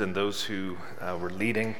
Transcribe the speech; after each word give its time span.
and 0.00 0.14
those 0.14 0.44
who 0.44 0.76
uh, 1.00 1.16
were 1.20 1.30
leading, 1.30 1.76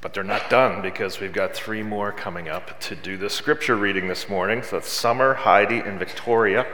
but 0.00 0.14
they're 0.14 0.24
not 0.24 0.48
done 0.50 0.82
because 0.82 1.20
we've 1.20 1.32
got 1.32 1.54
three 1.54 1.82
more 1.82 2.12
coming 2.12 2.48
up 2.48 2.80
to 2.80 2.96
do 2.96 3.16
the 3.16 3.30
scripture 3.30 3.76
reading 3.76 4.08
this 4.08 4.28
morning. 4.28 4.62
So 4.62 4.76
that's 4.76 4.88
Summer, 4.88 5.34
Heidi, 5.34 5.78
and 5.78 5.98
Victoria. 5.98 6.66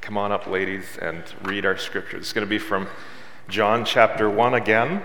Come 0.00 0.16
on 0.16 0.32
up, 0.32 0.46
ladies, 0.46 0.98
and 1.00 1.22
read 1.42 1.66
our 1.66 1.76
scripture. 1.76 2.16
It's 2.16 2.32
going 2.32 2.46
to 2.46 2.50
be 2.50 2.58
from 2.58 2.88
John 3.48 3.84
chapter 3.84 4.30
1 4.30 4.54
again, 4.54 5.02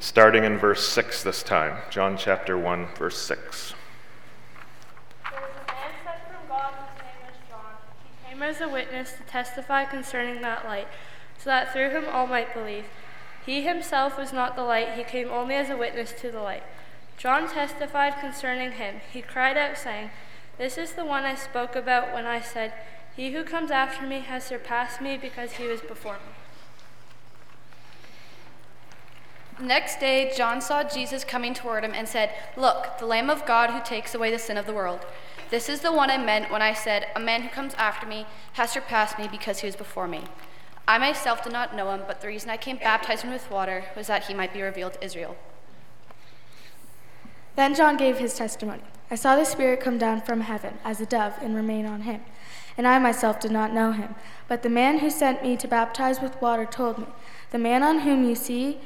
starting 0.00 0.44
in 0.44 0.58
verse 0.58 0.86
6 0.88 1.22
this 1.22 1.42
time. 1.42 1.78
John 1.90 2.16
chapter 2.16 2.58
1, 2.58 2.88
verse 2.96 3.18
6. 3.18 3.74
There 5.30 5.40
was 5.40 5.50
a 5.50 5.72
man 5.72 5.90
sent 6.04 6.16
from 6.26 6.48
God 6.48 6.72
whose 6.74 7.02
name 7.02 7.26
was 7.26 7.36
John. 7.48 7.74
He 8.24 8.30
came 8.30 8.42
as 8.42 8.60
a 8.60 8.68
witness 8.68 9.12
to 9.12 9.22
testify 9.24 9.84
concerning 9.84 10.42
that 10.42 10.64
light, 10.64 10.88
so 11.38 11.50
that 11.50 11.72
through 11.72 11.90
him 11.90 12.04
all 12.10 12.26
might 12.26 12.52
believe. 12.54 12.84
He 13.46 13.62
himself 13.62 14.18
was 14.18 14.32
not 14.32 14.56
the 14.56 14.64
light, 14.64 14.94
he 14.94 15.04
came 15.04 15.30
only 15.30 15.54
as 15.54 15.70
a 15.70 15.76
witness 15.76 16.12
to 16.20 16.32
the 16.32 16.42
light. 16.42 16.64
John 17.16 17.48
testified 17.48 18.18
concerning 18.18 18.72
him. 18.72 18.96
He 19.12 19.22
cried 19.22 19.56
out, 19.56 19.78
saying, 19.78 20.10
This 20.58 20.76
is 20.76 20.94
the 20.94 21.04
one 21.04 21.22
I 21.22 21.36
spoke 21.36 21.76
about 21.76 22.12
when 22.12 22.26
I 22.26 22.40
said, 22.40 22.72
He 23.14 23.32
who 23.32 23.44
comes 23.44 23.70
after 23.70 24.04
me 24.04 24.18
has 24.18 24.42
surpassed 24.42 25.00
me 25.00 25.16
because 25.16 25.52
he 25.52 25.68
was 25.68 25.80
before 25.80 26.14
me. 26.14 26.34
Next 29.64 30.00
day, 30.00 30.32
John 30.36 30.60
saw 30.60 30.82
Jesus 30.82 31.24
coming 31.24 31.54
toward 31.54 31.84
him 31.84 31.94
and 31.94 32.08
said, 32.08 32.30
Look, 32.56 32.98
the 32.98 33.06
Lamb 33.06 33.30
of 33.30 33.46
God 33.46 33.70
who 33.70 33.80
takes 33.82 34.14
away 34.14 34.32
the 34.32 34.38
sin 34.40 34.58
of 34.58 34.66
the 34.66 34.74
world. 34.74 35.06
This 35.50 35.68
is 35.68 35.80
the 35.80 35.92
one 35.92 36.10
I 36.10 36.18
meant 36.18 36.50
when 36.50 36.62
I 36.62 36.74
said, 36.74 37.06
A 37.14 37.20
man 37.20 37.42
who 37.42 37.48
comes 37.48 37.74
after 37.74 38.06
me 38.06 38.26
has 38.54 38.72
surpassed 38.72 39.20
me 39.20 39.28
because 39.28 39.60
he 39.60 39.66
was 39.66 39.76
before 39.76 40.08
me. 40.08 40.24
I 40.88 40.98
myself 40.98 41.42
did 41.42 41.52
not 41.52 41.74
know 41.74 41.90
him, 41.90 42.02
but 42.06 42.20
the 42.20 42.28
reason 42.28 42.50
I 42.50 42.56
came 42.56 42.76
baptizing 42.76 43.30
with 43.30 43.50
water 43.50 43.84
was 43.96 44.06
that 44.06 44.24
he 44.24 44.34
might 44.34 44.52
be 44.52 44.62
revealed 44.62 44.94
to 44.94 45.04
Israel. 45.04 45.36
Then 47.56 47.74
John 47.74 47.96
gave 47.96 48.18
his 48.18 48.34
testimony 48.34 48.82
I 49.10 49.14
saw 49.14 49.36
the 49.36 49.44
Spirit 49.44 49.80
come 49.80 49.98
down 49.98 50.20
from 50.20 50.42
heaven 50.42 50.78
as 50.84 51.00
a 51.00 51.06
dove 51.06 51.34
and 51.40 51.54
remain 51.54 51.86
on 51.86 52.02
him. 52.02 52.22
And 52.76 52.86
I 52.86 52.98
myself 52.98 53.40
did 53.40 53.52
not 53.52 53.72
know 53.72 53.92
him. 53.92 54.14
But 54.48 54.62
the 54.62 54.68
man 54.68 54.98
who 54.98 55.10
sent 55.10 55.42
me 55.42 55.56
to 55.56 55.68
baptize 55.68 56.20
with 56.20 56.40
water 56.42 56.66
told 56.66 56.98
me, 56.98 57.06
The 57.50 57.58
man 57.58 57.82
on 57.82 58.00
whom 58.00 58.28
you 58.28 58.34
see 58.34 58.80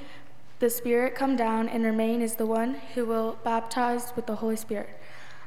the 0.58 0.68
Spirit 0.68 1.14
come 1.14 1.36
down 1.36 1.68
and 1.68 1.84
remain 1.84 2.20
is 2.20 2.34
the 2.34 2.46
one 2.46 2.74
who 2.94 3.06
will 3.06 3.38
baptize 3.42 4.12
with 4.14 4.26
the 4.26 4.36
Holy 4.36 4.56
Spirit. 4.56 4.90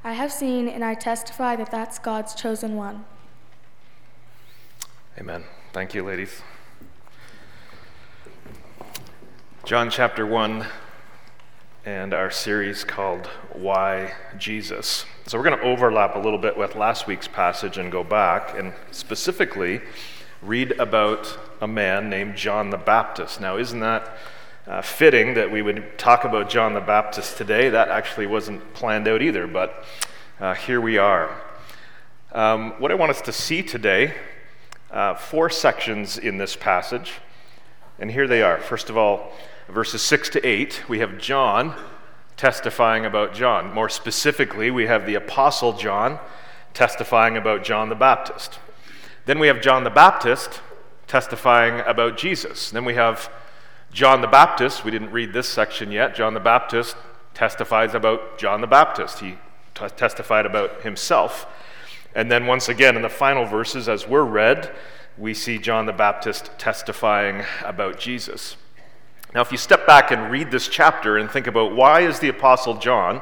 I 0.03 0.13
have 0.13 0.31
seen 0.31 0.67
and 0.67 0.83
I 0.83 0.95
testify 0.95 1.55
that 1.55 1.69
that's 1.71 1.99
God's 1.99 2.33
chosen 2.33 2.75
one. 2.75 3.05
Amen. 5.19 5.43
Thank 5.73 5.95
you, 5.95 6.03
ladies. 6.03 6.43
John 9.65 9.89
chapter 9.89 10.23
1 10.23 10.67
and 11.83 12.13
our 12.13 12.29
series 12.29 12.83
called 12.83 13.25
Why 13.53 14.13
Jesus. 14.37 15.07
So 15.25 15.35
we're 15.35 15.45
going 15.45 15.57
to 15.57 15.65
overlap 15.65 16.15
a 16.15 16.19
little 16.19 16.37
bit 16.37 16.55
with 16.55 16.75
last 16.75 17.07
week's 17.07 17.27
passage 17.27 17.79
and 17.79 17.91
go 17.91 18.03
back 18.03 18.55
and 18.55 18.73
specifically 18.91 19.81
read 20.43 20.73
about 20.73 21.39
a 21.59 21.67
man 21.67 22.07
named 22.07 22.35
John 22.35 22.69
the 22.69 22.77
Baptist. 22.77 23.41
Now, 23.41 23.57
isn't 23.57 23.79
that 23.79 24.15
uh, 24.67 24.83
fitting 24.83 25.33
that 25.33 25.51
we 25.51 25.63
would 25.63 25.97
talk 25.97 26.23
about 26.23 26.51
John 26.51 26.75
the 26.75 26.81
Baptist 26.81 27.35
today? 27.35 27.69
That 27.69 27.89
actually 27.89 28.27
wasn't 28.27 28.75
planned 28.75 29.07
out 29.07 29.23
either, 29.23 29.47
but 29.47 29.83
uh, 30.39 30.53
here 30.53 30.79
we 30.79 30.99
are. 30.99 31.35
Um, 32.31 32.79
what 32.79 32.91
I 32.91 32.93
want 32.93 33.09
us 33.09 33.21
to 33.21 33.31
see 33.31 33.63
today 33.63 34.13
uh, 34.93 35.15
four 35.15 35.49
sections 35.49 36.17
in 36.17 36.37
this 36.37 36.55
passage, 36.55 37.13
and 37.99 38.11
here 38.11 38.27
they 38.27 38.43
are. 38.43 38.59
First 38.59 38.89
of 38.89 38.97
all, 38.97 39.33
verses 39.67 40.01
6 40.03 40.29
to 40.29 40.47
8, 40.47 40.87
we 40.87 40.99
have 40.99 41.17
John 41.17 41.75
testifying 42.37 43.05
about 43.05 43.33
John. 43.33 43.73
More 43.73 43.89
specifically, 43.89 44.69
we 44.69 44.85
have 44.85 45.05
the 45.05 45.15
Apostle 45.15 45.73
John 45.73 46.19
testifying 46.73 47.37
about 47.37 47.63
John 47.63 47.89
the 47.89 47.95
Baptist. 47.95 48.59
Then 49.25 49.39
we 49.39 49.47
have 49.47 49.61
John 49.61 49.83
the 49.83 49.89
Baptist 49.89 50.61
testifying 51.07 51.81
about 51.87 52.17
Jesus. 52.17 52.71
Then 52.71 52.85
we 52.85 52.95
have 52.95 53.31
John 53.91 54.21
the 54.21 54.27
Baptist. 54.27 54.83
We 54.83 54.91
didn't 54.91 55.11
read 55.11 55.33
this 55.33 55.47
section 55.47 55.91
yet. 55.91 56.15
John 56.15 56.33
the 56.33 56.39
Baptist 56.39 56.95
testifies 57.33 57.93
about 57.95 58.37
John 58.37 58.61
the 58.61 58.67
Baptist. 58.67 59.19
He 59.19 59.37
t- 59.73 59.87
testified 59.95 60.45
about 60.45 60.81
himself. 60.81 61.47
And 62.15 62.31
then, 62.31 62.45
once 62.45 62.69
again, 62.69 62.95
in 62.95 63.01
the 63.01 63.09
final 63.09 63.45
verses, 63.45 63.89
as 63.89 64.07
we're 64.07 64.23
read, 64.23 64.71
we 65.17 65.33
see 65.33 65.57
John 65.57 65.85
the 65.85 65.93
Baptist 65.93 66.51
testifying 66.57 67.43
about 67.63 67.99
Jesus. 67.99 68.55
Now, 69.33 69.41
if 69.41 69.51
you 69.51 69.57
step 69.57 69.87
back 69.87 70.11
and 70.11 70.31
read 70.31 70.51
this 70.51 70.67
chapter 70.67 71.17
and 71.17 71.29
think 71.29 71.47
about 71.47 71.75
why 71.75 72.01
is 72.01 72.19
the 72.19 72.29
Apostle 72.29 72.75
John 72.75 73.21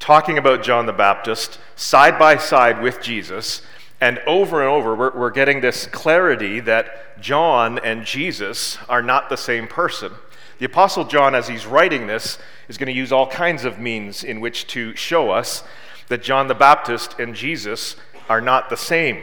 talking 0.00 0.38
about 0.38 0.62
John 0.62 0.86
the 0.86 0.92
Baptist 0.92 1.58
side 1.76 2.18
by 2.18 2.36
side 2.36 2.82
with 2.82 3.00
Jesus, 3.00 3.62
and 4.00 4.18
over 4.26 4.60
and 4.60 4.68
over, 4.68 4.94
we're, 4.94 5.16
we're 5.16 5.30
getting 5.30 5.60
this 5.60 5.86
clarity 5.86 6.60
that 6.60 7.20
John 7.20 7.78
and 7.80 8.04
Jesus 8.04 8.78
are 8.88 9.02
not 9.02 9.28
the 9.28 9.36
same 9.36 9.66
person. 9.66 10.12
The 10.58 10.66
Apostle 10.66 11.04
John, 11.04 11.34
as 11.34 11.48
he's 11.48 11.66
writing 11.66 12.06
this, 12.06 12.38
is 12.68 12.78
going 12.78 12.92
to 12.92 12.92
use 12.92 13.12
all 13.12 13.28
kinds 13.28 13.64
of 13.64 13.78
means 13.78 14.24
in 14.24 14.40
which 14.40 14.66
to 14.68 14.94
show 14.96 15.30
us 15.30 15.62
that 16.08 16.22
John 16.22 16.48
the 16.48 16.54
Baptist 16.54 17.18
and 17.18 17.34
Jesus 17.34 17.96
are 18.28 18.40
not 18.40 18.70
the 18.70 18.76
same. 18.76 19.22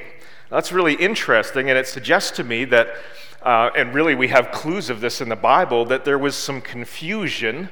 That's 0.50 0.72
really 0.72 0.94
interesting, 0.94 1.70
and 1.70 1.78
it 1.78 1.88
suggests 1.88 2.32
to 2.38 2.44
me 2.44 2.66
that, 2.66 2.90
uh, 3.42 3.72
and 3.76 3.94
really 3.94 4.16
we 4.16 4.28
have 4.30 4.52
clues 4.52 4.90
of 4.90 5.02
this 5.02 5.22
in 5.22 5.30
the 5.30 5.36
Bible, 5.36 5.86
that 5.86 6.06
there 6.06 6.20
was 6.20 6.36
some 6.36 6.62
confusion 6.62 7.70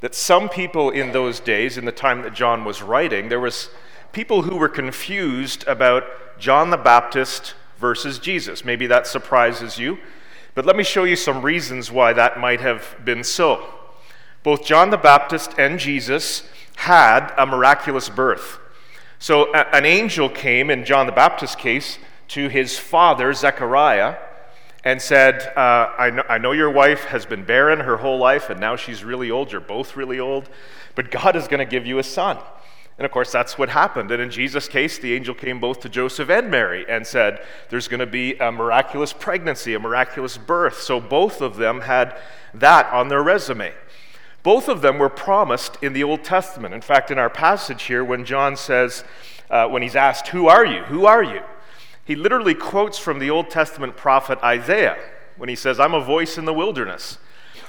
that 0.00 0.14
some 0.14 0.48
people 0.48 0.90
in 0.90 1.12
those 1.12 1.40
days, 1.40 1.78
in 1.78 1.86
the 1.86 1.92
time 1.92 2.22
that 2.22 2.34
John 2.34 2.64
was 2.64 2.82
writing, 2.82 3.30
there 3.30 3.40
was 3.40 3.70
people 4.12 4.42
who 4.42 4.56
were 4.56 4.68
confused 4.68 5.66
about 5.66 6.04
John 6.38 6.70
the 6.70 6.76
Baptist 6.76 7.54
versus 7.78 8.18
Jesus. 8.18 8.64
Maybe 8.64 8.86
that 8.86 9.06
surprises 9.06 9.78
you, 9.78 9.98
but 10.54 10.66
let 10.66 10.76
me 10.76 10.84
show 10.84 11.04
you 11.04 11.16
some 11.16 11.42
reasons 11.42 11.90
why 11.90 12.12
that 12.12 12.38
might 12.38 12.60
have 12.60 12.96
been 13.04 13.24
so. 13.24 13.66
Both 14.42 14.64
John 14.66 14.90
the 14.90 14.98
Baptist 14.98 15.54
and 15.58 15.78
Jesus 15.78 16.46
had 16.76 17.32
a 17.38 17.46
miraculous 17.46 18.08
birth. 18.08 18.58
So 19.24 19.54
an 19.54 19.86
angel 19.86 20.28
came, 20.28 20.68
in 20.68 20.84
John 20.84 21.06
the 21.06 21.12
Baptist's 21.12 21.56
case, 21.56 21.98
to 22.28 22.48
his 22.48 22.78
father, 22.78 23.32
Zechariah, 23.32 24.16
and 24.84 25.00
said, 25.00 25.50
uh, 25.56 25.88
I, 25.96 26.22
I 26.28 26.36
know 26.36 26.52
your 26.52 26.70
wife 26.70 27.04
has 27.04 27.24
been 27.24 27.42
barren 27.42 27.80
her 27.80 27.96
whole 27.96 28.18
life, 28.18 28.50
and 28.50 28.60
now 28.60 28.76
she's 28.76 29.02
really 29.02 29.30
old. 29.30 29.50
You're 29.50 29.62
both 29.62 29.96
really 29.96 30.20
old, 30.20 30.50
but 30.94 31.10
God 31.10 31.36
is 31.36 31.48
going 31.48 31.60
to 31.60 31.64
give 31.64 31.86
you 31.86 31.98
a 31.98 32.02
son. 32.02 32.36
And 32.98 33.06
of 33.06 33.12
course, 33.12 33.32
that's 33.32 33.56
what 33.56 33.70
happened. 33.70 34.10
And 34.10 34.20
in 34.20 34.30
Jesus' 34.30 34.68
case, 34.68 34.98
the 34.98 35.14
angel 35.14 35.34
came 35.34 35.58
both 35.58 35.80
to 35.80 35.88
Joseph 35.88 36.28
and 36.28 36.50
Mary 36.50 36.84
and 36.86 37.06
said, 37.06 37.42
There's 37.70 37.88
going 37.88 38.00
to 38.00 38.06
be 38.06 38.34
a 38.34 38.52
miraculous 38.52 39.14
pregnancy, 39.14 39.72
a 39.72 39.80
miraculous 39.80 40.36
birth. 40.36 40.82
So 40.82 41.00
both 41.00 41.40
of 41.40 41.56
them 41.56 41.80
had 41.80 42.14
that 42.52 42.92
on 42.92 43.08
their 43.08 43.22
resume. 43.22 43.72
Both 44.44 44.68
of 44.68 44.82
them 44.82 44.98
were 44.98 45.08
promised 45.08 45.78
in 45.82 45.94
the 45.94 46.04
Old 46.04 46.22
Testament. 46.22 46.74
In 46.74 46.82
fact, 46.82 47.10
in 47.10 47.18
our 47.18 47.30
passage 47.30 47.84
here, 47.84 48.04
when 48.04 48.26
John 48.26 48.56
says, 48.56 49.02
uh, 49.50 49.66
when 49.68 49.82
he's 49.82 49.96
asked, 49.96 50.28
Who 50.28 50.48
are 50.48 50.64
you? 50.64 50.82
Who 50.84 51.06
are 51.06 51.22
you? 51.22 51.40
He 52.04 52.14
literally 52.14 52.54
quotes 52.54 52.98
from 52.98 53.18
the 53.18 53.30
Old 53.30 53.48
Testament 53.48 53.96
prophet 53.96 54.38
Isaiah 54.44 54.98
when 55.38 55.48
he 55.48 55.56
says, 55.56 55.80
I'm 55.80 55.94
a 55.94 56.00
voice 56.00 56.36
in 56.36 56.44
the 56.44 56.52
wilderness. 56.52 57.18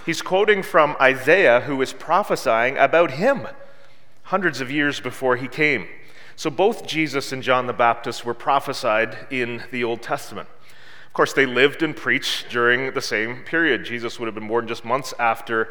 He's 0.05 0.21
quoting 0.21 0.61
from 0.61 0.97
Isaiah, 0.99 1.61
who 1.61 1.81
is 1.81 1.93
prophesying 1.93 2.77
about 2.77 3.11
him 3.11 3.47
hundreds 4.23 4.59
of 4.59 4.69
years 4.69 4.99
before 4.99 5.37
he 5.37 5.47
came. 5.47 5.87
So 6.35 6.49
both 6.49 6.85
Jesus 6.85 7.31
and 7.31 7.41
John 7.41 7.67
the 7.67 7.73
Baptist 7.73 8.25
were 8.25 8.33
prophesied 8.33 9.27
in 9.31 9.63
the 9.71 9.85
Old 9.85 10.01
Testament. 10.01 10.49
Of 11.07 11.13
course, 11.13 11.31
they 11.31 11.45
lived 11.45 11.81
and 11.81 11.95
preached 11.95 12.49
during 12.49 12.93
the 12.93 13.01
same 13.01 13.43
period. 13.43 13.85
Jesus 13.85 14.19
would 14.19 14.25
have 14.25 14.35
been 14.35 14.49
born 14.49 14.67
just 14.67 14.83
months 14.83 15.13
after 15.17 15.69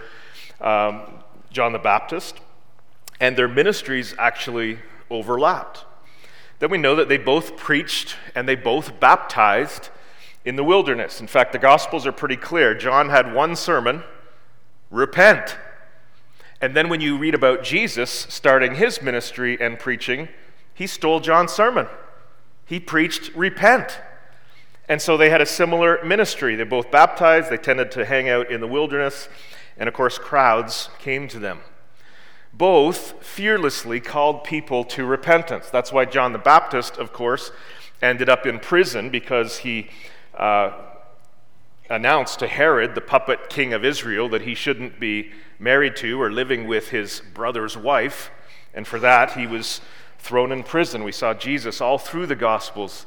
um, 0.60 1.02
John 1.50 1.72
the 1.72 1.78
Baptist, 1.78 2.40
and 3.20 3.36
their 3.36 3.48
ministries 3.48 4.14
actually 4.18 4.78
overlapped. 5.10 5.84
Then 6.58 6.70
we 6.70 6.78
know 6.78 6.96
that 6.96 7.08
they 7.08 7.18
both 7.18 7.56
preached 7.56 8.16
and 8.34 8.48
they 8.48 8.54
both 8.54 8.98
baptized 9.00 9.90
in 10.44 10.56
the 10.56 10.64
wilderness. 10.64 11.20
In 11.20 11.26
fact, 11.26 11.52
the 11.52 11.58
Gospels 11.58 12.06
are 12.06 12.12
pretty 12.12 12.36
clear. 12.36 12.74
John 12.74 13.08
had 13.10 13.34
one 13.34 13.56
sermon 13.56 14.02
repent. 14.90 15.56
And 16.60 16.74
then 16.74 16.88
when 16.88 17.00
you 17.00 17.18
read 17.18 17.34
about 17.34 17.62
Jesus 17.62 18.10
starting 18.10 18.76
his 18.76 19.02
ministry 19.02 19.60
and 19.60 19.78
preaching, 19.78 20.28
he 20.72 20.86
stole 20.86 21.20
John's 21.20 21.52
sermon. 21.52 21.86
He 22.64 22.80
preached, 22.80 23.34
repent. 23.34 24.00
And 24.88 25.00
so 25.00 25.16
they 25.16 25.30
had 25.30 25.40
a 25.40 25.46
similar 25.46 26.02
ministry. 26.04 26.56
They 26.56 26.64
both 26.64 26.90
baptized, 26.90 27.50
they 27.50 27.56
tended 27.56 27.90
to 27.92 28.04
hang 28.04 28.28
out 28.28 28.50
in 28.50 28.60
the 28.60 28.66
wilderness, 28.66 29.28
and 29.76 29.88
of 29.88 29.94
course, 29.94 30.19
crowds 30.19 30.88
came 30.99 31.29
to 31.29 31.38
them. 31.38 31.61
Both 32.53 33.25
fearlessly 33.25 34.00
called 34.00 34.44
people 34.44 34.85
to 34.85 35.05
repentance. 35.05 35.71
That's 35.71 35.93
why 35.93 36.05
John 36.05 36.32
the 36.32 36.38
Baptist, 36.38 36.99
of 36.99 37.12
course, 37.12 37.50
ended 38.00 38.29
up 38.29 38.47
in 38.47 38.61
prison 38.61 39.11
because 39.11 39.59
he 39.59 39.88
uh, 40.37 40.73
announced 41.91 42.38
to 42.38 42.47
Herod, 42.47 42.94
the 42.94 43.00
puppet 43.00 43.50
king 43.50 43.73
of 43.73 43.85
Israel, 43.85 44.29
that 44.29 44.43
he 44.43 44.55
shouldn't 44.55 45.00
be 45.00 45.32
married 45.59 45.97
to 45.97 46.21
or 46.21 46.31
living 46.31 46.67
with 46.67 46.91
his 46.91 47.23
brother's 47.32 47.76
wife. 47.76 48.31
And 48.73 48.87
for 48.87 48.99
that, 49.00 49.32
he 49.32 49.47
was 49.47 49.81
thrown 50.19 50.53
in 50.53 50.62
prison. 50.62 51.05
We 51.05 51.12
saw 51.12 51.35
Jesus 51.35 51.81
all 51.81 51.99
through 51.99 52.26
the 52.26 52.37
Gospels 52.37 53.06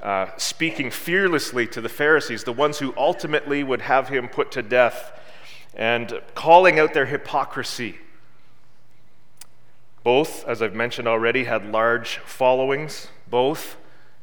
uh, 0.00 0.28
speaking 0.36 0.90
fearlessly 0.90 1.66
to 1.66 1.80
the 1.80 1.88
Pharisees, 1.88 2.44
the 2.44 2.52
ones 2.52 2.78
who 2.78 2.94
ultimately 2.96 3.64
would 3.64 3.80
have 3.80 4.08
him 4.08 4.28
put 4.28 4.52
to 4.52 4.62
death, 4.62 5.12
and 5.74 6.20
calling 6.34 6.78
out 6.78 6.94
their 6.94 7.06
hypocrisy. 7.06 7.98
Both, 10.02 10.46
as 10.46 10.62
I've 10.62 10.74
mentioned 10.74 11.08
already, 11.08 11.44
had 11.44 11.66
large 11.66 12.18
followings. 12.18 13.08
Both 13.28 13.76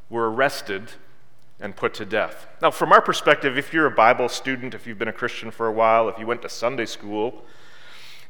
were 0.10 0.32
arrested 0.32 0.92
and 1.60 1.76
put 1.76 1.94
to 1.96 2.06
death. 2.06 2.48
Now, 2.62 2.72
from 2.72 2.92
our 2.92 3.02
perspective, 3.02 3.58
if 3.58 3.74
you're 3.74 3.86
a 3.86 3.92
Bible 3.92 4.30
student, 4.30 4.74
if 4.74 4.86
you've 4.86 5.00
been 5.00 5.08
a 5.08 5.14
Christian 5.14 5.52
for 5.52 5.68
a 5.68 5.72
while, 5.72 6.10
if 6.10 6.18
you 6.20 6.26
went 6.26 6.42
to 6.42 6.50
Sunday 6.50 6.86
school, 6.86 7.46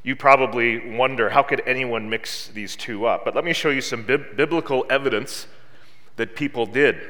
you 0.04 0.16
probably 0.16 0.96
wonder 0.96 1.30
how 1.30 1.42
could 1.42 1.62
anyone 1.66 2.10
mix 2.10 2.48
these 2.50 2.76
two 2.76 3.06
up? 3.08 3.26
But 3.26 3.34
let 3.34 3.44
me 3.44 3.54
show 3.54 3.70
you 3.70 3.82
some 3.82 4.04
bi- 4.04 4.18
biblical 4.18 4.86
evidence 4.90 5.48
that 6.16 6.36
people 6.36 6.68
did. 6.68 7.02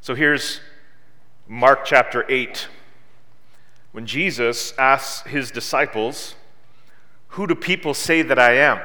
So 0.00 0.14
here's 0.14 0.60
Mark 1.48 1.84
chapter 1.84 2.24
8. 2.28 2.68
When 3.92 4.06
Jesus 4.06 4.72
asks 4.78 5.28
his 5.28 5.50
disciples, 5.50 6.34
Who 7.28 7.46
do 7.46 7.54
people 7.54 7.94
say 7.94 8.22
that 8.22 8.38
I 8.38 8.54
am? 8.54 8.80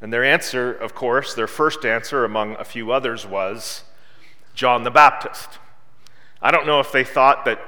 And 0.00 0.12
their 0.12 0.24
answer, 0.24 0.72
of 0.72 0.94
course, 0.94 1.34
their 1.34 1.46
first 1.46 1.84
answer 1.84 2.24
among 2.24 2.56
a 2.56 2.64
few 2.64 2.92
others 2.92 3.26
was 3.26 3.84
John 4.54 4.84
the 4.84 4.90
Baptist. 4.90 5.58
I 6.42 6.50
don't 6.50 6.66
know 6.66 6.78
if 6.80 6.92
they 6.92 7.04
thought 7.04 7.46
that 7.46 7.60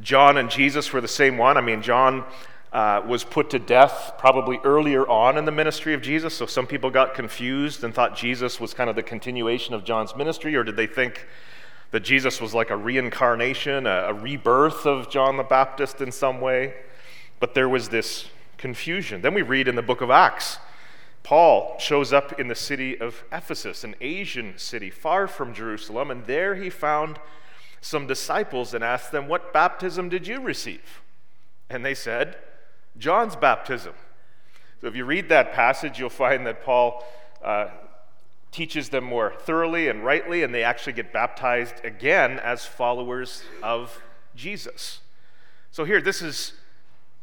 John 0.00 0.38
and 0.38 0.50
Jesus 0.50 0.92
were 0.92 1.00
the 1.00 1.08
same 1.08 1.36
one. 1.36 1.56
I 1.56 1.60
mean, 1.60 1.82
John 1.82 2.24
uh, 2.72 3.02
was 3.06 3.22
put 3.22 3.50
to 3.50 3.58
death 3.58 4.14
probably 4.18 4.58
earlier 4.64 5.06
on 5.06 5.38
in 5.38 5.44
the 5.44 5.52
ministry 5.52 5.94
of 5.94 6.02
Jesus. 6.02 6.34
So 6.34 6.46
some 6.46 6.66
people 6.66 6.90
got 6.90 7.14
confused 7.14 7.84
and 7.84 7.94
thought 7.94 8.16
Jesus 8.16 8.58
was 8.58 8.74
kind 8.74 8.90
of 8.90 8.96
the 8.96 9.02
continuation 9.02 9.74
of 9.74 9.84
John's 9.84 10.16
ministry, 10.16 10.56
or 10.56 10.64
did 10.64 10.74
they 10.76 10.88
think 10.88 11.26
that 11.90 12.00
Jesus 12.00 12.40
was 12.40 12.54
like 12.54 12.70
a 12.70 12.76
reincarnation, 12.76 13.86
a, 13.86 14.06
a 14.08 14.14
rebirth 14.14 14.86
of 14.86 15.10
John 15.10 15.36
the 15.36 15.42
Baptist 15.42 16.00
in 16.00 16.12
some 16.12 16.40
way? 16.40 16.74
But 17.40 17.54
there 17.54 17.68
was 17.68 17.88
this 17.88 18.28
confusion. 18.56 19.22
Then 19.22 19.34
we 19.34 19.42
read 19.42 19.68
in 19.68 19.74
the 19.76 19.82
book 19.82 20.00
of 20.00 20.10
Acts. 20.10 20.58
Paul 21.22 21.76
shows 21.78 22.12
up 22.12 22.38
in 22.38 22.48
the 22.48 22.54
city 22.54 23.00
of 23.00 23.24
Ephesus, 23.32 23.82
an 23.82 23.94
Asian 24.00 24.58
city 24.58 24.90
far 24.90 25.26
from 25.26 25.54
Jerusalem, 25.54 26.10
and 26.10 26.26
there 26.26 26.54
he 26.54 26.68
found 26.68 27.18
some 27.80 28.06
disciples 28.06 28.74
and 28.74 28.84
asked 28.84 29.12
them, 29.12 29.28
What 29.28 29.52
baptism 29.52 30.08
did 30.08 30.26
you 30.26 30.40
receive? 30.40 31.02
And 31.70 31.84
they 31.84 31.94
said, 31.94 32.36
John's 32.98 33.36
baptism. 33.36 33.94
So 34.80 34.86
if 34.86 34.96
you 34.96 35.04
read 35.04 35.28
that 35.30 35.52
passage, 35.52 35.98
you'll 35.98 36.10
find 36.10 36.46
that 36.46 36.62
Paul 36.62 37.04
uh, 37.42 37.68
teaches 38.54 38.90
them 38.90 39.02
more 39.02 39.34
thoroughly 39.40 39.88
and 39.88 40.04
rightly, 40.04 40.44
and 40.44 40.54
they 40.54 40.62
actually 40.62 40.92
get 40.92 41.12
baptized 41.12 41.84
again 41.84 42.38
as 42.38 42.64
followers 42.64 43.42
of 43.64 44.00
Jesus. 44.36 45.00
So 45.72 45.84
here, 45.84 46.00
this 46.00 46.22
is 46.22 46.52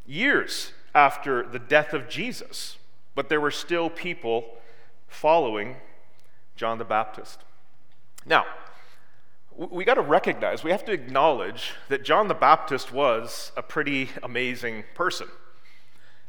years 0.06 0.72
after 0.94 1.42
the 1.42 1.58
death 1.58 1.94
of 1.94 2.06
Jesus, 2.06 2.76
but 3.14 3.30
there 3.30 3.40
were 3.40 3.50
still 3.50 3.88
people 3.88 4.44
following 5.08 5.76
John 6.54 6.76
the 6.76 6.84
Baptist. 6.84 7.40
Now, 8.26 8.44
we 9.56 9.86
got 9.86 9.94
to 9.94 10.02
recognize, 10.02 10.62
we 10.62 10.70
have 10.70 10.84
to 10.84 10.92
acknowledge 10.92 11.72
that 11.88 12.04
John 12.04 12.28
the 12.28 12.34
Baptist 12.34 12.92
was 12.92 13.52
a 13.56 13.62
pretty 13.62 14.10
amazing 14.22 14.84
person. 14.94 15.28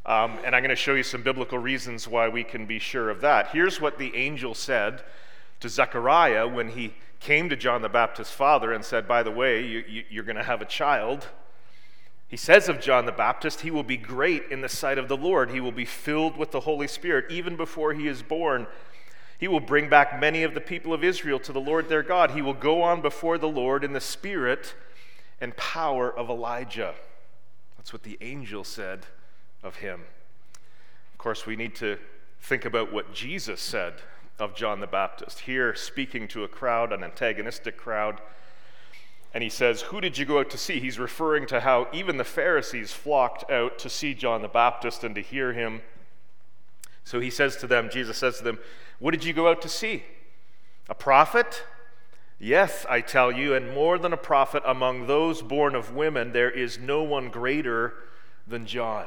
Um, 0.05 0.37
and 0.43 0.53
I'm 0.53 0.61
going 0.61 0.69
to 0.69 0.75
show 0.75 0.95
you 0.95 1.03
some 1.03 1.23
biblical 1.23 1.57
reasons 1.57 2.07
why 2.07 2.27
we 2.27 2.43
can 2.43 2.65
be 2.65 2.77
sure 2.77 3.09
of 3.09 3.21
that. 3.21 3.49
Here's 3.49 3.79
what 3.79 3.97
the 3.97 4.13
angel 4.15 4.53
said 4.53 5.01
to 5.61 5.69
Zechariah 5.69 6.45
when 6.45 6.69
he 6.69 6.93
came 7.21 7.47
to 7.49 7.55
John 7.55 7.81
the 7.81 7.89
Baptist's 7.89 8.33
father 8.33 8.73
and 8.73 8.83
said, 8.83 9.07
By 9.07 9.23
the 9.23 9.31
way, 9.31 9.65
you, 9.65 9.83
you, 9.87 10.03
you're 10.09 10.25
going 10.25 10.35
to 10.35 10.43
have 10.43 10.61
a 10.61 10.65
child. 10.65 11.27
He 12.27 12.35
says 12.35 12.67
of 12.67 12.81
John 12.81 13.05
the 13.05 13.13
Baptist, 13.13 13.61
he 13.61 13.71
will 13.71 13.83
be 13.83 13.95
great 13.95 14.43
in 14.51 14.59
the 14.59 14.67
sight 14.67 14.97
of 14.97 15.07
the 15.07 15.15
Lord. 15.15 15.51
He 15.51 15.61
will 15.61 15.71
be 15.71 15.85
filled 15.85 16.35
with 16.35 16.51
the 16.51 16.61
Holy 16.61 16.87
Spirit 16.87 17.31
even 17.31 17.55
before 17.55 17.93
he 17.93 18.07
is 18.07 18.21
born. 18.21 18.67
He 19.37 19.47
will 19.47 19.61
bring 19.61 19.87
back 19.87 20.19
many 20.19 20.43
of 20.43 20.53
the 20.53 20.61
people 20.61 20.93
of 20.93 21.03
Israel 21.03 21.39
to 21.39 21.53
the 21.53 21.61
Lord 21.61 21.87
their 21.87 22.03
God. 22.03 22.31
He 22.31 22.41
will 22.41 22.53
go 22.53 22.81
on 22.81 23.01
before 23.01 23.37
the 23.37 23.47
Lord 23.47 23.85
in 23.85 23.93
the 23.93 24.01
spirit 24.01 24.75
and 25.39 25.55
power 25.55 26.11
of 26.11 26.29
Elijah. 26.29 26.93
That's 27.77 27.93
what 27.93 28.03
the 28.03 28.17
angel 28.19 28.65
said 28.65 29.05
of 29.63 29.77
him. 29.77 30.01
Of 31.13 31.17
course, 31.17 31.45
we 31.45 31.55
need 31.55 31.75
to 31.75 31.97
think 32.39 32.65
about 32.65 32.91
what 32.91 33.13
Jesus 33.13 33.61
said 33.61 33.93
of 34.39 34.55
John 34.55 34.79
the 34.79 34.87
Baptist. 34.87 35.41
Here, 35.41 35.73
speaking 35.73 36.27
to 36.29 36.43
a 36.43 36.47
crowd, 36.47 36.91
an 36.91 37.03
antagonistic 37.03 37.77
crowd, 37.77 38.19
and 39.33 39.43
he 39.43 39.49
says, 39.49 39.81
Who 39.83 40.01
did 40.01 40.17
you 40.17 40.25
go 40.25 40.39
out 40.39 40.49
to 40.51 40.57
see? 40.57 40.79
He's 40.79 40.99
referring 40.99 41.47
to 41.47 41.61
how 41.61 41.87
even 41.91 42.17
the 42.17 42.23
Pharisees 42.23 42.91
flocked 42.93 43.49
out 43.49 43.79
to 43.79 43.89
see 43.89 44.13
John 44.13 44.41
the 44.41 44.47
Baptist 44.47 45.03
and 45.03 45.15
to 45.15 45.21
hear 45.21 45.53
him. 45.53 45.81
So 47.03 47.19
he 47.19 47.29
says 47.29 47.55
to 47.57 47.67
them, 47.67 47.89
Jesus 47.89 48.17
says 48.17 48.37
to 48.37 48.43
them, 48.43 48.59
What 48.99 49.11
did 49.11 49.23
you 49.23 49.33
go 49.33 49.49
out 49.49 49.61
to 49.63 49.69
see? 49.69 50.03
A 50.89 50.95
prophet? 50.95 51.63
Yes, 52.39 52.85
I 52.89 53.01
tell 53.01 53.31
you, 53.31 53.55
and 53.55 53.73
more 53.73 53.97
than 53.97 54.13
a 54.13 54.17
prophet 54.17 54.63
among 54.65 55.07
those 55.07 55.41
born 55.41 55.75
of 55.75 55.95
women, 55.95 56.33
there 56.33 56.51
is 56.51 56.77
no 56.77 57.01
one 57.01 57.29
greater 57.29 57.93
than 58.45 58.65
John. 58.65 59.05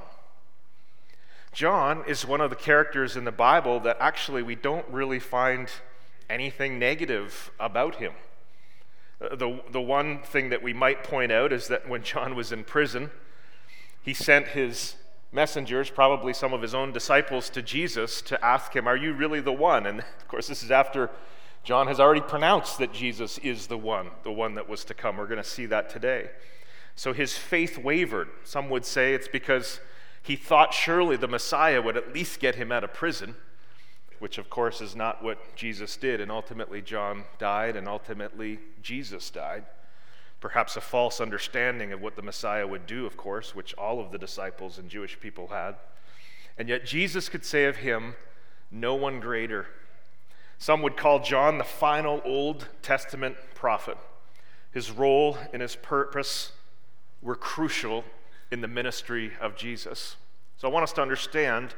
John 1.56 2.04
is 2.06 2.26
one 2.26 2.42
of 2.42 2.50
the 2.50 2.56
characters 2.56 3.16
in 3.16 3.24
the 3.24 3.32
Bible 3.32 3.80
that 3.80 3.96
actually 3.98 4.42
we 4.42 4.54
don't 4.54 4.86
really 4.90 5.18
find 5.18 5.70
anything 6.28 6.78
negative 6.78 7.50
about 7.58 7.94
him. 7.94 8.12
Uh, 9.22 9.36
the, 9.36 9.62
the 9.70 9.80
one 9.80 10.20
thing 10.20 10.50
that 10.50 10.62
we 10.62 10.74
might 10.74 11.02
point 11.02 11.32
out 11.32 11.54
is 11.54 11.68
that 11.68 11.88
when 11.88 12.02
John 12.02 12.36
was 12.36 12.52
in 12.52 12.62
prison, 12.62 13.10
he 14.02 14.12
sent 14.12 14.48
his 14.48 14.96
messengers, 15.32 15.88
probably 15.88 16.34
some 16.34 16.52
of 16.52 16.60
his 16.60 16.74
own 16.74 16.92
disciples, 16.92 17.48
to 17.48 17.62
Jesus 17.62 18.20
to 18.20 18.44
ask 18.44 18.76
him, 18.76 18.86
Are 18.86 18.94
you 18.94 19.14
really 19.14 19.40
the 19.40 19.50
one? 19.50 19.86
And 19.86 20.00
of 20.20 20.28
course, 20.28 20.48
this 20.48 20.62
is 20.62 20.70
after 20.70 21.08
John 21.64 21.86
has 21.86 21.98
already 21.98 22.20
pronounced 22.20 22.76
that 22.80 22.92
Jesus 22.92 23.38
is 23.38 23.68
the 23.68 23.78
one, 23.78 24.10
the 24.24 24.30
one 24.30 24.56
that 24.56 24.68
was 24.68 24.84
to 24.84 24.92
come. 24.92 25.16
We're 25.16 25.26
going 25.26 25.42
to 25.42 25.48
see 25.48 25.64
that 25.64 25.88
today. 25.88 26.28
So 26.96 27.14
his 27.14 27.38
faith 27.38 27.78
wavered. 27.78 28.28
Some 28.44 28.68
would 28.68 28.84
say 28.84 29.14
it's 29.14 29.26
because 29.26 29.80
he 30.26 30.34
thought 30.34 30.74
surely 30.74 31.16
the 31.16 31.28
Messiah 31.28 31.80
would 31.80 31.96
at 31.96 32.12
least 32.12 32.40
get 32.40 32.56
him 32.56 32.72
out 32.72 32.82
of 32.82 32.92
prison, 32.92 33.36
which 34.18 34.38
of 34.38 34.50
course 34.50 34.80
is 34.80 34.96
not 34.96 35.22
what 35.22 35.54
Jesus 35.54 35.96
did. 35.96 36.20
And 36.20 36.32
ultimately, 36.32 36.82
John 36.82 37.22
died, 37.38 37.76
and 37.76 37.86
ultimately, 37.86 38.58
Jesus 38.82 39.30
died. 39.30 39.66
Perhaps 40.40 40.76
a 40.76 40.80
false 40.80 41.20
understanding 41.20 41.92
of 41.92 42.00
what 42.00 42.16
the 42.16 42.22
Messiah 42.22 42.66
would 42.66 42.88
do, 42.88 43.06
of 43.06 43.16
course, 43.16 43.54
which 43.54 43.72
all 43.74 44.00
of 44.00 44.10
the 44.10 44.18
disciples 44.18 44.78
and 44.78 44.90
Jewish 44.90 45.20
people 45.20 45.46
had. 45.46 45.76
And 46.58 46.68
yet, 46.68 46.84
Jesus 46.84 47.28
could 47.28 47.44
say 47.44 47.66
of 47.66 47.76
him, 47.76 48.16
No 48.68 48.96
one 48.96 49.20
greater. 49.20 49.68
Some 50.58 50.82
would 50.82 50.96
call 50.96 51.20
John 51.20 51.58
the 51.58 51.64
final 51.64 52.20
Old 52.24 52.66
Testament 52.82 53.36
prophet. 53.54 53.96
His 54.72 54.90
role 54.90 55.38
and 55.52 55.62
his 55.62 55.76
purpose 55.76 56.50
were 57.22 57.36
crucial 57.36 58.04
in 58.50 58.60
the 58.60 58.68
ministry 58.68 59.32
of 59.40 59.56
Jesus. 59.56 60.16
So 60.56 60.68
I 60.68 60.70
want 60.70 60.84
us 60.84 60.92
to 60.94 61.02
understand 61.02 61.74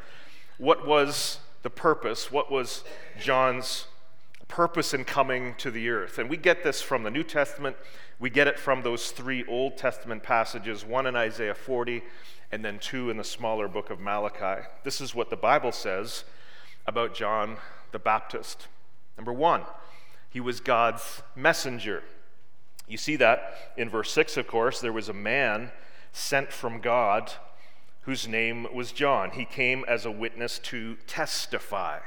what 0.58 0.86
was 0.86 1.40
the 1.62 1.70
purpose, 1.70 2.30
what 2.30 2.50
was 2.50 2.84
John's 3.20 3.86
purpose 4.46 4.94
in 4.94 5.04
coming 5.04 5.54
to 5.58 5.70
the 5.70 5.90
earth. 5.90 6.18
And 6.18 6.30
we 6.30 6.36
get 6.36 6.62
this 6.64 6.80
from 6.80 7.02
the 7.02 7.10
New 7.10 7.22
Testament, 7.22 7.76
we 8.18 8.30
get 8.30 8.46
it 8.46 8.58
from 8.58 8.82
those 8.82 9.10
three 9.10 9.44
Old 9.46 9.76
Testament 9.76 10.22
passages, 10.22 10.84
one 10.84 11.06
in 11.06 11.16
Isaiah 11.16 11.54
40 11.54 12.02
and 12.50 12.64
then 12.64 12.78
two 12.78 13.10
in 13.10 13.16
the 13.16 13.24
smaller 13.24 13.68
book 13.68 13.90
of 13.90 14.00
Malachi. 14.00 14.66
This 14.82 15.00
is 15.00 15.14
what 15.14 15.30
the 15.30 15.36
Bible 15.36 15.72
says 15.72 16.24
about 16.86 17.14
John 17.14 17.58
the 17.92 17.98
Baptist. 17.98 18.68
Number 19.16 19.32
one, 19.32 19.62
he 20.30 20.40
was 20.40 20.60
God's 20.60 21.22
messenger. 21.36 22.02
You 22.86 22.96
see 22.96 23.16
that 23.16 23.72
in 23.76 23.90
verse 23.90 24.10
6, 24.12 24.36
of 24.38 24.46
course. 24.46 24.80
There 24.80 24.92
was 24.92 25.08
a 25.08 25.14
man 25.14 25.70
sent 26.12 26.52
from 26.52 26.80
God 26.80 27.32
whose 28.02 28.26
name 28.26 28.66
was 28.72 28.92
John. 28.92 29.32
He 29.32 29.44
came 29.44 29.84
as 29.86 30.06
a 30.06 30.10
witness 30.10 30.58
to 30.60 30.96
testify. 31.06 31.98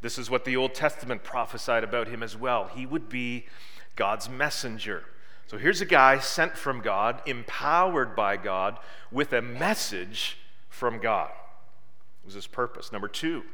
This 0.00 0.18
is 0.18 0.28
what 0.28 0.44
the 0.44 0.56
Old 0.56 0.74
Testament 0.74 1.22
prophesied 1.22 1.84
about 1.84 2.08
him 2.08 2.22
as 2.24 2.36
well. 2.36 2.70
He 2.74 2.86
would 2.86 3.08
be 3.08 3.46
God's 3.94 4.28
messenger. 4.28 5.04
So 5.46 5.56
here's 5.56 5.80
a 5.80 5.86
guy 5.86 6.18
sent 6.18 6.56
from 6.56 6.80
God, 6.80 7.22
empowered 7.24 8.16
by 8.16 8.36
God, 8.36 8.78
with 9.10 9.32
a 9.32 9.40
message 9.40 10.38
from 10.68 10.98
God. 10.98 11.30
It 11.30 12.26
was 12.26 12.34
his 12.34 12.46
purpose. 12.46 12.92
Number 12.92 13.08
two, 13.08 13.44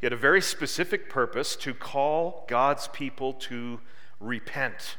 he 0.00 0.06
had 0.06 0.12
a 0.12 0.16
very 0.16 0.40
specific 0.42 1.08
purpose 1.08 1.56
to 1.56 1.74
call 1.74 2.44
God's 2.48 2.88
people 2.88 3.34
to 3.34 3.80
repent 4.18 4.96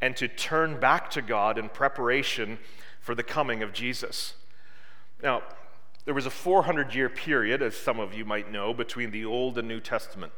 and 0.00 0.16
to 0.16 0.28
turn 0.28 0.78
back 0.78 1.10
to 1.12 1.22
God 1.22 1.58
in 1.58 1.68
preparation 1.70 2.58
for 3.08 3.14
the 3.14 3.22
coming 3.22 3.62
of 3.62 3.72
Jesus. 3.72 4.34
Now, 5.22 5.42
there 6.04 6.12
was 6.12 6.26
a 6.26 6.30
400 6.30 6.94
year 6.94 7.08
period, 7.08 7.62
as 7.62 7.74
some 7.74 7.98
of 7.98 8.12
you 8.12 8.26
might 8.26 8.52
know, 8.52 8.74
between 8.74 9.12
the 9.12 9.24
Old 9.24 9.56
and 9.56 9.66
New 9.66 9.80
Testament. 9.80 10.30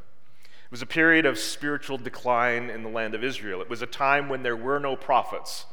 It 0.45 0.71
was 0.71 0.81
a 0.81 0.87
period 0.87 1.27
of 1.27 1.37
spiritual 1.37 1.99
decline 1.99 2.71
in 2.71 2.85
the 2.85 2.89
land 2.89 3.17
of 3.17 3.25
Israel. 3.25 3.61
It 3.61 3.69
was 3.69 3.83
a 3.83 3.89
time 3.89 4.29
when 4.29 4.45
there 4.45 4.57
were 4.57 4.79
no 4.79 4.95
prophets. 4.95 5.67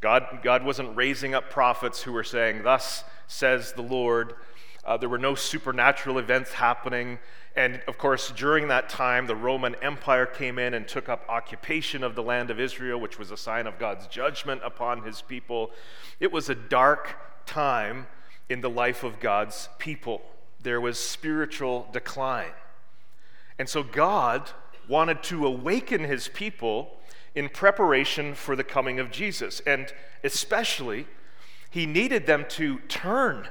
God, 0.00 0.40
God 0.42 0.64
wasn't 0.64 0.96
raising 0.96 1.36
up 1.36 1.50
prophets 1.50 2.02
who 2.02 2.10
were 2.10 2.24
saying, 2.24 2.64
Thus 2.64 3.04
says 3.28 3.72
the 3.74 3.82
Lord. 3.82 4.34
Uh, 4.84 4.96
there 4.96 5.08
were 5.08 5.18
no 5.18 5.34
supernatural 5.34 6.18
events 6.18 6.52
happening. 6.52 7.18
And 7.56 7.80
of 7.86 7.98
course, 7.98 8.32
during 8.32 8.68
that 8.68 8.88
time, 8.88 9.26
the 9.26 9.36
Roman 9.36 9.74
Empire 9.82 10.26
came 10.26 10.58
in 10.58 10.74
and 10.74 10.86
took 10.86 11.08
up 11.08 11.24
occupation 11.28 12.02
of 12.02 12.14
the 12.14 12.22
land 12.22 12.50
of 12.50 12.60
Israel, 12.60 13.00
which 13.00 13.18
was 13.18 13.30
a 13.30 13.36
sign 13.36 13.66
of 13.66 13.78
God's 13.78 14.06
judgment 14.06 14.62
upon 14.64 15.02
his 15.02 15.20
people. 15.22 15.70
It 16.20 16.32
was 16.32 16.48
a 16.48 16.54
dark 16.54 17.16
time 17.46 18.06
in 18.48 18.60
the 18.60 18.70
life 18.70 19.04
of 19.04 19.20
God's 19.20 19.68
people. 19.78 20.22
There 20.62 20.80
was 20.80 20.98
spiritual 20.98 21.88
decline. 21.92 22.52
And 23.58 23.68
so 23.68 23.82
God 23.82 24.50
wanted 24.88 25.22
to 25.24 25.46
awaken 25.46 26.04
his 26.04 26.28
people 26.28 26.98
in 27.34 27.48
preparation 27.48 28.34
for 28.34 28.56
the 28.56 28.64
coming 28.64 28.98
of 28.98 29.10
Jesus. 29.10 29.60
And 29.66 29.92
especially, 30.24 31.06
he 31.70 31.86
needed 31.86 32.26
them 32.26 32.44
to 32.50 32.78
turn 32.88 33.48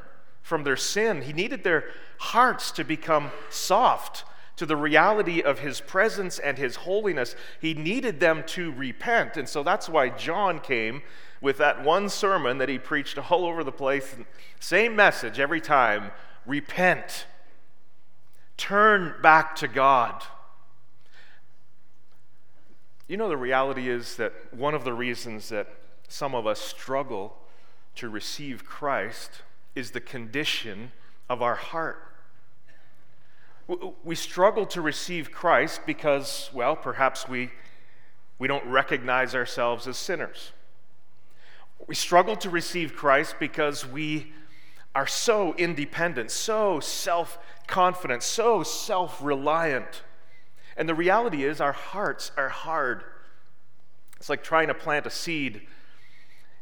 from 0.50 0.64
their 0.64 0.76
sin. 0.76 1.22
He 1.22 1.32
needed 1.32 1.64
their 1.64 1.86
hearts 2.18 2.72
to 2.72 2.84
become 2.84 3.32
soft 3.50 4.26
to 4.58 4.66
the 4.66 4.76
reality 4.76 5.42
of 5.42 5.60
his 5.60 5.80
presence 5.80 6.40
and 6.40 6.58
his 6.58 6.76
holiness. 6.76 7.36
He 7.62 7.74
needed 7.74 8.20
them 8.20 8.44
to 8.48 8.74
repent. 8.74 9.38
And 9.38 9.48
so 9.48 9.64
that's 9.64 9.88
why 9.88 10.10
John 10.10 10.60
came 10.60 11.04
with 11.40 11.60
that 11.60 11.84
one 11.84 12.10
sermon 12.10 12.58
that 12.58 12.68
he 12.68 12.78
preached 12.78 13.32
all 13.32 13.46
over 13.46 13.64
the 13.64 13.72
place. 13.72 14.16
Same 14.60 14.96
message 14.96 15.40
every 15.40 15.62
time 15.62 16.12
repent, 16.46 17.28
turn 18.58 19.14
back 19.22 19.56
to 19.58 19.68
God. 19.68 20.24
You 23.08 23.18
know, 23.18 23.30
the 23.30 23.38
reality 23.38 23.88
is 23.88 24.18
that 24.18 24.34
one 24.52 24.74
of 24.74 24.84
the 24.84 24.94
reasons 24.94 25.50
that 25.50 25.68
some 26.08 26.34
of 26.34 26.46
us 26.46 26.60
struggle 26.60 27.38
to 27.96 28.10
receive 28.10 28.66
Christ 28.66 29.44
is 29.76 29.92
the 29.92 30.02
condition 30.02 30.92
of 31.30 31.42
our 31.42 31.56
heart. 31.56 32.04
We 34.04 34.16
struggle 34.16 34.66
to 34.68 34.82
receive 34.82 35.32
Christ 35.32 35.82
because, 35.86 36.50
well, 36.54 36.76
perhaps 36.76 37.28
we, 37.28 37.52
we 38.40 38.48
don't 38.48 38.66
recognize 38.66 39.36
ourselves 39.36 39.88
as 39.88 39.98
sinners. 39.98 40.52
We 41.88 41.96
struggle 41.96 42.36
to 42.38 42.50
receive 42.50 42.96
Christ 42.96 43.36
because 43.40 43.86
we 43.86 44.34
are 44.96 45.08
so 45.08 45.54
independent, 45.54 46.32
so 46.32 46.80
self 46.80 47.38
confident, 47.68 48.24
so 48.24 48.64
self 48.64 49.22
reliant 49.22 50.02
and 50.80 50.88
the 50.88 50.96
reality 50.96 51.44
is, 51.44 51.60
our 51.60 51.74
hearts 51.74 52.32
are 52.38 52.48
hard. 52.48 53.04
It's 54.16 54.30
like 54.30 54.44
trying 54.44 54.70
to 54.70 54.74
plant 54.74 55.06
a 55.06 55.10
seed 55.10 55.68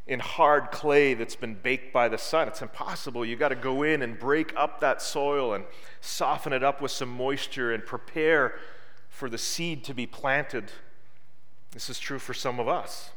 in 0.07 0.19
hard 0.19 0.71
clay 0.71 1.13
that's 1.13 1.35
been 1.35 1.55
baked 1.55 1.91
by 1.91 2.07
the 2.07 2.17
sun. 2.17 2.47
It's 2.47 2.61
impossible. 2.61 3.25
You've 3.25 3.39
got 3.39 3.49
to 3.49 3.55
go 3.55 3.83
in 3.83 4.01
and 4.01 4.17
break 4.17 4.53
up 4.55 4.79
that 4.79 5.01
soil 5.01 5.53
and 5.53 5.65
soften 5.99 6.53
it 6.53 6.63
up 6.63 6.81
with 6.81 6.91
some 6.91 7.09
moisture 7.09 7.73
and 7.73 7.85
prepare 7.85 8.55
for 9.09 9.29
the 9.29 9.37
seed 9.37 9.83
to 9.83 9.93
be 9.93 10.07
planted. 10.07 10.71
This 11.71 11.89
is 11.89 11.99
true 11.99 12.19
for 12.19 12.33
some 12.33 12.59
of 12.59 12.67
us. 12.67 13.11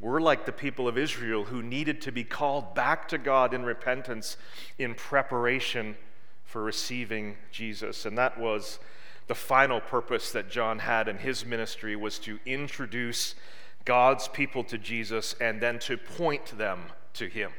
We're 0.00 0.20
like 0.20 0.46
the 0.46 0.52
people 0.52 0.88
of 0.88 0.98
Israel 0.98 1.44
who 1.44 1.62
needed 1.62 2.00
to 2.02 2.12
be 2.12 2.24
called 2.24 2.74
back 2.74 3.06
to 3.08 3.18
God 3.18 3.52
in 3.52 3.64
repentance 3.64 4.36
in 4.78 4.94
preparation 4.94 5.96
for 6.42 6.62
receiving 6.62 7.36
Jesus. 7.52 8.06
And 8.06 8.18
that 8.18 8.40
was 8.40 8.80
the 9.28 9.34
final 9.34 9.80
purpose 9.80 10.32
that 10.32 10.50
John 10.50 10.80
had 10.80 11.06
in 11.06 11.18
his 11.18 11.44
ministry 11.44 11.94
was 11.94 12.18
to 12.20 12.40
introduce 12.44 13.36
God's 13.84 14.28
people 14.28 14.64
to 14.64 14.78
Jesus 14.78 15.34
and 15.40 15.60
then 15.60 15.78
to 15.80 15.96
point 15.96 16.58
them 16.58 16.80
to 17.14 17.26
him. 17.26 17.50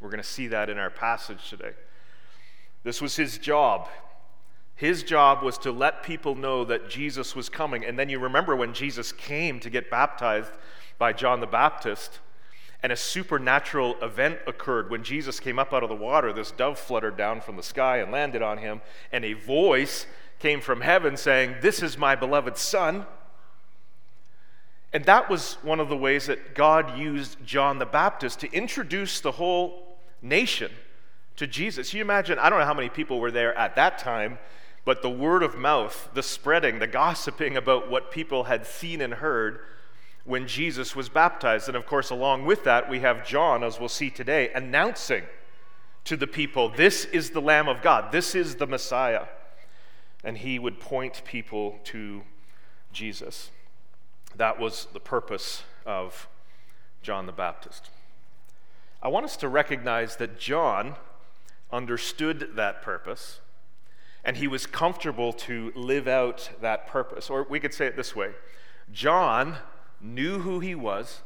We're 0.00 0.10
going 0.10 0.22
to 0.22 0.28
see 0.28 0.48
that 0.48 0.68
in 0.68 0.78
our 0.78 0.90
passage 0.90 1.48
today. 1.48 1.72
This 2.82 3.00
was 3.00 3.16
his 3.16 3.38
job. 3.38 3.88
His 4.74 5.02
job 5.02 5.42
was 5.42 5.58
to 5.58 5.72
let 5.72 6.02
people 6.02 6.34
know 6.34 6.64
that 6.66 6.88
Jesus 6.88 7.34
was 7.34 7.48
coming. 7.48 7.84
And 7.84 7.98
then 7.98 8.08
you 8.08 8.18
remember 8.18 8.54
when 8.54 8.74
Jesus 8.74 9.10
came 9.10 9.58
to 9.60 9.70
get 9.70 9.90
baptized 9.90 10.52
by 10.98 11.12
John 11.12 11.40
the 11.40 11.46
Baptist, 11.46 12.20
and 12.82 12.92
a 12.92 12.96
supernatural 12.96 13.96
event 14.02 14.38
occurred. 14.46 14.90
When 14.90 15.02
Jesus 15.02 15.40
came 15.40 15.58
up 15.58 15.72
out 15.72 15.82
of 15.82 15.88
the 15.88 15.96
water, 15.96 16.32
this 16.32 16.50
dove 16.50 16.78
fluttered 16.78 17.16
down 17.16 17.40
from 17.40 17.56
the 17.56 17.62
sky 17.62 17.98
and 17.98 18.12
landed 18.12 18.42
on 18.42 18.58
him, 18.58 18.82
and 19.10 19.24
a 19.24 19.32
voice 19.32 20.06
came 20.38 20.60
from 20.60 20.82
heaven 20.82 21.16
saying, 21.16 21.56
This 21.62 21.82
is 21.82 21.96
my 21.96 22.14
beloved 22.14 22.56
Son. 22.56 23.06
And 24.96 25.04
that 25.04 25.28
was 25.28 25.58
one 25.60 25.78
of 25.78 25.90
the 25.90 25.96
ways 25.96 26.24
that 26.24 26.54
God 26.54 26.96
used 26.96 27.36
John 27.44 27.78
the 27.78 27.84
Baptist 27.84 28.40
to 28.40 28.50
introduce 28.50 29.20
the 29.20 29.32
whole 29.32 29.98
nation 30.22 30.72
to 31.36 31.46
Jesus. 31.46 31.92
You 31.92 32.00
imagine, 32.00 32.38
I 32.38 32.48
don't 32.48 32.58
know 32.58 32.64
how 32.64 32.72
many 32.72 32.88
people 32.88 33.20
were 33.20 33.30
there 33.30 33.54
at 33.58 33.76
that 33.76 33.98
time, 33.98 34.38
but 34.86 35.02
the 35.02 35.10
word 35.10 35.42
of 35.42 35.54
mouth, 35.54 36.08
the 36.14 36.22
spreading, 36.22 36.78
the 36.78 36.86
gossiping 36.86 37.58
about 37.58 37.90
what 37.90 38.10
people 38.10 38.44
had 38.44 38.66
seen 38.66 39.02
and 39.02 39.12
heard 39.12 39.60
when 40.24 40.48
Jesus 40.48 40.96
was 40.96 41.10
baptized. 41.10 41.68
And 41.68 41.76
of 41.76 41.84
course, 41.84 42.08
along 42.08 42.46
with 42.46 42.64
that, 42.64 42.88
we 42.88 43.00
have 43.00 43.26
John, 43.26 43.62
as 43.64 43.78
we'll 43.78 43.90
see 43.90 44.08
today, 44.08 44.50
announcing 44.54 45.24
to 46.04 46.16
the 46.16 46.26
people, 46.26 46.70
This 46.70 47.04
is 47.04 47.32
the 47.32 47.42
Lamb 47.42 47.68
of 47.68 47.82
God, 47.82 48.12
this 48.12 48.34
is 48.34 48.54
the 48.54 48.66
Messiah 48.66 49.26
and 50.24 50.38
he 50.38 50.58
would 50.58 50.80
point 50.80 51.22
people 51.26 51.78
to 51.84 52.22
Jesus. 52.92 53.50
That 54.36 54.60
was 54.60 54.86
the 54.92 55.00
purpose 55.00 55.62
of 55.84 56.28
John 57.02 57.26
the 57.26 57.32
Baptist. 57.32 57.90
I 59.02 59.08
want 59.08 59.24
us 59.24 59.36
to 59.38 59.48
recognize 59.48 60.16
that 60.16 60.38
John 60.38 60.96
understood 61.72 62.50
that 62.54 62.82
purpose 62.82 63.40
and 64.26 64.36
he 64.36 64.48
was 64.48 64.66
comfortable 64.66 65.32
to 65.32 65.72
live 65.76 66.08
out 66.08 66.50
that 66.60 66.88
purpose. 66.88 67.30
Or 67.30 67.44
we 67.44 67.60
could 67.60 67.72
say 67.72 67.86
it 67.86 67.96
this 67.96 68.14
way 68.14 68.32
John 68.92 69.56
knew 70.00 70.40
who 70.40 70.58
he 70.58 70.74
was, 70.74 71.20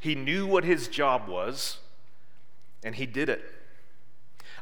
he 0.00 0.14
knew 0.16 0.44
what 0.44 0.64
his 0.64 0.88
job 0.88 1.28
was, 1.28 1.78
and 2.82 2.96
he 2.96 3.06
did 3.06 3.28
it. 3.30 3.44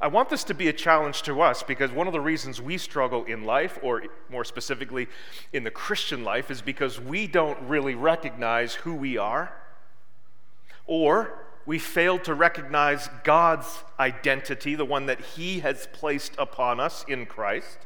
I 0.02 0.08
want 0.08 0.30
this 0.30 0.42
to 0.44 0.54
be 0.54 0.66
a 0.66 0.72
challenge 0.72 1.22
to 1.22 1.40
us 1.42 1.62
because 1.62 1.92
one 1.92 2.08
of 2.08 2.12
the 2.12 2.20
reasons 2.20 2.60
we 2.60 2.76
struggle 2.76 3.24
in 3.24 3.44
life, 3.44 3.78
or 3.82 4.02
more 4.28 4.44
specifically 4.44 5.06
in 5.52 5.62
the 5.62 5.70
Christian 5.70 6.24
life, 6.24 6.50
is 6.50 6.60
because 6.60 7.00
we 7.00 7.28
don't 7.28 7.68
really 7.68 7.94
recognize 7.94 8.74
who 8.74 8.96
we 8.96 9.16
are, 9.16 9.52
or 10.86 11.46
we 11.66 11.78
fail 11.78 12.18
to 12.18 12.34
recognize 12.34 13.08
God's 13.22 13.84
identity, 14.00 14.74
the 14.74 14.84
one 14.84 15.06
that 15.06 15.20
He 15.20 15.60
has 15.60 15.86
placed 15.92 16.32
upon 16.36 16.80
us 16.80 17.04
in 17.06 17.24
Christ. 17.24 17.78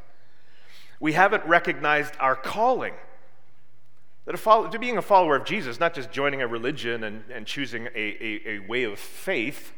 We 0.99 1.12
haven't 1.12 1.44
recognized 1.44 2.14
our 2.18 2.35
calling. 2.35 2.94
That 4.25 4.38
follow, 4.38 4.70
to 4.70 4.78
being 4.78 4.96
a 4.96 5.02
follower 5.02 5.37
of 5.37 5.44
Jesus, 5.44 5.78
not 5.78 5.92
just 5.92 6.11
joining 6.12 6.40
a 6.40 6.46
religion 6.46 7.04
and, 7.04 7.25
and 7.30 7.46
choosing 7.46 7.88
a, 7.94 7.99
a, 7.99 8.49
a 8.54 8.58
way 8.61 8.85
of 8.85 8.99
faith, 8.99 9.75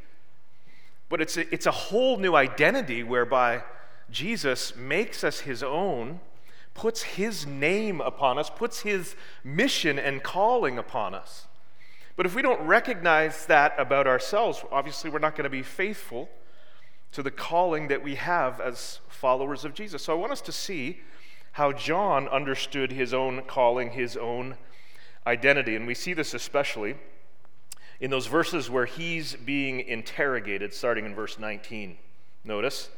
but 1.09 1.21
it's 1.21 1.37
a, 1.37 1.53
it's 1.53 1.67
a 1.67 1.71
whole 1.71 2.19
new 2.19 2.35
identity 2.35 3.03
whereby 3.03 3.63
Jesus 4.11 4.77
makes 4.77 5.25
us 5.25 5.41
his 5.41 5.63
own, 5.63 6.21
puts 6.75 7.03
his 7.03 7.47
name 7.47 8.01
upon 8.01 8.39
us, 8.39 8.51
puts 8.51 8.81
his 8.81 9.17
mission 9.43 9.99
and 9.99 10.23
calling 10.23 10.79
upon 10.79 11.15
us. 11.15 11.47
But 12.17 12.27
if 12.27 12.35
we 12.35 12.43
don't 12.43 12.61
recognize 12.63 13.47
that 13.47 13.75
about 13.79 14.07
ourselves, 14.07 14.65
obviously 14.73 15.11
we're 15.11 15.19
not 15.19 15.37
going 15.37 15.45
to 15.45 15.51
be 15.51 15.63
faithful 15.63 16.29
to 17.13 17.23
the 17.23 17.31
calling 17.31 17.89
that 17.89 18.03
we 18.03 18.17
have 18.17 18.61
as 18.61 19.01
followers 19.09 19.65
of 19.65 19.73
Jesus. 19.73 20.03
So 20.03 20.13
I 20.13 20.17
want 20.17 20.33
us 20.33 20.41
to 20.43 20.53
see 20.53 21.01
how 21.53 21.73
John 21.73 22.29
understood 22.29 22.93
his 22.93 23.15
own 23.15 23.43
calling, 23.43 23.91
his 23.91 24.17
own 24.17 24.57
identity. 25.27 25.75
And 25.77 25.87
we 25.87 25.95
see 25.95 26.13
this 26.13 26.35
especially 26.35 26.97
in 28.01 28.11
those 28.11 28.27
verses 28.27 28.71
where 28.71 28.87
he's 28.87 29.35
being 29.35 29.81
interrogated, 29.81 30.73
starting 30.73 31.05
in 31.05 31.15
verse 31.15 31.39
19. 31.39 31.97
Notice, 32.45 32.91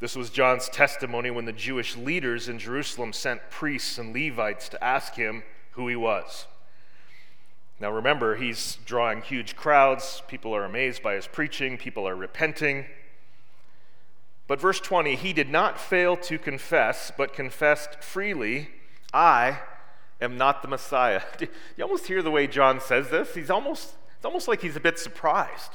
this 0.00 0.16
was 0.16 0.30
John's 0.30 0.68
testimony 0.68 1.30
when 1.30 1.44
the 1.44 1.52
Jewish 1.52 1.96
leaders 1.96 2.48
in 2.48 2.58
Jerusalem 2.58 3.12
sent 3.12 3.50
priests 3.50 3.98
and 3.98 4.14
Levites 4.14 4.68
to 4.70 4.82
ask 4.82 5.14
him 5.14 5.42
who 5.72 5.88
he 5.88 5.96
was. 5.96 6.46
Now 7.80 7.90
remember, 7.92 8.36
he's 8.36 8.78
drawing 8.84 9.22
huge 9.22 9.54
crowds. 9.54 10.22
People 10.26 10.54
are 10.54 10.64
amazed 10.64 11.02
by 11.02 11.14
his 11.14 11.26
preaching, 11.26 11.76
people 11.76 12.08
are 12.08 12.16
repenting. 12.16 12.86
But 14.46 14.60
verse 14.60 14.80
20, 14.80 15.14
he 15.14 15.32
did 15.32 15.50
not 15.50 15.78
fail 15.78 16.16
to 16.16 16.38
confess, 16.38 17.12
but 17.16 17.34
confessed 17.34 18.02
freely, 18.02 18.70
I 19.12 19.60
am 20.20 20.36
not 20.36 20.62
the 20.62 20.68
Messiah. 20.68 21.22
You 21.76 21.84
almost 21.84 22.06
hear 22.06 22.22
the 22.22 22.30
way 22.30 22.46
John 22.46 22.80
says 22.80 23.10
this. 23.10 23.34
He's 23.34 23.50
almost, 23.50 23.94
it's 24.18 24.24
almost 24.24 24.48
like 24.48 24.62
he's 24.62 24.74
a 24.74 24.80
bit 24.80 24.98
surprised. 24.98 25.70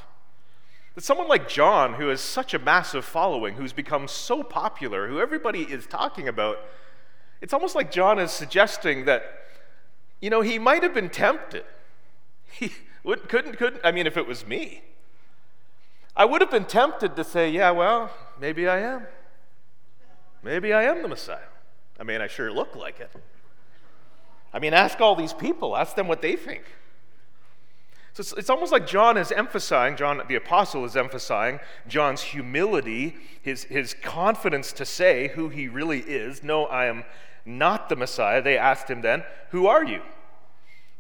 That 0.96 1.04
someone 1.06 1.30
like 1.30 1.48
John, 1.48 1.94
who 1.94 2.10
has 2.10 2.20
such 2.20 2.54
a 2.54 2.60
massive 2.60 3.06
following, 3.06 3.56
who's 3.56 3.72
become 3.72 4.10
so 4.10 4.44
popular, 4.44 5.08
who 5.08 5.22
everybody 5.22 5.62
is 5.62 5.88
talking 5.88 6.28
about, 6.28 6.58
it's 7.40 7.54
almost 7.54 7.74
like 7.74 7.90
John 7.90 8.20
is 8.20 8.32
suggesting 8.32 9.06
that, 9.06 9.24
you 10.20 10.30
know, 10.30 10.42
he 10.42 10.60
might 10.60 10.84
have 10.84 10.94
been 10.94 11.10
tempted. 11.10 11.64
He 12.52 12.72
wouldn't, 13.04 13.30
couldn't, 13.30 13.58
couldn't, 13.58 13.82
I 13.84 13.92
mean, 13.92 14.06
if 14.06 14.16
it 14.16 14.28
was 14.28 14.46
me, 14.46 14.84
I 16.16 16.26
would 16.26 16.42
have 16.42 16.52
been 16.52 16.66
tempted 16.66 17.16
to 17.16 17.24
say, 17.24 17.50
yeah, 17.50 17.72
well, 17.72 18.12
maybe 18.40 18.68
I 18.68 18.78
am. 18.80 19.08
Maybe 20.44 20.72
I 20.72 20.84
am 20.84 21.02
the 21.02 21.08
Messiah. 21.08 21.40
I 22.00 22.04
mean, 22.04 22.22
I 22.22 22.28
sure 22.28 22.52
look 22.52 22.76
like 22.76 23.00
it. 23.00 23.12
I 24.54 24.60
mean, 24.60 24.74
ask 24.76 25.02
all 25.02 25.16
these 25.16 25.34
people, 25.34 25.76
ask 25.76 25.96
them 25.96 26.08
what 26.08 26.22
they 26.22 26.36
think. 26.36 26.64
So 28.14 28.22
it's, 28.22 28.34
it's, 28.34 28.50
almost 28.52 28.72
like 28.72 28.86
John 28.86 29.18
is 29.18 29.32
emphasizing, 29.32 29.98
John 29.98 30.22
the 30.28 30.36
Apostle 30.36 30.86
is 30.86 30.96
emphasizing 30.96 31.60
John's 31.88 32.22
humility, 32.22 33.16
his, 33.42 33.64
his 33.64 33.96
confidence 33.96 34.72
to 34.74 34.86
say 34.86 35.30
who 35.30 35.50
he 35.50 35.68
really 35.68 36.02
is. 36.02 36.44
No, 36.44 36.66
I 36.66 36.86
am 36.86 37.06
not 37.44 37.90
the 37.90 37.96
Messiah. 37.96 38.42
They 38.42 38.56
asked 38.58 38.88
him 38.88 39.02
then, 39.02 39.24
Who 39.50 39.66
are 39.66 39.84
you? 39.84 40.02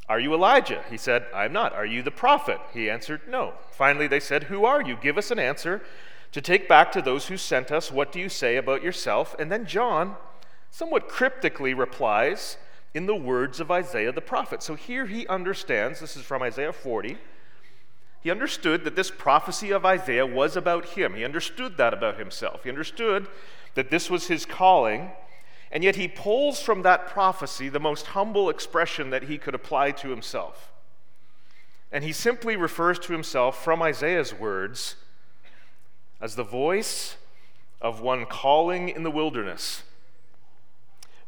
Are 0.09 0.19
you 0.19 0.33
Elijah? 0.33 0.83
He 0.89 0.97
said, 0.97 1.27
I 1.33 1.45
am 1.45 1.53
not. 1.53 1.73
Are 1.73 1.85
you 1.85 2.01
the 2.01 2.11
prophet? 2.11 2.59
He 2.73 2.89
answered, 2.89 3.21
No. 3.27 3.53
Finally, 3.71 4.07
they 4.07 4.19
said, 4.19 4.45
Who 4.45 4.65
are 4.65 4.81
you? 4.81 4.97
Give 4.99 5.17
us 5.17 5.29
an 5.29 5.39
answer 5.39 5.83
to 6.31 6.41
take 6.41 6.67
back 6.67 6.91
to 6.91 7.01
those 7.01 7.27
who 7.27 7.37
sent 7.37 7.71
us. 7.71 7.91
What 7.91 8.11
do 8.11 8.19
you 8.19 8.27
say 8.27 8.57
about 8.57 8.81
yourself? 8.81 9.35
And 9.37 9.51
then 9.51 9.67
John, 9.67 10.15
somewhat 10.71 11.07
cryptically, 11.07 11.75
replies, 11.75 12.57
in 12.93 13.05
the 13.05 13.15
words 13.15 13.59
of 13.59 13.71
Isaiah 13.71 14.11
the 14.11 14.21
prophet. 14.21 14.61
So 14.61 14.75
here 14.75 15.05
he 15.07 15.27
understands, 15.27 15.99
this 15.99 16.15
is 16.15 16.23
from 16.23 16.43
Isaiah 16.43 16.73
40. 16.73 17.17
He 18.21 18.31
understood 18.31 18.83
that 18.85 18.95
this 18.95 19.11
prophecy 19.11 19.71
of 19.71 19.85
Isaiah 19.85 20.25
was 20.25 20.55
about 20.55 20.85
him. 20.89 21.15
He 21.15 21.25
understood 21.25 21.77
that 21.77 21.93
about 21.93 22.17
himself. 22.17 22.63
He 22.63 22.69
understood 22.69 23.27
that 23.75 23.89
this 23.89 24.09
was 24.09 24.27
his 24.27 24.45
calling. 24.45 25.11
And 25.71 25.83
yet 25.83 25.95
he 25.95 26.07
pulls 26.07 26.61
from 26.61 26.83
that 26.83 27.07
prophecy 27.07 27.67
the 27.67 27.79
most 27.79 28.07
humble 28.07 28.49
expression 28.49 29.09
that 29.09 29.23
he 29.23 29.37
could 29.37 29.55
apply 29.55 29.91
to 29.91 30.09
himself. 30.09 30.71
And 31.91 32.03
he 32.03 32.13
simply 32.13 32.55
refers 32.55 32.97
to 32.99 33.11
himself 33.11 33.63
from 33.63 33.81
Isaiah's 33.81 34.33
words 34.33 34.95
as 36.21 36.35
the 36.35 36.43
voice 36.43 37.17
of 37.81 38.01
one 38.01 38.25
calling 38.25 38.87
in 38.87 39.03
the 39.03 39.11
wilderness 39.11 39.83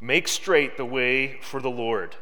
Make 0.05 0.27
straight 0.27 0.77
the 0.77 0.85
way 0.85 1.39
for 1.41 1.59
the 1.59 1.69
Lord. 1.69 2.15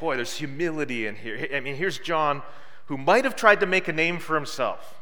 Boy, 0.00 0.16
there's 0.16 0.38
humility 0.38 1.06
in 1.06 1.14
here. 1.14 1.46
I 1.54 1.60
mean, 1.60 1.76
here's 1.76 1.98
John 1.98 2.42
who 2.86 2.98
might 2.98 3.24
have 3.24 3.36
tried 3.36 3.60
to 3.60 3.66
make 3.66 3.86
a 3.86 3.92
name 3.92 4.18
for 4.18 4.34
himself. 4.34 4.98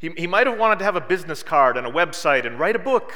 He, 0.00 0.10
he 0.16 0.26
might 0.26 0.48
have 0.48 0.58
wanted 0.58 0.80
to 0.80 0.84
have 0.84 0.96
a 0.96 1.00
business 1.00 1.44
card 1.44 1.76
and 1.76 1.86
a 1.86 1.90
website 1.90 2.44
and 2.44 2.58
write 2.58 2.74
a 2.74 2.80
book. 2.80 3.12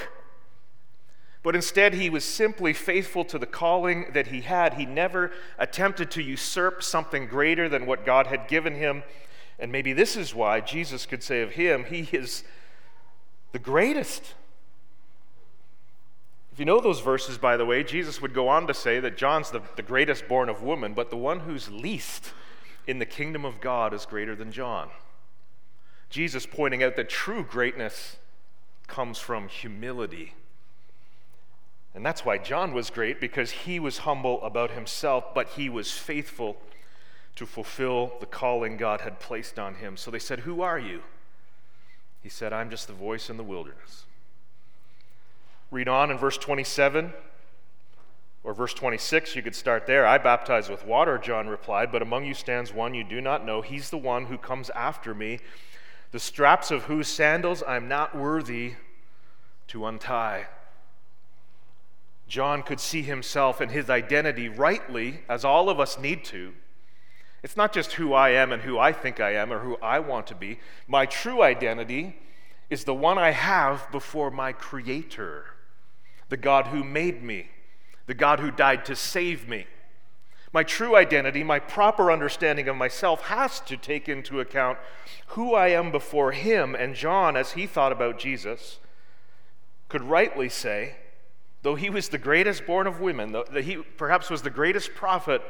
But 1.43 1.57
instead, 1.57 1.95
he 1.95 2.09
was 2.09 2.25
simply 2.25 2.73
faithful 2.73 3.25
to 3.25 3.39
the 3.39 3.47
calling 3.47 4.13
that 4.13 4.29
he 4.29 4.43
had. 4.43 4.75
He 4.75 4.87
never 4.87 5.33
attempted 5.59 6.09
to 6.13 6.23
usurp 6.23 6.85
something 6.85 7.27
greater 7.27 7.69
than 7.69 7.85
what 7.85 8.07
God 8.07 8.29
had 8.29 8.47
given 8.47 8.77
him. 8.77 9.03
And 9.59 9.73
maybe 9.73 9.93
this 9.93 10.17
is 10.17 10.37
why 10.37 10.61
Jesus 10.61 11.05
could 11.05 11.25
say 11.25 11.43
of 11.43 11.53
him, 11.53 11.85
He 11.87 12.09
is 12.13 12.45
the 13.51 13.59
greatest. 13.59 14.35
If 16.53 16.59
you 16.59 16.67
know 16.67 16.81
those 16.81 17.01
verses, 17.01 17.39
by 17.39 17.57
the 17.57 17.65
way, 17.65 17.83
Jesus 17.83 18.21
would 18.21 18.35
go 18.35 18.49
on 18.49 18.67
to 18.67 18.75
say 18.75 19.01
that 19.01 19.17
John's 19.17 19.51
the, 19.51 19.63
the 19.77 19.83
greatest 19.83 20.29
born 20.29 20.51
of 20.51 20.63
woman, 20.63 20.93
but 20.93 21.09
the 21.09 21.17
one 21.17 21.41
who's 21.41 21.71
least 21.71 22.33
in 22.87 22.99
the 22.99 23.07
kingdom 23.07 23.45
of 23.45 23.61
God 23.61 23.95
is 23.95 24.05
greater 24.05 24.37
than 24.37 24.53
John. 24.53 24.91
Jesus 26.11 26.45
pointing 26.45 26.83
out 26.83 26.97
that 26.97 27.09
true 27.09 27.43
greatness 27.43 28.19
comes 28.87 29.19
from 29.19 29.49
humility. 29.49 30.35
And 31.95 32.05
that's 32.05 32.25
why 32.25 32.37
John 32.37 32.75
was 32.75 32.91
great, 32.91 33.19
because 33.19 33.51
he 33.51 33.81
was 33.81 33.99
humble 33.99 34.43
about 34.43 34.73
himself, 34.73 35.35
but 35.35 35.49
he 35.49 35.71
was 35.71 35.91
faithful 35.91 36.59
to 37.37 37.47
fulfill 37.47 38.13
the 38.21 38.27
calling 38.27 38.77
God 38.77 39.01
had 39.01 39.21
placed 39.21 39.59
on 39.59 39.77
him. 39.77 39.97
So 39.97 40.11
they 40.11 40.19
said, 40.19 40.41
Who 40.41 40.61
are 40.61 40.79
you? 40.79 41.03
He 42.23 42.29
said, 42.29 42.53
I'm 42.53 42.69
just 42.69 42.87
the 42.87 42.93
voice 42.93 43.31
in 43.31 43.39
the 43.39 43.43
wilderness. 43.43 44.05
Read 45.73 45.89
on 45.89 46.11
in 46.11 46.19
verse 46.19 46.37
27 46.37 47.15
or 48.45 48.53
verse 48.53 48.75
26, 48.75 49.35
you 49.35 49.43
could 49.43 49.55
start 49.55 49.87
there. 49.87 50.07
I 50.07 50.19
baptize 50.19 50.69
with 50.69 50.85
water, 50.85 51.17
John 51.17 51.49
replied, 51.49 51.91
but 51.91 52.03
among 52.03 52.27
you 52.27 52.35
stands 52.35 52.75
one 52.75 52.93
you 52.93 53.03
do 53.03 53.23
not 53.23 53.47
know. 53.47 53.63
He's 53.63 53.89
the 53.89 53.97
one 53.97 54.27
who 54.27 54.37
comes 54.37 54.69
after 54.71 55.15
me, 55.15 55.39
the 56.11 56.21
straps 56.21 56.71
of 56.71 56.85
whose 56.85 57.09
sandals 57.09 57.63
I'm 57.67 57.89
not 57.89 58.15
worthy 58.15 58.75
to 59.69 59.87
untie. 59.87 60.47
John 62.29 62.63
could 62.63 62.81
see 62.81 63.01
himself 63.01 63.59
and 63.59 63.71
his 63.71 63.89
identity 63.89 64.51
rightly, 64.51 65.21
as 65.27 65.43
all 65.43 65.71
of 65.71 65.81
us 65.81 65.99
need 65.99 66.23
to. 66.27 66.53
It's 67.43 67.57
not 67.57 67.73
just 67.73 67.95
who 67.95 68.13
I 68.13 68.31
am 68.31 68.53
and 68.53 68.61
who 68.61 68.79
I 68.79 68.93
think 68.93 69.21
I 69.21 69.37
am 69.37 69.51
or 69.51 69.61
who 69.61 69.77
I 69.77 70.01
want 70.01 70.27
to 70.27 70.35
be. 70.35 70.59
My 70.87 71.07
true 71.07 71.43
identity 71.43 72.17
is 72.69 72.85
the 72.85 72.95
one 72.95 73.17
I 73.17 73.31
have 73.31 73.91
before 73.91 74.31
my 74.31 74.53
Creator 74.53 75.47
the 76.33 76.39
God 76.39 76.69
who 76.69 76.83
made 76.83 77.23
me, 77.23 77.51
the 78.07 78.15
God 78.15 78.41
who 78.41 78.51
died 78.51 78.87
to 78.87 78.97
save 78.97 79.47
me. 79.47 79.67
My 80.51 80.63
true 80.63 80.97
identity, 80.97 81.45
my 81.45 81.59
proper 81.59 82.11
understanding 82.11 82.69
of 82.69 82.77
myself, 82.77 83.25
has 83.25 83.61
to 83.61 83.77
take 83.77 84.09
into 84.09 84.41
account 84.41 84.79
who 85.27 85.53
I 85.53 85.69
am 85.69 85.93
before 85.93 86.33
Him. 86.33 86.75
And 86.75 86.95
John, 86.95 87.37
as 87.37 87.53
he 87.53 87.67
thought 87.67 87.93
about 87.93 88.19
Jesus, 88.19 88.79
could 89.91 90.01
rightly 90.01 90.49
say, 90.49 90.97
though 91.61 91.75
he 91.75 91.91
was 91.91 92.09
the 92.09 92.17
greatest 92.17 92.65
born 92.65 92.87
of 92.87 92.99
women, 92.99 93.33
that 93.33 93.65
he 93.65 93.77
perhaps 93.77 94.31
was 94.31 94.41
the 94.41 94.49
greatest 94.49 94.95
prophet 94.95 95.43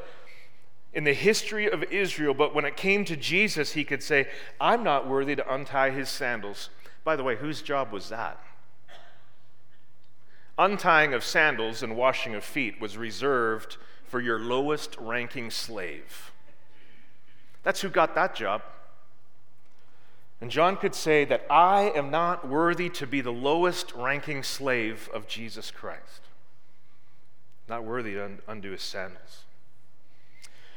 in 0.92 1.04
the 1.04 1.14
history 1.14 1.70
of 1.70 1.84
Israel, 1.92 2.34
but 2.34 2.56
when 2.56 2.64
it 2.64 2.76
came 2.76 3.04
to 3.04 3.16
Jesus, 3.16 3.74
he 3.74 3.84
could 3.84 4.02
say, 4.02 4.26
I'm 4.60 4.82
not 4.82 5.08
worthy 5.08 5.36
to 5.36 5.54
untie 5.54 5.90
his 5.90 6.08
sandals. 6.08 6.70
By 7.04 7.14
the 7.14 7.22
way, 7.22 7.36
whose 7.36 7.62
job 7.62 7.92
was 7.92 8.08
that? 8.08 8.40
Untying 10.62 11.12
of 11.12 11.24
sandals 11.24 11.82
and 11.82 11.96
washing 11.96 12.36
of 12.36 12.44
feet 12.44 12.80
was 12.80 12.96
reserved 12.96 13.78
for 14.04 14.20
your 14.20 14.38
lowest 14.38 14.96
ranking 14.96 15.50
slave. 15.50 16.30
That's 17.64 17.80
who 17.80 17.88
got 17.88 18.14
that 18.14 18.36
job. 18.36 18.62
And 20.40 20.52
John 20.52 20.76
could 20.76 20.94
say 20.94 21.24
that 21.24 21.44
I 21.50 21.90
am 21.96 22.12
not 22.12 22.46
worthy 22.46 22.88
to 22.90 23.08
be 23.08 23.20
the 23.20 23.32
lowest 23.32 23.92
ranking 23.92 24.44
slave 24.44 25.10
of 25.12 25.26
Jesus 25.26 25.72
Christ. 25.72 26.28
Not 27.68 27.82
worthy 27.82 28.12
to 28.12 28.30
undo 28.46 28.70
his 28.70 28.82
sandals. 28.82 29.42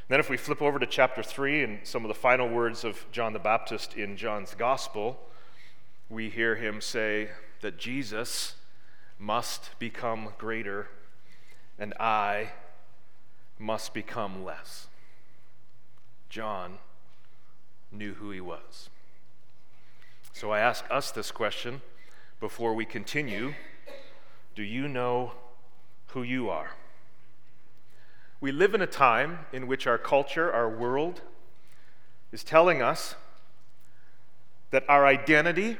Then, 0.07 0.19
if 0.19 0.31
we 0.31 0.37
flip 0.37 0.63
over 0.63 0.79
to 0.79 0.87
chapter 0.87 1.21
3 1.21 1.63
and 1.63 1.79
some 1.83 2.03
of 2.03 2.07
the 2.07 2.15
final 2.15 2.49
words 2.49 2.83
of 2.83 3.05
John 3.11 3.33
the 3.33 3.39
Baptist 3.39 3.93
in 3.93 4.17
John's 4.17 4.55
gospel, 4.55 5.19
we 6.09 6.31
hear 6.31 6.55
him 6.55 6.81
say 6.81 7.29
that 7.61 7.77
Jesus 7.77 8.55
must 9.19 9.71
become 9.79 10.29
greater, 10.37 10.89
and 11.79 11.93
I 11.99 12.51
must 13.57 13.93
become 13.93 14.43
less. 14.43 14.87
John 16.29 16.79
knew 17.91 18.15
who 18.15 18.31
he 18.31 18.41
was. 18.41 18.89
So 20.33 20.51
I 20.51 20.59
ask 20.59 20.83
us 20.89 21.11
this 21.11 21.31
question 21.31 21.81
before 22.39 22.73
we 22.73 22.85
continue 22.85 23.53
Do 24.53 24.63
you 24.63 24.87
know 24.87 25.31
who 26.07 26.23
you 26.23 26.49
are? 26.49 26.71
We 28.41 28.51
live 28.51 28.73
in 28.73 28.81
a 28.81 28.87
time 28.87 29.39
in 29.53 29.65
which 29.65 29.87
our 29.87 29.97
culture, 29.97 30.51
our 30.51 30.69
world, 30.69 31.21
is 32.31 32.43
telling 32.43 32.81
us 32.81 33.15
that 34.71 34.83
our 34.89 35.07
identity 35.07 35.77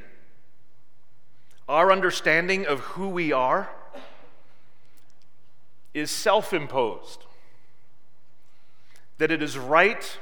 our 1.67 1.91
understanding 1.91 2.65
of 2.65 2.80
who 2.80 3.10
we 3.10 3.32
are 3.32 3.69
is 5.93 6.12
self 6.12 6.54
imposed. 6.54 7.23
That 9.17 9.32
it 9.32 9.41
is 9.41 9.58
right 9.58 10.17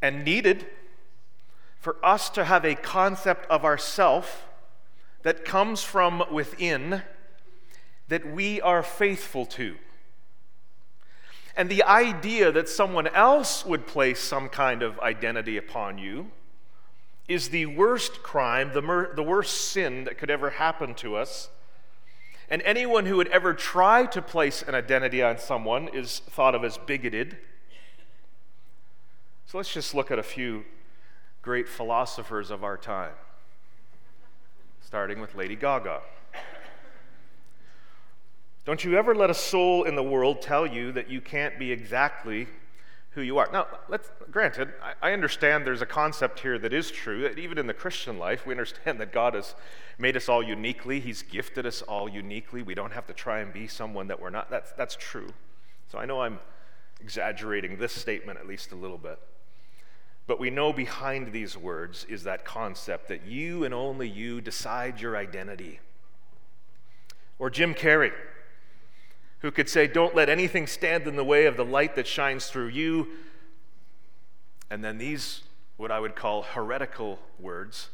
and 0.00 0.24
needed 0.24 0.66
for 1.78 1.96
us 2.04 2.30
to 2.30 2.44
have 2.44 2.64
a 2.64 2.74
concept 2.74 3.48
of 3.50 3.64
ourself 3.64 4.46
that 5.22 5.44
comes 5.44 5.82
from 5.82 6.24
within 6.30 7.02
that 8.08 8.30
we 8.30 8.60
are 8.60 8.82
faithful 8.82 9.46
to. 9.46 9.76
And 11.56 11.68
the 11.68 11.82
idea 11.82 12.50
that 12.52 12.68
someone 12.68 13.08
else 13.08 13.66
would 13.66 13.86
place 13.86 14.20
some 14.20 14.48
kind 14.48 14.82
of 14.82 14.98
identity 15.00 15.56
upon 15.56 15.98
you 15.98 16.30
is 17.28 17.50
the 17.50 17.66
worst 17.66 18.22
crime, 18.22 18.72
the, 18.74 18.82
mer- 18.82 19.14
the 19.14 19.22
worst 19.22 19.70
sin 19.70 20.04
that 20.04 20.18
could 20.18 20.30
ever 20.30 20.50
happen 20.50 20.94
to 20.94 21.16
us. 21.16 21.48
And 22.48 22.60
anyone 22.62 23.06
who 23.06 23.16
would 23.16 23.28
ever 23.28 23.54
try 23.54 24.06
to 24.06 24.20
place 24.20 24.62
an 24.62 24.74
identity 24.74 25.22
on 25.22 25.38
someone 25.38 25.88
is 25.88 26.18
thought 26.18 26.54
of 26.54 26.64
as 26.64 26.76
bigoted. 26.76 27.38
So 29.46 29.58
let's 29.58 29.72
just 29.72 29.94
look 29.94 30.10
at 30.10 30.18
a 30.18 30.22
few 30.22 30.64
great 31.40 31.68
philosophers 31.68 32.50
of 32.50 32.62
our 32.64 32.76
time, 32.76 33.12
starting 34.84 35.20
with 35.20 35.34
Lady 35.34 35.56
Gaga. 35.56 36.00
Don't 38.64 38.84
you 38.84 38.96
ever 38.96 39.14
let 39.14 39.28
a 39.28 39.34
soul 39.34 39.82
in 39.84 39.96
the 39.96 40.02
world 40.02 40.40
tell 40.40 40.66
you 40.66 40.92
that 40.92 41.10
you 41.10 41.20
can't 41.20 41.58
be 41.58 41.72
exactly 41.72 42.46
who 43.14 43.20
you 43.20 43.38
are. 43.38 43.48
Now, 43.52 43.66
let's, 43.88 44.10
granted, 44.30 44.72
I, 44.82 45.10
I 45.10 45.12
understand 45.12 45.66
there's 45.66 45.82
a 45.82 45.86
concept 45.86 46.40
here 46.40 46.58
that 46.58 46.72
is 46.72 46.90
true. 46.90 47.22
That 47.22 47.38
even 47.38 47.58
in 47.58 47.66
the 47.66 47.74
Christian 47.74 48.18
life, 48.18 48.46
we 48.46 48.52
understand 48.52 49.00
that 49.00 49.12
God 49.12 49.34
has 49.34 49.54
made 49.98 50.16
us 50.16 50.28
all 50.28 50.42
uniquely. 50.42 50.98
He's 50.98 51.22
gifted 51.22 51.66
us 51.66 51.82
all 51.82 52.08
uniquely. 52.08 52.62
We 52.62 52.74
don't 52.74 52.92
have 52.92 53.06
to 53.08 53.12
try 53.12 53.40
and 53.40 53.52
be 53.52 53.66
someone 53.66 54.08
that 54.08 54.20
we're 54.20 54.30
not. 54.30 54.50
That's, 54.50 54.72
that's 54.72 54.96
true. 54.96 55.32
So 55.90 55.98
I 55.98 56.06
know 56.06 56.22
I'm 56.22 56.38
exaggerating 57.00 57.78
this 57.78 57.92
statement 57.92 58.38
at 58.38 58.46
least 58.46 58.72
a 58.72 58.76
little 58.76 58.98
bit. 58.98 59.18
But 60.26 60.40
we 60.40 60.50
know 60.50 60.72
behind 60.72 61.32
these 61.32 61.56
words 61.56 62.06
is 62.08 62.22
that 62.22 62.44
concept 62.44 63.08
that 63.08 63.26
you 63.26 63.64
and 63.64 63.74
only 63.74 64.08
you 64.08 64.40
decide 64.40 65.00
your 65.00 65.16
identity. 65.16 65.80
Or 67.38 67.50
Jim 67.50 67.74
Carrey 67.74 68.12
who 69.42 69.50
could 69.50 69.68
say, 69.68 69.86
Don't 69.86 70.14
let 70.14 70.28
anything 70.28 70.66
stand 70.66 71.06
in 71.06 71.16
the 71.16 71.24
way 71.24 71.46
of 71.46 71.56
the 71.56 71.64
light 71.64 71.94
that 71.96 72.06
shines 72.06 72.46
through 72.46 72.68
you. 72.68 73.08
And 74.70 74.82
then 74.82 74.98
these, 74.98 75.42
what 75.76 75.90
I 75.90 76.00
would 76.00 76.16
call 76.16 76.42
heretical 76.42 77.18
words, 77.38 77.90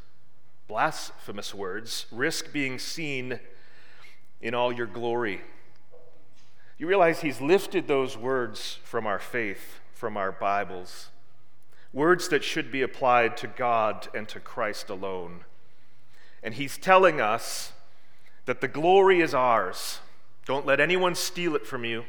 blasphemous 0.68 1.54
words, 1.54 2.06
risk 2.12 2.52
being 2.52 2.78
seen 2.78 3.40
in 4.40 4.54
all 4.54 4.72
your 4.72 4.86
glory. 4.86 5.40
You 6.76 6.86
realize 6.86 7.22
he's 7.22 7.40
lifted 7.40 7.88
those 7.88 8.16
words 8.16 8.78
from 8.84 9.06
our 9.06 9.18
faith, 9.18 9.80
from 9.92 10.16
our 10.16 10.30
Bibles, 10.30 11.08
words 11.92 12.28
that 12.28 12.44
should 12.44 12.70
be 12.70 12.82
applied 12.82 13.36
to 13.38 13.48
God 13.48 14.06
and 14.14 14.28
to 14.28 14.38
Christ 14.38 14.88
alone. 14.88 15.40
And 16.42 16.54
he's 16.54 16.78
telling 16.78 17.20
us 17.20 17.72
that 18.44 18.60
the 18.60 18.68
glory 18.68 19.20
is 19.20 19.34
ours 19.34 19.98
don't 20.48 20.64
let 20.64 20.80
anyone 20.80 21.14
steal 21.14 21.54
it 21.54 21.66
from 21.66 21.84
you. 21.84 22.04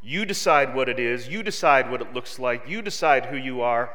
You 0.00 0.24
decide 0.24 0.72
what 0.72 0.88
it 0.88 1.00
is, 1.00 1.26
you 1.26 1.42
decide 1.42 1.90
what 1.90 2.00
it 2.00 2.14
looks 2.14 2.38
like, 2.38 2.68
you 2.68 2.80
decide 2.80 3.26
who 3.26 3.36
you 3.36 3.60
are, 3.60 3.90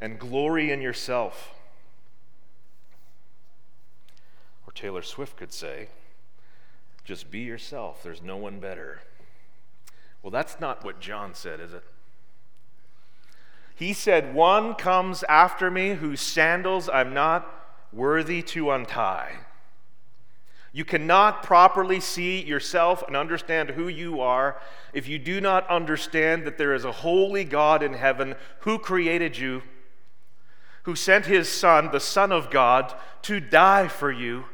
and 0.00 0.18
glory 0.18 0.72
in 0.72 0.82
yourself. 0.82 1.54
Or 4.66 4.72
Taylor 4.72 5.02
Swift 5.02 5.36
could 5.36 5.52
say, 5.52 5.86
just 7.04 7.30
be 7.30 7.40
yourself, 7.40 8.02
there's 8.02 8.20
no 8.22 8.36
one 8.36 8.58
better. 8.58 9.02
Well, 10.20 10.32
that's 10.32 10.58
not 10.58 10.84
what 10.84 10.98
John 10.98 11.32
said, 11.32 11.60
is 11.60 11.72
it? 11.72 11.84
He 13.76 13.92
said, 13.92 14.34
One 14.34 14.74
comes 14.74 15.22
after 15.28 15.70
me 15.70 15.94
whose 15.94 16.20
sandals 16.20 16.88
I'm 16.88 17.14
not 17.14 17.48
worthy 17.92 18.42
to 18.42 18.72
untie. 18.72 19.43
You 20.74 20.84
cannot 20.84 21.44
properly 21.44 22.00
see 22.00 22.42
yourself 22.42 23.04
and 23.06 23.16
understand 23.16 23.70
who 23.70 23.86
you 23.86 24.20
are 24.20 24.60
if 24.92 25.06
you 25.06 25.20
do 25.20 25.40
not 25.40 25.70
understand 25.70 26.44
that 26.44 26.58
there 26.58 26.74
is 26.74 26.84
a 26.84 26.90
holy 26.90 27.44
God 27.44 27.80
in 27.80 27.92
heaven 27.92 28.34
who 28.58 28.80
created 28.80 29.38
you, 29.38 29.62
who 30.82 30.96
sent 30.96 31.26
his 31.26 31.48
Son, 31.48 31.90
the 31.92 32.00
Son 32.00 32.32
of 32.32 32.50
God, 32.50 32.92
to 33.22 33.38
die 33.38 33.86
for 33.86 34.10
you. 34.10 34.46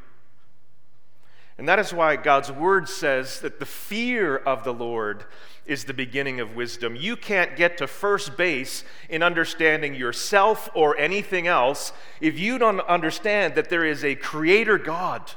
And 1.56 1.66
that 1.66 1.78
is 1.78 1.94
why 1.94 2.16
God's 2.16 2.52
word 2.52 2.86
says 2.86 3.40
that 3.40 3.58
the 3.58 3.64
fear 3.64 4.36
of 4.36 4.62
the 4.62 4.74
Lord 4.74 5.24
is 5.64 5.84
the 5.84 5.94
beginning 5.94 6.38
of 6.38 6.54
wisdom. 6.54 6.96
You 6.96 7.16
can't 7.16 7.56
get 7.56 7.78
to 7.78 7.86
first 7.86 8.36
base 8.36 8.84
in 9.08 9.22
understanding 9.22 9.94
yourself 9.94 10.68
or 10.74 10.98
anything 10.98 11.46
else 11.46 11.94
if 12.20 12.38
you 12.38 12.58
don't 12.58 12.80
understand 12.80 13.54
that 13.54 13.70
there 13.70 13.86
is 13.86 14.04
a 14.04 14.16
creator 14.16 14.76
God 14.76 15.32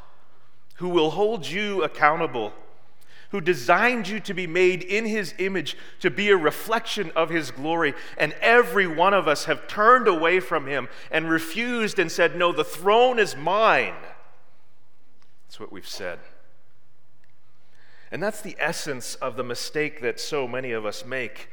who 0.76 0.90
will 0.90 1.12
hold 1.12 1.46
you 1.46 1.84
accountable, 1.84 2.54
who 3.30 3.42
designed 3.42 4.08
you 4.08 4.20
to 4.20 4.34
be 4.34 4.48
made 4.48 4.84
in 4.84 5.06
his 5.06 5.34
image, 5.40 5.78
to 6.00 6.10
be 6.10 6.30
a 6.30 6.38
reflection 6.38 7.12
of 7.16 7.30
his 7.30 7.52
glory. 7.52 7.94
And 8.18 8.34
every 8.42 8.88
one 8.88 9.14
of 9.14 9.28
us 9.28 9.46
have 9.46 9.68
turned 9.68 10.08
away 10.08 10.40
from 10.40 10.68
him 10.68 10.88
and 11.12 11.30
refused 11.30 12.00
and 12.00 12.12
said, 12.12 12.36
No, 12.36 12.52
the 12.52 12.64
throne 12.64 13.20
is 13.20 13.36
mine. 13.36 13.96
That's 15.48 15.60
what 15.60 15.72
we've 15.72 15.88
said. 15.88 16.20
And 18.12 18.22
that's 18.22 18.42
the 18.42 18.56
essence 18.60 19.16
of 19.16 19.36
the 19.36 19.44
mistake 19.44 20.02
that 20.02 20.20
so 20.20 20.48
many 20.48 20.72
of 20.72 20.86
us 20.86 21.04
make 21.04 21.50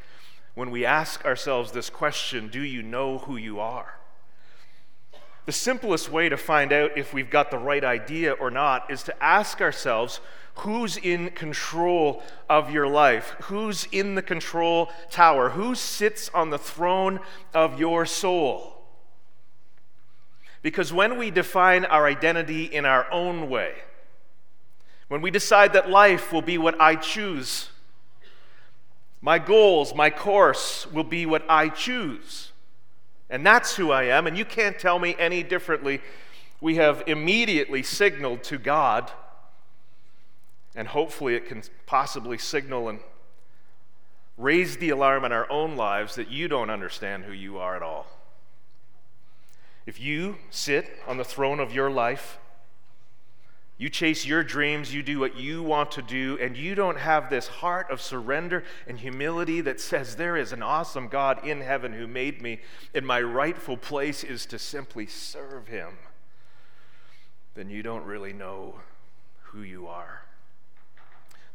when 0.54 0.70
we 0.70 0.85
ask 0.85 1.24
ourselves 1.24 1.72
this 1.72 1.88
question 1.88 2.48
Do 2.48 2.61
you 2.61 2.83
know 2.83 3.18
who 3.18 3.37
you 3.37 3.61
are? 3.61 3.99
The 5.46 5.53
simplest 5.53 6.11
way 6.11 6.29
to 6.29 6.37
find 6.37 6.72
out 6.72 6.96
if 6.96 7.14
we've 7.14 7.31
got 7.31 7.50
the 7.50 7.59
right 7.59 7.83
idea 7.83 8.33
or 8.33 8.50
not 8.50 8.90
is 8.90 9.03
to 9.05 9.22
ask 9.22 9.61
ourselves 9.61 10.20
who's 10.57 10.96
in 10.98 11.31
control 11.31 12.22
of 12.48 12.70
your 12.70 12.87
life? 12.87 13.35
Who's 13.44 13.87
in 13.90 14.14
the 14.14 14.22
control 14.22 14.90
tower? 15.11 15.50
Who 15.50 15.74
sits 15.74 16.29
on 16.35 16.50
the 16.50 16.59
throne 16.59 17.20
of 17.55 17.81
your 17.81 18.05
soul? 18.05 18.76
Because 20.62 20.92
when 20.92 21.18
we 21.18 21.31
define 21.31 21.87
our 21.87 22.07
identity 22.07 22.64
in 22.64 22.85
our 22.85 23.11
own 23.11 23.48
way, 23.48 23.74
when 25.09 25.22
we 25.22 25.31
decide 25.31 25.72
that 25.72 25.88
life 25.88 26.33
will 26.33 26.42
be 26.42 26.59
what 26.59 26.79
I 26.79 26.96
choose, 26.96 27.70
my 29.22 29.38
goals, 29.38 29.94
my 29.94 30.11
course 30.11 30.87
will 30.92 31.05
be 31.05 31.24
what 31.24 31.44
I 31.48 31.70
choose 31.70 32.49
and 33.30 33.46
that's 33.46 33.76
who 33.76 33.90
I 33.90 34.04
am, 34.04 34.26
and 34.26 34.36
you 34.36 34.44
can't 34.44 34.78
tell 34.78 34.98
me 34.98 35.14
any 35.18 35.42
differently. 35.42 36.00
We 36.60 36.76
have 36.76 37.04
immediately 37.06 37.82
signaled 37.82 38.42
to 38.44 38.58
God, 38.58 39.10
and 40.74 40.88
hopefully 40.88 41.34
it 41.34 41.46
can 41.46 41.62
possibly 41.86 42.36
signal 42.36 42.88
and 42.88 43.00
raise 44.36 44.78
the 44.78 44.90
alarm 44.90 45.24
in 45.24 45.32
our 45.32 45.50
own 45.50 45.76
lives 45.76 46.16
that 46.16 46.30
you 46.30 46.48
don't 46.48 46.70
understand 46.70 47.24
who 47.24 47.32
you 47.32 47.58
are 47.58 47.76
at 47.76 47.82
all. 47.82 48.06
If 49.86 50.00
you 50.00 50.36
sit 50.50 50.98
on 51.06 51.16
the 51.16 51.24
throne 51.24 51.60
of 51.60 51.72
your 51.72 51.90
life, 51.90 52.38
you 53.80 53.88
chase 53.88 54.26
your 54.26 54.44
dreams, 54.44 54.92
you 54.92 55.02
do 55.02 55.18
what 55.18 55.38
you 55.38 55.62
want 55.62 55.90
to 55.92 56.02
do, 56.02 56.36
and 56.38 56.54
you 56.54 56.74
don't 56.74 56.98
have 56.98 57.30
this 57.30 57.48
heart 57.48 57.90
of 57.90 58.02
surrender 58.02 58.62
and 58.86 58.98
humility 58.98 59.62
that 59.62 59.80
says, 59.80 60.16
There 60.16 60.36
is 60.36 60.52
an 60.52 60.62
awesome 60.62 61.08
God 61.08 61.46
in 61.46 61.62
heaven 61.62 61.94
who 61.94 62.06
made 62.06 62.42
me, 62.42 62.60
and 62.94 63.06
my 63.06 63.22
rightful 63.22 63.78
place 63.78 64.22
is 64.22 64.44
to 64.46 64.58
simply 64.58 65.06
serve 65.06 65.68
him. 65.68 65.94
Then 67.54 67.70
you 67.70 67.82
don't 67.82 68.04
really 68.04 68.34
know 68.34 68.74
who 69.44 69.62
you 69.62 69.86
are. 69.86 70.24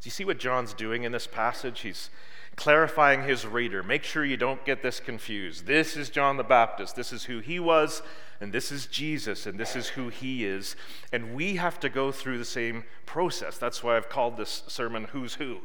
Do 0.01 0.07
you 0.07 0.11
see 0.11 0.25
what 0.25 0.39
John's 0.39 0.73
doing 0.73 1.03
in 1.03 1.11
this 1.11 1.27
passage? 1.27 1.81
He's 1.81 2.09
clarifying 2.55 3.21
his 3.21 3.45
reader. 3.45 3.83
Make 3.83 4.03
sure 4.03 4.25
you 4.25 4.35
don't 4.35 4.65
get 4.65 4.81
this 4.81 4.99
confused. 4.99 5.67
This 5.67 5.95
is 5.95 6.09
John 6.09 6.37
the 6.37 6.43
Baptist. 6.43 6.95
This 6.95 7.13
is 7.13 7.25
who 7.25 7.37
he 7.37 7.59
was, 7.59 8.01
and 8.41 8.51
this 8.51 8.71
is 8.71 8.87
Jesus, 8.87 9.45
and 9.45 9.57
this 9.57 9.75
is 9.75 9.89
who 9.89 10.09
he 10.09 10.45
is. 10.45 10.75
And 11.13 11.35
we 11.35 11.55
have 11.55 11.79
to 11.79 11.89
go 11.89 12.11
through 12.11 12.37
the 12.37 12.45
same 12.45 12.83
process. 13.05 13.57
That's 13.57 13.81
why 13.81 13.95
I've 13.95 14.09
called 14.09 14.37
this 14.37 14.63
sermon 14.67 15.05
Who's 15.05 15.35
Who. 15.35 15.59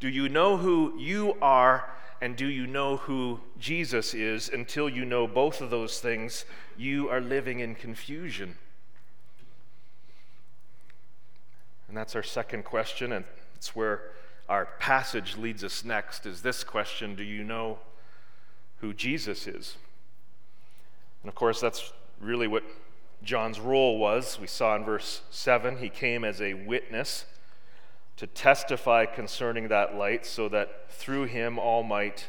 Do 0.00 0.08
you 0.08 0.28
know 0.28 0.56
who 0.56 0.98
you 0.98 1.36
are, 1.40 1.90
and 2.20 2.36
do 2.36 2.46
you 2.46 2.66
know 2.66 2.96
who 2.96 3.40
Jesus 3.58 4.14
is? 4.14 4.48
Until 4.48 4.88
you 4.88 5.04
know 5.04 5.26
both 5.26 5.60
of 5.60 5.70
those 5.70 6.00
things, 6.00 6.44
you 6.76 7.08
are 7.08 7.20
living 7.20 7.60
in 7.60 7.74
confusion. 7.74 8.56
And 11.88 11.96
that's 11.96 12.16
our 12.16 12.22
second 12.22 12.64
question, 12.64 13.12
and 13.12 13.24
it's 13.54 13.76
where 13.76 14.02
our 14.48 14.66
passage 14.78 15.36
leads 15.36 15.64
us 15.64 15.84
next 15.84 16.26
is 16.26 16.42
this 16.42 16.64
question 16.64 17.14
Do 17.14 17.22
you 17.22 17.44
know 17.44 17.78
who 18.78 18.92
Jesus 18.92 19.46
is? 19.46 19.76
And 21.24 21.30
of 21.30 21.34
course, 21.34 21.58
that's 21.58 21.90
really 22.20 22.46
what 22.46 22.64
John's 23.22 23.58
role 23.58 23.98
was. 23.98 24.38
We 24.38 24.46
saw 24.46 24.76
in 24.76 24.84
verse 24.84 25.22
7 25.30 25.78
he 25.78 25.88
came 25.88 26.22
as 26.22 26.42
a 26.42 26.52
witness 26.52 27.24
to 28.18 28.26
testify 28.26 29.06
concerning 29.06 29.68
that 29.68 29.96
light 29.96 30.26
so 30.26 30.50
that 30.50 30.90
through 30.90 31.24
him 31.24 31.58
all 31.58 31.82
might 31.82 32.28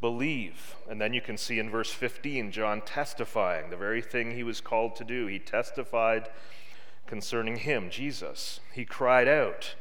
believe. 0.00 0.76
And 0.88 1.00
then 1.00 1.12
you 1.12 1.20
can 1.20 1.36
see 1.36 1.58
in 1.58 1.68
verse 1.68 1.90
15 1.90 2.52
John 2.52 2.82
testifying, 2.82 3.70
the 3.70 3.76
very 3.76 4.00
thing 4.00 4.30
he 4.30 4.44
was 4.44 4.60
called 4.60 4.94
to 4.96 5.04
do. 5.04 5.26
He 5.26 5.40
testified 5.40 6.28
concerning 7.08 7.56
him, 7.56 7.90
Jesus. 7.90 8.60
He 8.72 8.84
cried 8.84 9.26
out 9.26 9.74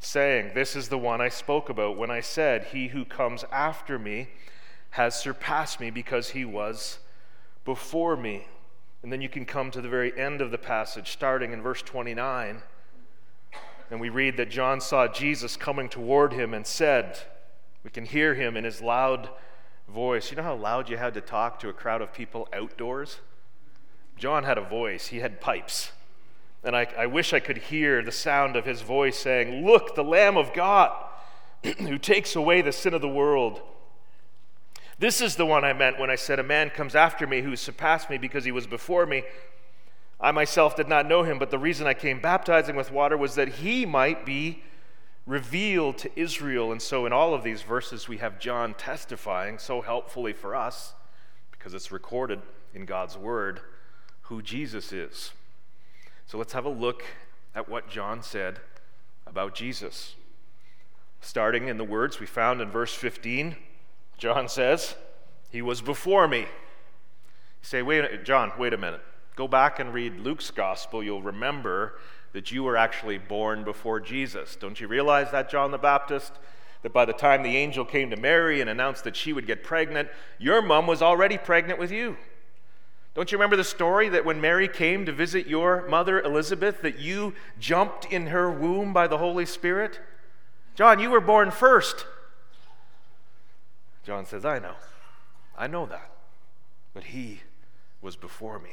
saying, 0.00 0.50
This 0.52 0.74
is 0.74 0.88
the 0.88 0.98
one 0.98 1.20
I 1.20 1.28
spoke 1.28 1.68
about 1.68 1.96
when 1.96 2.10
I 2.10 2.22
said, 2.22 2.64
He 2.72 2.88
who 2.88 3.04
comes 3.04 3.44
after 3.52 4.00
me 4.00 4.30
has 4.90 5.20
surpassed 5.20 5.78
me 5.78 5.90
because 5.90 6.30
he 6.30 6.44
was 6.44 6.98
before 7.68 8.16
me. 8.16 8.46
And 9.02 9.12
then 9.12 9.20
you 9.20 9.28
can 9.28 9.44
come 9.44 9.70
to 9.72 9.82
the 9.82 9.90
very 9.90 10.18
end 10.18 10.40
of 10.40 10.50
the 10.50 10.56
passage, 10.56 11.10
starting 11.10 11.52
in 11.52 11.60
verse 11.60 11.82
29, 11.82 12.62
and 13.90 14.00
we 14.00 14.08
read 14.08 14.38
that 14.38 14.48
John 14.48 14.80
saw 14.80 15.06
Jesus 15.06 15.54
coming 15.54 15.90
toward 15.90 16.32
him 16.32 16.54
and 16.54 16.66
said, 16.66 17.18
We 17.84 17.90
can 17.90 18.06
hear 18.06 18.34
him 18.34 18.56
in 18.56 18.64
his 18.64 18.80
loud 18.80 19.28
voice. 19.86 20.30
You 20.30 20.38
know 20.38 20.44
how 20.44 20.56
loud 20.56 20.88
you 20.88 20.96
had 20.96 21.12
to 21.12 21.20
talk 21.20 21.58
to 21.60 21.68
a 21.68 21.74
crowd 21.74 22.00
of 22.00 22.14
people 22.14 22.48
outdoors? 22.54 23.18
John 24.16 24.44
had 24.44 24.56
a 24.56 24.62
voice, 24.62 25.08
he 25.08 25.18
had 25.18 25.38
pipes. 25.38 25.92
And 26.64 26.74
I, 26.74 26.88
I 26.96 27.04
wish 27.04 27.34
I 27.34 27.40
could 27.40 27.58
hear 27.58 28.02
the 28.02 28.12
sound 28.12 28.56
of 28.56 28.64
his 28.64 28.80
voice 28.80 29.18
saying, 29.18 29.66
Look, 29.66 29.94
the 29.94 30.02
Lamb 30.04 30.38
of 30.38 30.54
God 30.54 31.04
who 31.62 31.98
takes 31.98 32.34
away 32.34 32.62
the 32.62 32.72
sin 32.72 32.94
of 32.94 33.02
the 33.02 33.08
world. 33.08 33.60
This 34.98 35.20
is 35.20 35.36
the 35.36 35.46
one 35.46 35.64
I 35.64 35.72
meant 35.72 35.98
when 35.98 36.10
I 36.10 36.16
said, 36.16 36.38
A 36.38 36.44
man 36.44 36.70
comes 36.70 36.94
after 36.96 37.26
me 37.26 37.42
who 37.42 37.54
surpassed 37.54 38.10
me 38.10 38.18
because 38.18 38.44
he 38.44 38.52
was 38.52 38.66
before 38.66 39.06
me. 39.06 39.22
I 40.20 40.32
myself 40.32 40.74
did 40.74 40.88
not 40.88 41.06
know 41.06 41.22
him, 41.22 41.38
but 41.38 41.50
the 41.50 41.58
reason 41.58 41.86
I 41.86 41.94
came 41.94 42.20
baptizing 42.20 42.74
with 42.74 42.90
water 42.90 43.16
was 43.16 43.36
that 43.36 43.48
he 43.48 43.86
might 43.86 44.26
be 44.26 44.64
revealed 45.24 45.98
to 45.98 46.10
Israel. 46.18 46.72
And 46.72 46.82
so, 46.82 47.06
in 47.06 47.12
all 47.12 47.32
of 47.32 47.44
these 47.44 47.62
verses, 47.62 48.08
we 48.08 48.16
have 48.16 48.40
John 48.40 48.74
testifying 48.74 49.58
so 49.58 49.80
helpfully 49.82 50.32
for 50.32 50.56
us, 50.56 50.94
because 51.52 51.74
it's 51.74 51.92
recorded 51.92 52.42
in 52.74 52.84
God's 52.84 53.16
Word, 53.16 53.60
who 54.22 54.42
Jesus 54.42 54.92
is. 54.92 55.30
So, 56.26 56.38
let's 56.38 56.54
have 56.54 56.64
a 56.64 56.70
look 56.70 57.04
at 57.54 57.68
what 57.68 57.88
John 57.88 58.20
said 58.20 58.58
about 59.24 59.54
Jesus. 59.54 60.16
Starting 61.20 61.68
in 61.68 61.78
the 61.78 61.84
words 61.84 62.18
we 62.18 62.26
found 62.26 62.60
in 62.60 62.70
verse 62.70 62.94
15, 62.94 63.54
John 64.18 64.48
says, 64.48 64.96
He 65.50 65.62
was 65.62 65.80
before 65.80 66.28
me. 66.28 66.40
You 66.40 66.46
say, 67.62 67.82
wait, 67.82 68.24
John, 68.24 68.52
wait 68.58 68.74
a 68.74 68.78
minute. 68.78 69.00
Go 69.36 69.48
back 69.48 69.78
and 69.78 69.94
read 69.94 70.18
Luke's 70.18 70.50
gospel. 70.50 71.02
You'll 71.02 71.22
remember 71.22 71.98
that 72.32 72.50
you 72.50 72.64
were 72.64 72.76
actually 72.76 73.18
born 73.18 73.64
before 73.64 74.00
Jesus. 74.00 74.56
Don't 74.56 74.80
you 74.80 74.88
realize 74.88 75.30
that, 75.30 75.48
John 75.48 75.70
the 75.70 75.78
Baptist? 75.78 76.32
That 76.82 76.92
by 76.92 77.04
the 77.04 77.12
time 77.12 77.42
the 77.42 77.56
angel 77.56 77.84
came 77.84 78.10
to 78.10 78.16
Mary 78.16 78.60
and 78.60 78.68
announced 78.68 79.04
that 79.04 79.16
she 79.16 79.32
would 79.32 79.46
get 79.46 79.62
pregnant, 79.62 80.08
your 80.38 80.62
mom 80.62 80.86
was 80.86 81.02
already 81.02 81.38
pregnant 81.38 81.78
with 81.78 81.90
you. 81.90 82.16
Don't 83.14 83.32
you 83.32 83.38
remember 83.38 83.56
the 83.56 83.64
story 83.64 84.08
that 84.10 84.24
when 84.24 84.40
Mary 84.40 84.68
came 84.68 85.06
to 85.06 85.12
visit 85.12 85.46
your 85.46 85.88
mother 85.88 86.20
Elizabeth, 86.20 86.82
that 86.82 86.98
you 86.98 87.34
jumped 87.58 88.04
in 88.06 88.28
her 88.28 88.50
womb 88.50 88.92
by 88.92 89.08
the 89.08 89.18
Holy 89.18 89.46
Spirit? 89.46 90.00
John, 90.74 91.00
you 91.00 91.10
were 91.10 91.20
born 91.20 91.50
first. 91.50 92.04
John 94.08 94.24
says, 94.24 94.46
I 94.46 94.58
know. 94.58 94.72
I 95.54 95.66
know 95.66 95.84
that. 95.84 96.10
But 96.94 97.04
he 97.04 97.42
was 98.00 98.16
before 98.16 98.58
me. 98.58 98.70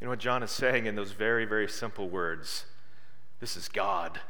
You 0.00 0.04
know 0.04 0.10
what 0.10 0.20
John 0.20 0.44
is 0.44 0.52
saying 0.52 0.86
in 0.86 0.94
those 0.94 1.10
very, 1.10 1.44
very 1.44 1.68
simple 1.68 2.08
words? 2.08 2.66
This 3.40 3.56
is 3.56 3.66
God. 3.66 4.20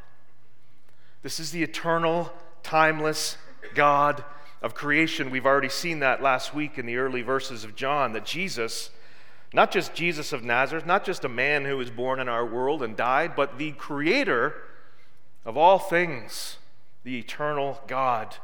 This 1.21 1.39
is 1.39 1.51
the 1.51 1.63
eternal, 1.63 2.33
timeless 2.63 3.37
God 3.75 4.25
of 4.63 4.75
creation. 4.75 5.29
We've 5.29 5.45
already 5.45 5.69
seen 5.69 5.99
that 5.99 6.23
last 6.23 6.55
week 6.55 6.79
in 6.79 6.87
the 6.87 6.97
early 6.97 7.21
verses 7.21 7.63
of 7.63 7.77
John 7.77 8.15
that 8.15 8.25
Jesus, 8.25 8.89
not 9.53 9.71
just 9.71 9.93
Jesus 9.93 10.33
of 10.33 10.43
Nazareth, 10.43 10.87
not 10.87 11.05
just 11.05 11.23
a 11.23 11.29
man 11.29 11.67
who 11.67 11.77
was 11.77 11.91
born 11.91 12.19
in 12.19 12.31
our 12.31 12.47
world 12.47 12.83
and 12.83 12.97
died, 12.97 13.37
but 13.37 13.59
the 13.59 13.73
creator 13.73 14.55
of 15.45 15.59
all 15.59 15.79
things, 15.79 16.57
the 17.05 17.19
eternal 17.19 17.83
God 17.87 18.39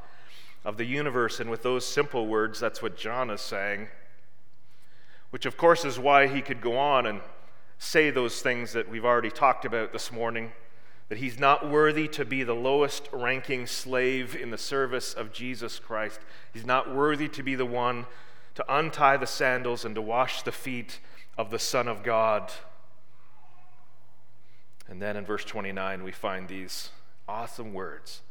of 0.68 0.76
the 0.76 0.84
universe. 0.84 1.40
And 1.40 1.50
with 1.50 1.62
those 1.64 1.86
simple 1.86 2.26
words, 2.26 2.60
that's 2.60 2.82
what 2.82 2.96
John 2.96 3.30
is 3.30 3.40
saying 3.40 3.88
which 5.30 5.46
of 5.46 5.56
course 5.56 5.84
is 5.84 5.98
why 5.98 6.26
he 6.26 6.40
could 6.40 6.60
go 6.60 6.78
on 6.78 7.06
and 7.06 7.20
say 7.78 8.10
those 8.10 8.40
things 8.40 8.72
that 8.72 8.88
we've 8.88 9.04
already 9.04 9.30
talked 9.30 9.64
about 9.64 9.92
this 9.92 10.10
morning 10.10 10.52
that 11.08 11.18
he's 11.18 11.38
not 11.38 11.70
worthy 11.70 12.06
to 12.06 12.24
be 12.24 12.42
the 12.42 12.54
lowest 12.54 13.08
ranking 13.12 13.66
slave 13.66 14.36
in 14.36 14.50
the 14.50 14.58
service 14.58 15.14
of 15.14 15.32
Jesus 15.32 15.78
Christ. 15.78 16.20
He's 16.52 16.66
not 16.66 16.94
worthy 16.94 17.28
to 17.28 17.42
be 17.42 17.54
the 17.54 17.64
one 17.64 18.06
to 18.54 18.64
untie 18.68 19.16
the 19.16 19.26
sandals 19.26 19.84
and 19.84 19.94
to 19.94 20.02
wash 20.02 20.42
the 20.42 20.52
feet 20.52 21.00
of 21.38 21.50
the 21.50 21.58
Son 21.58 21.88
of 21.88 22.02
God. 22.02 22.52
And 24.86 25.00
then 25.00 25.16
in 25.16 25.24
verse 25.24 25.44
29, 25.44 26.02
we 26.02 26.12
find 26.12 26.48
these 26.48 26.90
awesome 27.26 27.72
words 27.72 28.22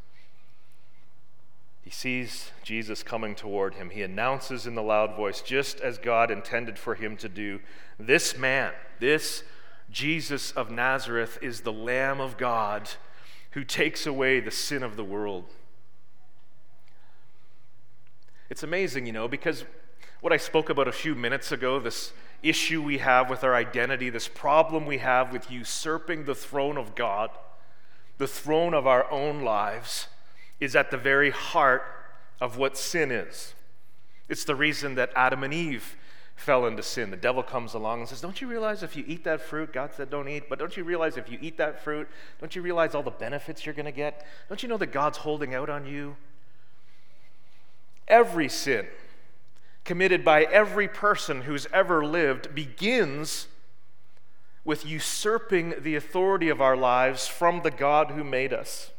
he 1.88 1.92
sees 1.92 2.52
Jesus 2.64 3.02
coming 3.02 3.34
toward 3.34 3.76
him. 3.76 3.92
He 3.92 4.04
announces 4.04 4.68
in 4.68 4.76
the 4.76 4.84
loud 4.84 5.16
voice, 5.16 5.42
just 5.42 5.80
as 5.80 5.98
God 5.98 6.30
intended 6.30 6.78
for 6.78 6.96
him 6.96 7.16
to 7.16 7.30
do, 7.30 7.62
This 7.98 8.38
man, 8.38 8.74
this 9.00 9.44
Jesus 9.90 10.52
of 10.52 10.70
Nazareth, 10.70 11.40
is 11.42 11.62
the 11.62 11.72
Lamb 11.72 12.20
of 12.20 12.38
God 12.38 12.90
who 13.52 13.64
takes 13.64 14.06
away 14.06 14.42
the 14.42 14.52
sin 14.52 14.84
of 14.84 14.98
the 14.98 15.04
world. 15.06 15.46
It's 18.50 18.64
amazing, 18.64 19.06
you 19.06 19.14
know, 19.14 19.30
because 19.30 19.64
what 20.20 20.34
I 20.34 20.38
spoke 20.38 20.70
about 20.70 20.90
a 20.90 20.92
few 20.92 21.16
minutes 21.16 21.54
ago, 21.54 21.80
this 21.80 22.12
issue 22.44 22.84
we 22.84 22.98
have 22.98 23.30
with 23.30 23.46
our 23.46 23.56
identity, 23.56 24.10
this 24.10 24.28
problem 24.28 24.86
we 24.86 24.98
have 24.98 25.32
with 25.32 25.50
usurping 25.50 26.26
the 26.26 26.36
throne 26.36 26.78
of 26.78 26.96
God, 26.96 27.30
the 28.18 28.28
throne 28.28 28.74
of 28.74 28.86
our 28.86 29.10
own 29.10 29.42
lives 29.42 30.10
is 30.60 30.76
at 30.76 30.92
the 30.92 30.98
very 30.98 31.30
heart 31.30 31.84
of 32.40 32.58
what 32.58 32.78
sin 32.78 33.12
is. 33.12 33.54
It's 34.30 34.44
the 34.44 34.56
reason 34.56 34.96
that 34.96 35.12
Adam 35.16 35.44
and 35.44 35.54
Eve 35.54 35.96
fell 36.36 36.66
into 36.66 36.84
sin. 36.84 37.10
The 37.10 37.18
devil 37.18 37.42
comes 37.42 37.74
along 37.74 38.02
and 38.02 38.10
says, 38.10 38.22
Don't 38.22 38.40
you 38.42 38.48
realize 38.48 38.84
if 38.84 38.96
you 38.96 39.04
eat 39.08 39.24
that 39.24 39.42
fruit, 39.42 39.74
God 39.74 39.92
said 39.94 40.10
don't 40.10 40.28
eat, 40.28 40.50
but 40.50 40.60
don't 40.60 40.76
you 40.78 40.84
realize 40.84 41.18
if 41.18 41.30
you 41.30 41.40
eat 41.42 41.58
that 41.58 41.84
fruit, 41.84 42.08
don't 42.40 42.56
you 42.56 42.62
realize 42.62 42.94
all 42.94 43.04
the 43.04 43.12
benefits 43.12 43.66
you're 43.66 43.76
going 43.76 43.86
to 43.86 43.92
get? 43.92 44.26
Don't 44.48 44.62
you 44.62 44.70
know 44.70 44.78
that 44.78 44.92
God's 44.92 45.18
holding 45.18 45.56
out 45.56 45.70
on 45.70 45.86
you? 45.86 46.16
Every 48.08 48.50
sin 48.50 48.88
committed 49.84 50.24
by 50.24 50.44
every 50.44 50.88
person 50.88 51.44
who's 51.44 51.66
ever 51.74 52.06
lived 52.06 52.54
begins 52.54 53.48
with 54.66 54.86
usurping 54.86 55.76
the 55.80 55.96
authority 55.96 56.50
of 56.50 56.62
our 56.62 56.76
lives 56.76 57.26
from 57.26 57.62
the 57.64 57.72
God 57.72 58.12
who 58.12 58.24
made 58.24 58.52
us. 58.52 58.92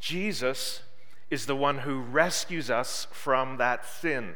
Jesus 0.00 0.82
is 1.30 1.46
the 1.46 1.56
one 1.56 1.78
who 1.78 2.00
rescues 2.00 2.70
us 2.70 3.06
from 3.10 3.56
that 3.58 3.84
sin 3.84 4.34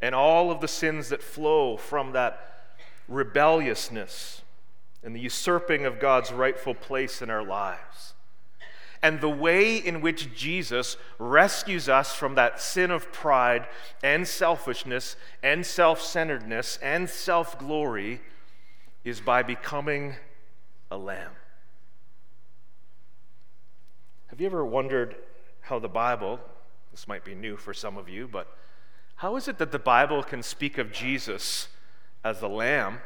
and 0.00 0.14
all 0.14 0.50
of 0.50 0.60
the 0.60 0.68
sins 0.68 1.08
that 1.08 1.22
flow 1.22 1.76
from 1.76 2.12
that 2.12 2.74
rebelliousness 3.08 4.42
and 5.02 5.14
the 5.14 5.20
usurping 5.20 5.84
of 5.84 6.00
God's 6.00 6.32
rightful 6.32 6.74
place 6.74 7.22
in 7.22 7.30
our 7.30 7.44
lives. 7.44 8.14
And 9.02 9.20
the 9.20 9.28
way 9.28 9.76
in 9.76 10.00
which 10.00 10.34
Jesus 10.34 10.96
rescues 11.18 11.90
us 11.90 12.14
from 12.14 12.36
that 12.36 12.60
sin 12.60 12.90
of 12.90 13.12
pride 13.12 13.66
and 14.02 14.26
selfishness 14.26 15.16
and 15.42 15.64
self 15.64 16.00
centeredness 16.00 16.78
and 16.82 17.08
self 17.08 17.58
glory 17.58 18.22
is 19.04 19.20
by 19.20 19.42
becoming 19.42 20.14
a 20.90 20.96
lamb. 20.96 21.32
Have 24.34 24.40
you 24.40 24.48
ever 24.48 24.66
wondered 24.66 25.14
how 25.60 25.78
the 25.78 25.86
Bible, 25.86 26.40
this 26.90 27.06
might 27.06 27.24
be 27.24 27.36
new 27.36 27.56
for 27.56 27.72
some 27.72 27.96
of 27.96 28.08
you, 28.08 28.26
but 28.26 28.48
how 29.14 29.36
is 29.36 29.46
it 29.46 29.58
that 29.58 29.70
the 29.70 29.78
Bible 29.78 30.24
can 30.24 30.42
speak 30.42 30.76
of 30.76 30.90
Jesus 30.90 31.68
as 32.24 32.40
the 32.40 32.48
Lamb 32.48 32.98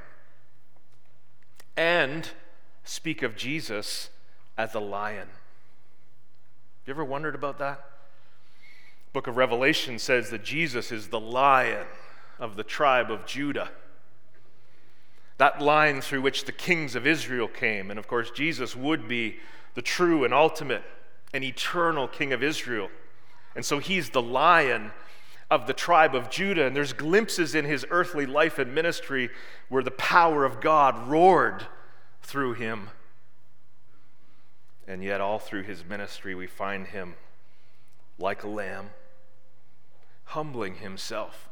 and 1.77 2.31
speak 2.83 3.23
of 3.23 3.37
Jesus 3.37 4.09
as 4.57 4.73
the 4.73 4.81
lion? 4.81 5.29
Have 5.29 6.87
you 6.87 6.95
ever 6.95 7.05
wondered 7.05 7.35
about 7.35 7.59
that? 7.59 7.85
book 9.13 9.27
of 9.27 9.37
Revelation 9.37 9.99
says 9.99 10.31
that 10.31 10.45
Jesus 10.45 10.91
is 10.91 11.09
the 11.09 11.21
lion 11.21 11.87
of 12.39 12.57
the 12.57 12.65
tribe 12.65 13.11
of 13.11 13.27
Judah. 13.27 13.69
That 15.37 15.61
line 15.61 16.01
through 16.01 16.23
which 16.23 16.47
the 16.47 16.53
kings 16.53 16.95
of 16.95 17.07
Israel 17.07 17.49
came. 17.49 17.91
And 17.91 17.99
of 17.99 18.09
course, 18.09 18.31
Jesus 18.31 18.75
would 18.75 19.07
be 19.07 19.41
the 19.75 19.83
true 19.83 20.25
and 20.25 20.33
ultimate 20.33 20.85
an 21.33 21.43
eternal 21.43 22.09
king 22.09 22.33
of 22.33 22.43
Israel. 22.43 22.89
And 23.55 23.65
so 23.65 23.79
he's 23.79 24.11
the 24.11 24.23
lion 24.23 24.93
of 25.51 25.67
the 25.67 25.73
tribe 25.73 26.15
of 26.15 26.31
Judah. 26.31 26.67
And 26.67 26.77
there's 26.77 26.93
glimpses 26.93 27.55
in 27.55 27.65
his 27.65 27.87
earthly 27.91 28.27
life 28.27 28.59
and 28.59 28.75
ministry 28.75 29.31
where 29.69 29.83
the 29.83 29.91
power 29.91 30.45
of 30.45 30.61
God 30.61 31.09
roared 31.09 31.67
through 32.23 32.55
him. 32.55 32.91
And 34.87 35.03
yet, 35.03 35.21
all 35.21 35.39
through 35.39 35.65
his 35.65 35.85
ministry, 35.85 36.35
we 36.35 36.47
find 36.47 36.87
him 36.87 37.15
like 38.19 38.43
a 38.43 38.49
lamb, 38.49 38.91
humbling 40.25 40.77
himself, 40.77 41.49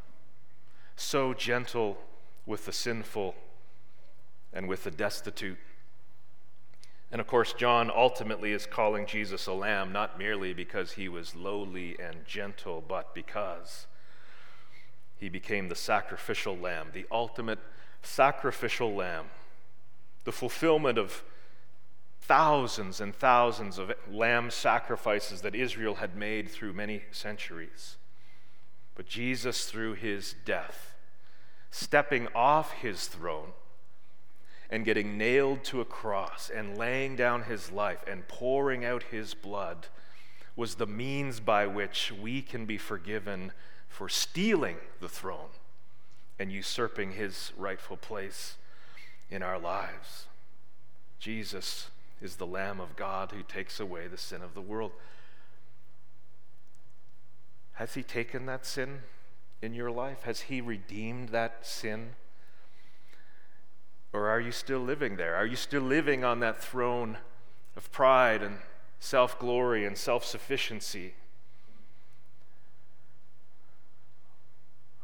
so 0.97 1.35
gentle 1.35 1.99
with 2.47 2.65
the 2.65 2.73
sinful 2.73 3.35
and 4.53 4.69
with 4.69 4.85
the 4.85 4.91
destitute. 4.91 5.59
And 7.11 7.21
of 7.21 7.27
course, 7.27 7.53
John 7.53 7.91
ultimately 7.95 8.53
is 8.53 8.67
calling 8.67 9.07
Jesus 9.07 9.47
a 9.47 9.53
lamb, 9.53 9.93
not 9.93 10.19
merely 10.19 10.53
because 10.53 10.93
he 10.93 11.09
was 11.09 11.37
lowly 11.37 11.97
and 12.01 12.27
gentle, 12.27 12.83
but 12.87 13.15
because 13.15 13.87
he 15.17 15.29
became 15.29 15.69
the 15.69 15.75
sacrificial 15.75 16.57
lamb, 16.57 16.89
the 16.93 17.07
ultimate 17.11 17.61
sacrificial 18.03 18.95
lamb, 18.95 19.27
the 20.25 20.33
fulfillment 20.33 20.99
of 20.99 21.23
thousands 22.21 23.01
and 23.01 23.15
thousands 23.15 23.79
of 23.79 23.93
lamb 24.11 24.51
sacrifices 24.51 25.43
that 25.43 25.55
Israel 25.55 25.97
had 25.97 26.17
made 26.17 26.51
through 26.51 26.73
many 26.73 27.03
centuries. 27.13 27.97
But 28.97 29.07
Jesus, 29.07 29.67
through 29.67 29.95
his 29.95 30.35
death, 30.45 30.95
stepping 31.71 32.27
off 32.35 32.73
his 32.73 33.07
throne 33.07 33.53
and 34.71 34.85
getting 34.85 35.17
nailed 35.17 35.63
to 35.65 35.81
a 35.81 35.85
cross 35.85 36.51
and 36.55 36.77
laying 36.77 37.17
down 37.17 37.45
his 37.45 37.71
life 37.71 38.05
and 38.07 38.27
pouring 38.29 38.85
out 38.85 39.05
his 39.05 39.35
blood, 39.35 39.87
was 40.57 40.77
the 40.77 40.87
means 40.87 41.39
by 41.39 41.67
which 41.67 42.13
we 42.13 42.43
can 42.43 42.65
be 42.65 42.79
forgiven 42.79 43.53
for 43.89 44.09
stealing 44.09 44.77
the 45.01 45.09
throne 45.09 45.51
and 46.39 46.51
usurping 46.51 47.13
his 47.13 47.53
rightful 47.57 47.97
place 47.97 48.57
in 49.31 49.43
our 49.43 49.59
lives. 49.59 50.27
Jesus 51.19 51.91
is 52.21 52.37
the 52.37 52.47
Lamb 52.47 52.81
of 52.81 52.97
God 52.97 53.33
who 53.33 53.43
takes 53.43 53.79
away 53.81 54.07
the 54.07 54.19
sin 54.19 54.43
of 54.43 54.55
the 54.55 54.61
world. 54.61 54.93
Has 57.75 57.95
he 57.95 58.03
taken 58.03 58.47
that 58.47 58.65
sin 58.65 59.01
in 59.61 59.75
your 59.75 59.91
life? 59.91 60.23
Has 60.23 60.43
he 60.43 60.61
redeemed 60.61 61.31
that 61.31 61.67
sin? 61.67 62.11
Or 64.17 64.31
are 64.31 64.41
you 64.41 64.51
still 64.51 64.81
living 64.81 65.17
there? 65.17 65.37
Are 65.37 65.45
you 65.45 65.57
still 65.57 65.83
living 65.83 66.25
on 66.25 66.41
that 66.41 66.59
throne 66.59 67.19
of 67.77 67.93
pride 67.93 68.43
and 68.43 68.61
self 68.99 69.39
glory 69.39 69.85
and 69.85 69.97
self 69.97 70.25
sufficiency? 70.25 71.13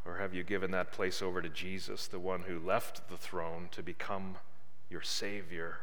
Or 0.06 0.16
have 0.16 0.32
you 0.32 0.42
given 0.42 0.70
that 0.70 0.92
place 0.92 1.20
over 1.20 1.42
to 1.42 1.50
Jesus, 1.50 2.06
the 2.06 2.18
one 2.18 2.44
who 2.48 2.58
left 2.58 3.10
the 3.10 3.18
throne 3.18 3.68
to 3.72 3.82
become 3.82 4.36
your 4.88 5.02
Savior? 5.02 5.80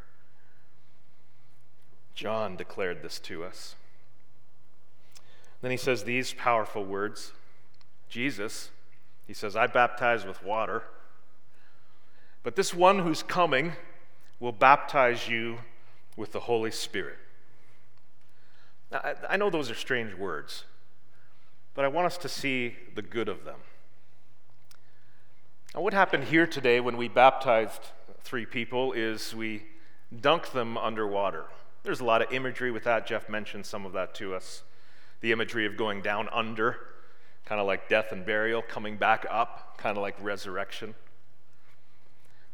John 2.15 2.55
declared 2.55 3.03
this 3.03 3.19
to 3.19 3.43
us. 3.43 3.75
Then 5.61 5.69
he 5.69 5.77
says 5.77 6.03
these 6.03 6.33
powerful 6.33 6.83
words 6.83 7.31
Jesus, 8.09 8.71
he 9.27 9.35
says, 9.35 9.55
I 9.55 9.67
baptize 9.67 10.25
with 10.25 10.43
water, 10.43 10.81
but 12.43 12.55
this 12.55 12.73
one 12.73 12.99
who's 12.99 13.23
coming 13.23 13.73
will 14.39 14.51
baptize 14.51 15.27
you 15.27 15.59
with 16.15 16.31
the 16.31 16.39
Holy 16.41 16.71
Spirit. 16.71 17.17
Now, 18.91 19.01
I, 19.03 19.15
I 19.31 19.37
know 19.37 19.49
those 19.49 19.69
are 19.69 19.75
strange 19.75 20.13
words, 20.13 20.63
but 21.75 21.85
I 21.85 21.87
want 21.87 22.07
us 22.07 22.17
to 22.19 22.29
see 22.29 22.75
the 22.95 23.01
good 23.01 23.29
of 23.29 23.45
them. 23.45 23.59
Now, 25.75 25.81
what 25.81 25.93
happened 25.93 26.25
here 26.25 26.47
today 26.47 26.79
when 26.79 26.97
we 26.97 27.07
baptized 27.07 27.81
three 28.23 28.45
people 28.45 28.93
is 28.93 29.35
we 29.35 29.63
dunked 30.15 30.51
them 30.51 30.77
underwater. 30.77 31.45
There's 31.83 31.99
a 31.99 32.05
lot 32.05 32.21
of 32.21 32.31
imagery 32.33 32.71
with 32.71 32.83
that. 32.85 33.05
Jeff 33.05 33.29
mentioned 33.29 33.65
some 33.65 33.85
of 33.85 33.93
that 33.93 34.15
to 34.15 34.33
us. 34.33 34.63
The 35.21 35.31
imagery 35.31 35.65
of 35.65 35.77
going 35.77 36.01
down 36.01 36.27
under, 36.31 36.77
kind 37.45 37.61
of 37.61 37.67
like 37.67 37.87
death 37.87 38.11
and 38.11 38.25
burial, 38.25 38.61
coming 38.61 38.97
back 38.97 39.25
up, 39.29 39.77
kind 39.77 39.95
of 39.97 40.01
like 40.01 40.15
resurrection. 40.21 40.95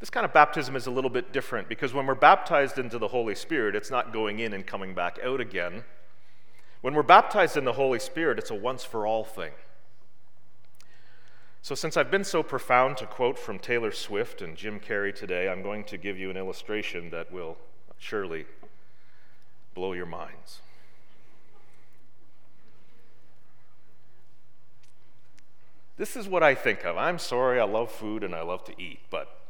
This 0.06 0.12
kind 0.12 0.24
of 0.24 0.34
baptism 0.34 0.76
is 0.76 0.86
a 0.86 0.92
little 0.92 1.10
bit 1.10 1.34
different 1.34 1.68
because 1.68 1.92
when 1.92 2.06
we're 2.06 2.14
baptized 2.14 2.78
into 2.78 3.00
the 3.00 3.08
Holy 3.08 3.34
Spirit, 3.34 3.76
it's 3.76 3.90
not 3.90 4.14
going 4.14 4.38
in 4.38 4.54
and 4.54 4.64
coming 4.64 4.94
back 4.94 5.18
out 5.24 5.42
again. 5.42 5.84
When 6.82 6.94
we're 6.94 7.02
baptized 7.02 7.58
in 7.58 7.66
the 7.66 7.74
Holy 7.74 7.98
Spirit, 7.98 8.38
it's 8.38 8.52
a 8.52 8.54
once 8.54 8.84
for 8.84 9.08
all 9.08 9.24
thing. 9.24 9.54
So, 11.64 11.74
since 11.74 11.98
I've 11.98 12.12
been 12.12 12.24
so 12.24 12.44
profound 12.44 12.98
to 12.98 13.08
quote 13.08 13.40
from 13.40 13.58
Taylor 13.58 13.92
Swift 13.92 14.44
and 14.44 14.56
Jim 14.56 14.80
Carrey 14.80 15.12
today, 15.12 15.50
I'm 15.50 15.64
going 15.64 15.84
to 15.86 15.98
give 15.98 16.20
you 16.20 16.30
an 16.30 16.38
illustration 16.38 17.10
that 17.10 17.32
will 17.32 17.58
surely 17.98 18.46
blow 19.74 19.94
your 19.94 20.06
minds. 20.06 20.60
This 25.98 26.16
is 26.16 26.28
what 26.28 26.44
I 26.44 26.54
think 26.54 26.86
of. 26.86 26.96
I'm 26.96 27.18
sorry, 27.18 27.60
I 27.60 27.64
love 27.64 27.92
food 27.92 28.24
and 28.24 28.36
I 28.36 28.44
love 28.44 28.64
to 28.66 28.80
eat, 28.80 29.00
but 29.10 29.42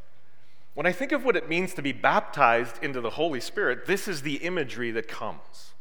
when 0.76 0.86
I 0.86 0.92
think 0.92 1.14
of 1.14 1.24
what 1.24 1.38
it 1.38 1.50
means 1.50 1.74
to 1.74 1.82
be 1.82 1.94
baptized 1.94 2.84
into 2.84 3.02
the 3.02 3.12
Holy 3.12 3.40
Spirit, 3.40 3.88
this 3.88 4.08
is 4.08 4.22
the 4.22 4.36
imagery 4.36 4.92
that 4.92 5.08
comes. 5.08 5.74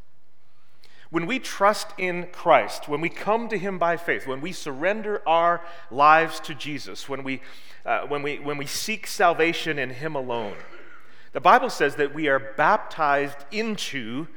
When 1.10 1.26
we 1.26 1.38
trust 1.38 1.88
in 1.98 2.28
Christ, 2.32 2.88
when 2.88 3.00
we 3.00 3.08
come 3.08 3.48
to 3.48 3.58
Him 3.58 3.78
by 3.78 3.96
faith, 3.96 4.26
when 4.26 4.40
we 4.40 4.52
surrender 4.52 5.20
our 5.26 5.62
lives 5.90 6.40
to 6.40 6.54
Jesus, 6.54 7.08
when 7.08 7.24
we, 7.24 7.42
uh, 7.84 8.06
when 8.06 8.22
we, 8.22 8.38
when 8.38 8.56
we 8.56 8.66
seek 8.66 9.06
salvation 9.06 9.78
in 9.78 9.90
Him 9.90 10.14
alone, 10.14 10.56
the 11.32 11.40
Bible 11.40 11.70
says 11.70 11.96
that 11.96 12.14
we 12.14 12.28
are 12.28 12.38
baptized 12.56 13.38
into 13.50 14.28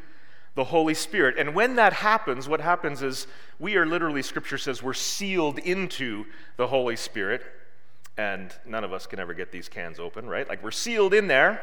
the 0.55 0.65
Holy 0.65 0.95
Spirit. 0.95 1.35
And 1.37 1.53
when 1.53 1.75
that 1.75 1.93
happens, 1.93 2.49
what 2.49 2.61
happens 2.61 3.03
is 3.03 3.27
we 3.59 3.75
are 3.75 3.85
literally, 3.85 4.23
Scripture 4.23 4.57
says, 4.57 4.81
we're 4.81 4.93
sealed 4.93 5.59
into 5.59 6.25
the 6.57 6.65
Holy 6.65 6.95
Spirit. 6.95 7.43
And 8.17 8.51
none 8.65 8.83
of 8.83 8.91
us 8.91 9.05
can 9.05 9.19
ever 9.19 9.33
get 9.33 9.51
these 9.51 9.69
cans 9.69 9.99
open, 9.99 10.27
right? 10.27 10.47
Like 10.47 10.63
we're 10.63 10.71
sealed 10.71 11.13
in 11.13 11.27
there. 11.27 11.61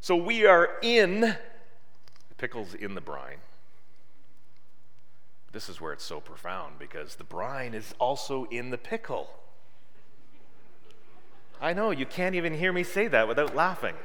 So 0.00 0.14
we 0.14 0.46
are 0.46 0.70
in, 0.82 1.36
pickle's 2.36 2.74
in 2.74 2.94
the 2.94 3.00
brine. 3.00 3.38
This 5.50 5.68
is 5.68 5.80
where 5.80 5.92
it's 5.92 6.04
so 6.04 6.20
profound 6.20 6.78
because 6.78 7.16
the 7.16 7.24
brine 7.24 7.74
is 7.74 7.94
also 7.98 8.44
in 8.44 8.70
the 8.70 8.78
pickle. 8.78 9.28
I 11.60 11.72
know, 11.72 11.90
you 11.90 12.06
can't 12.06 12.36
even 12.36 12.54
hear 12.54 12.72
me 12.72 12.84
say 12.84 13.08
that 13.08 13.26
without 13.26 13.56
laughing. 13.56 13.96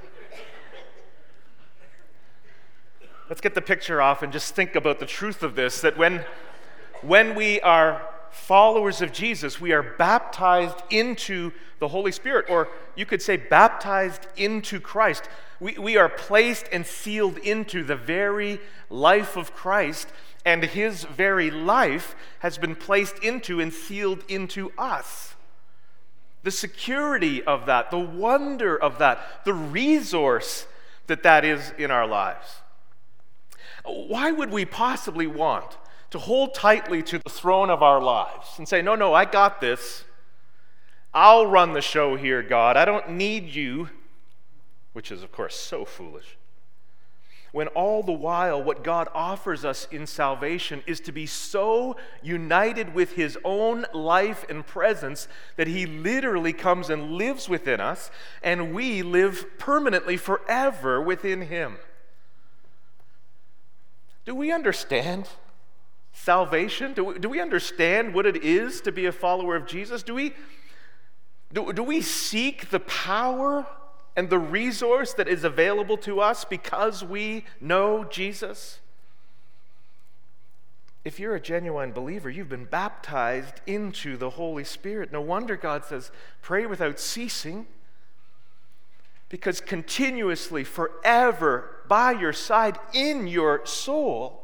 Let's 3.29 3.41
get 3.41 3.53
the 3.53 3.62
picture 3.62 4.01
off 4.01 4.23
and 4.23 4.33
just 4.33 4.55
think 4.55 4.75
about 4.75 4.99
the 4.99 5.05
truth 5.05 5.43
of 5.43 5.55
this 5.55 5.81
that 5.81 5.97
when, 5.97 6.25
when 7.01 7.36
we 7.36 7.62
are 7.62 8.01
followers 8.34 9.02
of 9.02 9.12
Jesus, 9.12 9.62
we 9.62 9.72
are 9.72 9.84
baptized 9.84 10.78
into 10.89 11.52
the 11.80 11.88
Holy 11.88 12.12
Spirit, 12.12 12.46
or 12.50 12.69
you 12.96 13.06
could 13.06 13.22
say 13.22 13.38
baptized 13.38 14.28
into 14.36 14.80
Christ. 14.80 15.30
We, 15.60 15.78
we 15.78 15.98
are 15.98 16.10
placed 16.10 16.67
and 16.72 16.86
sealed 16.86 17.38
into 17.38 17.84
the 17.84 17.96
very 17.96 18.60
life 18.89 19.38
of 19.38 19.54
Christ, 19.54 20.10
and 20.46 20.63
his 20.63 21.04
very 21.06 21.52
life 21.52 22.15
has 22.39 22.58
been 22.58 22.76
placed 22.76 23.19
into 23.19 23.60
and 23.60 23.72
sealed 23.74 24.24
into 24.28 24.72
us 24.78 25.34
the 26.43 26.52
security 26.52 27.41
of 27.41 27.65
that, 27.65 27.89
the 27.89 27.98
wonder 27.98 28.78
of 28.78 29.00
that, 29.00 29.46
the 29.46 29.54
resource 29.54 30.67
that 31.08 31.24
that 31.24 31.43
is 31.43 31.74
in 31.78 31.89
our 31.89 32.06
lives. 32.06 32.58
Why 33.86 34.32
would 34.32 34.52
we 34.52 34.65
possibly 34.65 35.28
want 35.28 35.78
to 36.13 36.19
hold 36.19 36.54
tightly 36.54 37.02
to 37.02 37.17
the 37.17 37.30
throne 37.30 37.71
of 37.71 37.82
our 37.82 37.99
lives 37.99 38.60
and 38.60 38.67
say, 38.67 38.84
No, 38.84 38.93
no, 38.93 39.15
I 39.15 39.26
got 39.26 39.60
this. 39.60 40.04
I'll 41.12 41.47
run 41.47 41.73
the 41.73 41.82
show 41.82 42.15
here, 42.15 42.43
God. 42.43 42.78
I 42.78 42.86
don't 42.86 43.10
need 43.10 43.49
you, 43.49 43.89
which 44.93 45.12
is, 45.12 45.23
of 45.23 45.32
course, 45.32 45.56
so 45.56 45.86
foolish 45.86 46.38
when 47.52 47.67
all 47.69 48.02
the 48.02 48.12
while 48.12 48.62
what 48.62 48.84
God 48.84 49.08
offers 49.13 49.63
us 49.63 49.88
in 49.91 50.08
salvation 50.08 50.82
is 50.88 50.99
to 51.02 51.12
be 51.12 51.28
so 51.28 51.95
united 52.23 52.95
with 52.95 53.13
His 53.13 53.38
own 53.43 53.86
life 53.93 54.43
and 54.49 54.65
presence 54.65 55.28
that 55.56 55.67
He 55.67 55.86
literally 55.86 56.52
comes 56.52 56.89
and 56.89 57.12
lives 57.12 57.47
within 57.47 57.80
us, 57.80 58.10
and 58.41 58.73
we 58.73 59.04
live 59.04 59.45
permanently 59.60 60.17
forever 60.17 60.99
within 60.99 61.41
Him. 61.41 61.78
Do 64.26 64.34
we 64.34 64.52
understand 64.52 65.30
salvation? 66.13 66.93
Do 66.93 67.04
we, 67.04 67.19
do 67.19 67.28
we 67.28 67.41
understand 67.41 68.13
what 68.13 68.26
it 68.26 68.43
is 68.43 68.80
to 68.82 68.91
be 68.91 69.06
a 69.06 69.12
follower 69.12 69.56
of 69.56 69.67
Jesus? 69.67 70.04
Do 70.04 70.13
we, 70.13 70.34
do, 71.52 71.73
do 71.73 71.84
we 71.84 72.02
seek 72.02 72.69
the 72.69 72.80
power? 72.80 73.67
and 74.15 74.30
the 74.30 74.39
resource 74.39 75.13
that 75.13 75.28
is 75.28 75.44
available 75.44 75.98
to 75.98 76.19
us 76.21 76.46
because 76.46 77.04
we 77.04 77.46
know 77.60 78.04
Jesus? 78.04 78.79
If 81.04 81.19
you're 81.19 81.35
a 81.35 81.42
genuine 81.42 81.92
believer, 81.92 82.29
you've 82.29 82.50
been 82.50 82.65
baptized 82.65 83.56
into 83.67 84.15
the 84.15 84.31
Holy 84.31 84.63
Spirit. 84.63 85.12
No 85.12 85.19
wonder 85.19 85.56
God 85.56 85.83
says, 85.83 86.12
pray 86.42 86.65
without 86.65 87.00
ceasing, 87.00 87.65
because 89.29 89.60
continuously, 89.60 90.63
forever, 90.63 91.81
by 91.87 92.12
your 92.12 92.33
side, 92.33 92.77
in 92.94 93.27
your 93.27 93.65
soul, 93.65 94.42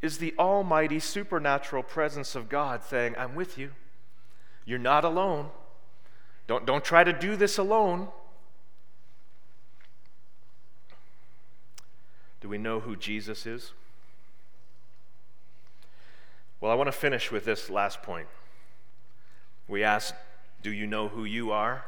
is 0.00 0.18
the 0.18 0.34
almighty 0.38 1.00
supernatural 1.00 1.82
presence 1.82 2.34
of 2.34 2.48
God 2.48 2.84
saying, 2.84 3.14
I'm 3.18 3.34
with 3.34 3.58
you. 3.58 3.72
You're 4.64 4.78
not 4.78 5.04
alone. 5.04 5.48
Don't, 6.46 6.66
don't 6.66 6.84
try 6.84 7.04
to 7.04 7.12
do 7.12 7.36
this 7.36 7.58
alone. 7.58 8.08
Do 12.40 12.48
we 12.48 12.58
know 12.58 12.80
who 12.80 12.94
Jesus 12.94 13.46
is? 13.46 13.72
Well, 16.60 16.70
I 16.70 16.74
want 16.74 16.88
to 16.88 16.92
finish 16.92 17.30
with 17.30 17.44
this 17.44 17.68
last 17.68 18.02
point. 18.02 18.28
We 19.66 19.82
asked, 19.82 20.14
Do 20.62 20.70
you 20.70 20.86
know 20.86 21.08
who 21.08 21.24
you 21.24 21.50
are? 21.50 21.84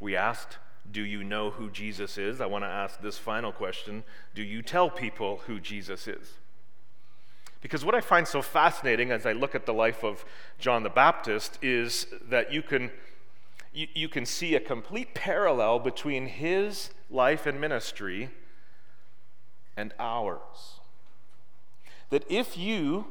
We 0.00 0.16
asked, 0.16 0.58
do 0.90 1.02
you 1.02 1.24
know 1.24 1.50
who 1.50 1.70
Jesus 1.70 2.18
is? 2.18 2.40
I 2.40 2.46
want 2.46 2.64
to 2.64 2.68
ask 2.68 3.00
this 3.00 3.18
final 3.18 3.52
question 3.52 4.04
Do 4.34 4.42
you 4.42 4.62
tell 4.62 4.90
people 4.90 5.42
who 5.46 5.60
Jesus 5.60 6.06
is? 6.06 6.34
Because 7.64 7.82
what 7.82 7.94
I 7.94 8.02
find 8.02 8.28
so 8.28 8.42
fascinating 8.42 9.10
as 9.10 9.24
I 9.24 9.32
look 9.32 9.54
at 9.54 9.64
the 9.64 9.72
life 9.72 10.04
of 10.04 10.26
John 10.58 10.82
the 10.82 10.90
Baptist 10.90 11.58
is 11.62 12.06
that 12.28 12.52
you 12.52 12.60
can, 12.60 12.90
you, 13.72 13.86
you 13.94 14.06
can 14.06 14.26
see 14.26 14.54
a 14.54 14.60
complete 14.60 15.14
parallel 15.14 15.78
between 15.78 16.26
his 16.26 16.90
life 17.08 17.46
and 17.46 17.58
ministry 17.58 18.28
and 19.78 19.94
ours. 19.98 20.80
That 22.10 22.30
if 22.30 22.58
you 22.58 23.06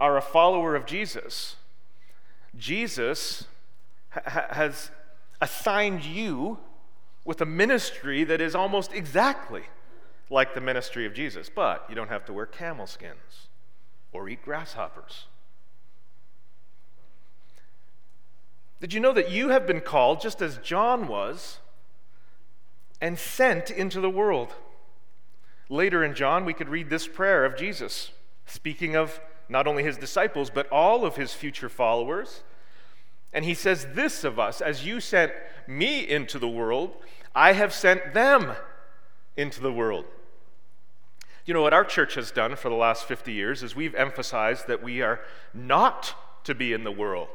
are 0.00 0.16
a 0.16 0.20
follower 0.20 0.74
of 0.74 0.84
Jesus, 0.84 1.54
Jesus 2.58 3.44
ha- 4.10 4.48
has 4.50 4.90
assigned 5.40 6.04
you 6.04 6.58
with 7.24 7.40
a 7.40 7.46
ministry 7.46 8.24
that 8.24 8.40
is 8.40 8.56
almost 8.56 8.92
exactly 8.92 9.62
like 10.28 10.56
the 10.56 10.60
ministry 10.60 11.06
of 11.06 11.14
Jesus, 11.14 11.48
but 11.48 11.86
you 11.88 11.94
don't 11.94 12.08
have 12.08 12.24
to 12.24 12.32
wear 12.32 12.46
camel 12.46 12.88
skins 12.88 13.46
or 14.12 14.28
eat 14.28 14.44
grasshoppers. 14.44 15.26
Did 18.80 18.92
you 18.92 19.00
know 19.00 19.12
that 19.12 19.30
you 19.30 19.50
have 19.50 19.66
been 19.66 19.80
called, 19.80 20.20
just 20.20 20.42
as 20.42 20.58
John 20.58 21.06
was, 21.06 21.58
and 23.00 23.18
sent 23.18 23.70
into 23.70 24.00
the 24.00 24.10
world? 24.10 24.54
Later 25.68 26.04
in 26.04 26.14
John, 26.14 26.44
we 26.44 26.52
could 26.52 26.68
read 26.68 26.90
this 26.90 27.06
prayer 27.06 27.44
of 27.44 27.56
Jesus, 27.56 28.10
speaking 28.44 28.96
of 28.96 29.20
not 29.48 29.66
only 29.66 29.84
his 29.84 29.96
disciples, 29.96 30.50
but 30.50 30.68
all 30.70 31.04
of 31.04 31.16
his 31.16 31.32
future 31.32 31.68
followers. 31.68 32.42
And 33.32 33.44
he 33.44 33.54
says 33.54 33.86
this 33.94 34.24
of 34.24 34.38
us 34.38 34.60
As 34.60 34.84
you 34.84 35.00
sent 35.00 35.32
me 35.66 36.08
into 36.08 36.38
the 36.38 36.48
world, 36.48 36.96
I 37.34 37.52
have 37.52 37.72
sent 37.72 38.14
them 38.14 38.52
into 39.36 39.60
the 39.60 39.72
world. 39.72 40.04
You 41.44 41.54
know 41.54 41.62
what 41.62 41.74
our 41.74 41.84
church 41.84 42.14
has 42.14 42.30
done 42.30 42.54
for 42.56 42.68
the 42.68 42.76
last 42.76 43.04
50 43.04 43.32
years 43.32 43.62
is 43.62 43.74
we've 43.74 43.94
emphasized 43.94 44.68
that 44.68 44.82
we 44.82 45.02
are 45.02 45.20
not 45.52 46.14
to 46.44 46.54
be 46.54 46.72
in 46.72 46.84
the 46.84 46.92
world. 46.92 47.28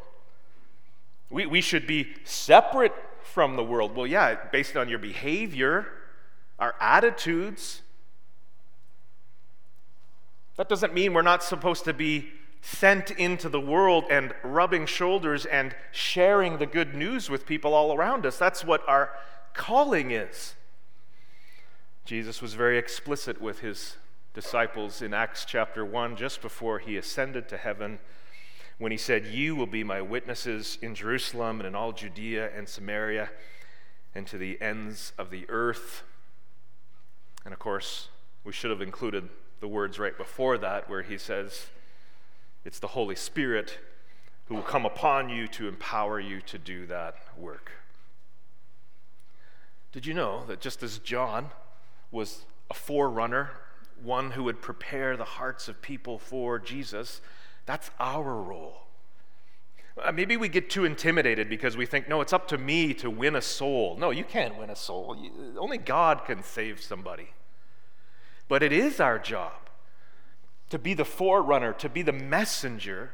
We, 1.29 1.45
we 1.45 1.61
should 1.61 1.85
be 1.85 2.15
separate 2.23 2.93
from 3.21 3.57
the 3.57 3.63
world. 3.63 3.95
Well, 3.95 4.07
yeah, 4.07 4.35
based 4.51 4.77
on 4.77 4.87
your 4.87 4.99
behavior, 4.99 5.87
our 6.57 6.75
attitudes. 6.79 7.81
That 10.55 10.69
doesn't 10.69 10.93
mean 10.93 11.13
we're 11.13 11.21
not 11.21 11.43
supposed 11.43 11.83
to 11.85 11.93
be 11.93 12.29
sent 12.61 13.11
into 13.11 13.49
the 13.49 13.59
world 13.59 14.05
and 14.09 14.33
rubbing 14.43 14.85
shoulders 14.85 15.45
and 15.45 15.75
sharing 15.91 16.57
the 16.57 16.65
good 16.65 16.95
news 16.95 17.29
with 17.29 17.45
people 17.45 17.73
all 17.73 17.93
around 17.93 18.25
us. 18.25 18.37
That's 18.37 18.63
what 18.63 18.81
our 18.87 19.11
calling 19.53 20.11
is. 20.11 20.55
Jesus 22.07 22.41
was 22.41 22.53
very 22.53 22.77
explicit 22.77 23.41
with 23.41 23.59
his 23.59 23.97
disciples 24.33 25.01
in 25.01 25.13
Acts 25.13 25.43
chapter 25.43 25.83
1, 25.83 26.15
just 26.15 26.41
before 26.41 26.79
he 26.79 26.95
ascended 26.95 27.49
to 27.49 27.57
heaven, 27.57 27.99
when 28.77 28.93
he 28.93 28.97
said, 28.97 29.25
You 29.25 29.57
will 29.57 29.67
be 29.67 29.83
my 29.83 30.01
witnesses 30.01 30.77
in 30.81 30.95
Jerusalem 30.95 31.59
and 31.59 31.67
in 31.67 31.75
all 31.75 31.91
Judea 31.91 32.49
and 32.55 32.69
Samaria 32.69 33.29
and 34.15 34.25
to 34.27 34.37
the 34.37 34.57
ends 34.61 35.11
of 35.17 35.31
the 35.31 35.45
earth. 35.49 36.03
And 37.43 37.53
of 37.53 37.59
course, 37.59 38.07
we 38.45 38.53
should 38.53 38.71
have 38.71 38.81
included 38.81 39.27
the 39.59 39.67
words 39.67 39.99
right 39.99 40.17
before 40.17 40.57
that, 40.59 40.89
where 40.89 41.01
he 41.01 41.17
says, 41.17 41.67
It's 42.63 42.79
the 42.79 42.87
Holy 42.87 43.17
Spirit 43.17 43.79
who 44.45 44.55
will 44.55 44.63
come 44.63 44.85
upon 44.85 45.27
you 45.29 45.45
to 45.49 45.67
empower 45.67 46.21
you 46.21 46.39
to 46.39 46.57
do 46.57 46.85
that 46.85 47.17
work. 47.37 47.69
Did 49.91 50.05
you 50.05 50.13
know 50.13 50.45
that 50.45 50.61
just 50.61 50.81
as 50.83 50.99
John 50.99 51.49
was 52.11 52.45
a 52.69 52.73
forerunner, 52.73 53.51
one 54.01 54.31
who 54.31 54.43
would 54.43 54.61
prepare 54.61 55.17
the 55.17 55.25
hearts 55.25 55.67
of 55.67 55.81
people 55.81 56.19
for 56.19 56.59
Jesus, 56.59 57.21
that's 57.65 57.91
our 57.99 58.35
role. 58.35 58.87
Uh, 60.03 60.11
maybe 60.11 60.37
we 60.37 60.47
get 60.47 60.69
too 60.69 60.85
intimidated 60.85 61.49
because 61.49 61.75
we 61.75 61.85
think, 61.85 62.07
no, 62.07 62.21
it's 62.21 62.33
up 62.33 62.47
to 62.47 62.57
me 62.57 62.93
to 62.93 63.09
win 63.09 63.35
a 63.35 63.41
soul. 63.41 63.97
No, 63.99 64.11
you 64.11 64.23
can't 64.23 64.57
win 64.57 64.69
a 64.69 64.75
soul. 64.75 65.17
Only 65.57 65.77
God 65.77 66.23
can 66.25 66.43
save 66.43 66.81
somebody. 66.81 67.29
But 68.47 68.61
it 68.61 68.71
is 68.71 68.99
our 68.99 69.17
job 69.17 69.53
to 70.69 70.77
be 70.77 70.93
the 70.93 71.05
forerunner, 71.05 71.73
to 71.73 71.89
be 71.89 72.01
the 72.01 72.13
messenger. 72.13 73.11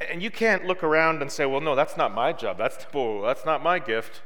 And 0.00 0.22
you 0.22 0.30
can't 0.30 0.66
look 0.66 0.82
around 0.82 1.22
and 1.22 1.32
say, 1.32 1.46
well, 1.46 1.60
no, 1.60 1.74
that's 1.74 1.96
not 1.96 2.14
my 2.14 2.32
job. 2.32 2.58
That's, 2.58 2.86
oh, 2.92 3.22
that's 3.22 3.46
not 3.46 3.62
my 3.62 3.78
gift. 3.78 4.22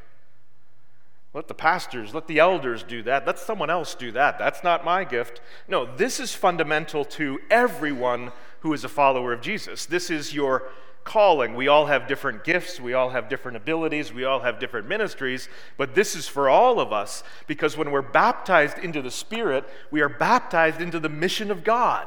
Let 1.34 1.48
the 1.48 1.54
pastors, 1.54 2.14
let 2.14 2.28
the 2.28 2.38
elders 2.38 2.84
do 2.84 3.02
that. 3.02 3.26
Let 3.26 3.40
someone 3.40 3.68
else 3.68 3.96
do 3.96 4.12
that. 4.12 4.38
That's 4.38 4.62
not 4.62 4.84
my 4.84 5.02
gift. 5.02 5.40
No, 5.66 5.84
this 5.96 6.20
is 6.20 6.32
fundamental 6.32 7.04
to 7.06 7.40
everyone 7.50 8.30
who 8.60 8.72
is 8.72 8.84
a 8.84 8.88
follower 8.88 9.32
of 9.32 9.40
Jesus. 9.40 9.84
This 9.84 10.10
is 10.10 10.32
your 10.32 10.70
calling. 11.02 11.54
We 11.54 11.66
all 11.68 11.86
have 11.86 12.06
different 12.06 12.44
gifts, 12.44 12.80
we 12.80 12.94
all 12.94 13.10
have 13.10 13.28
different 13.28 13.58
abilities, 13.58 14.12
we 14.12 14.24
all 14.24 14.40
have 14.40 14.58
different 14.58 14.88
ministries, 14.88 15.50
but 15.76 15.94
this 15.94 16.16
is 16.16 16.26
for 16.26 16.48
all 16.48 16.80
of 16.80 16.94
us 16.94 17.22
because 17.46 17.76
when 17.76 17.90
we're 17.90 18.00
baptized 18.00 18.78
into 18.78 19.02
the 19.02 19.10
Spirit, 19.10 19.68
we 19.90 20.00
are 20.00 20.08
baptized 20.08 20.80
into 20.80 20.98
the 20.98 21.10
mission 21.10 21.50
of 21.50 21.62
God. 21.62 22.06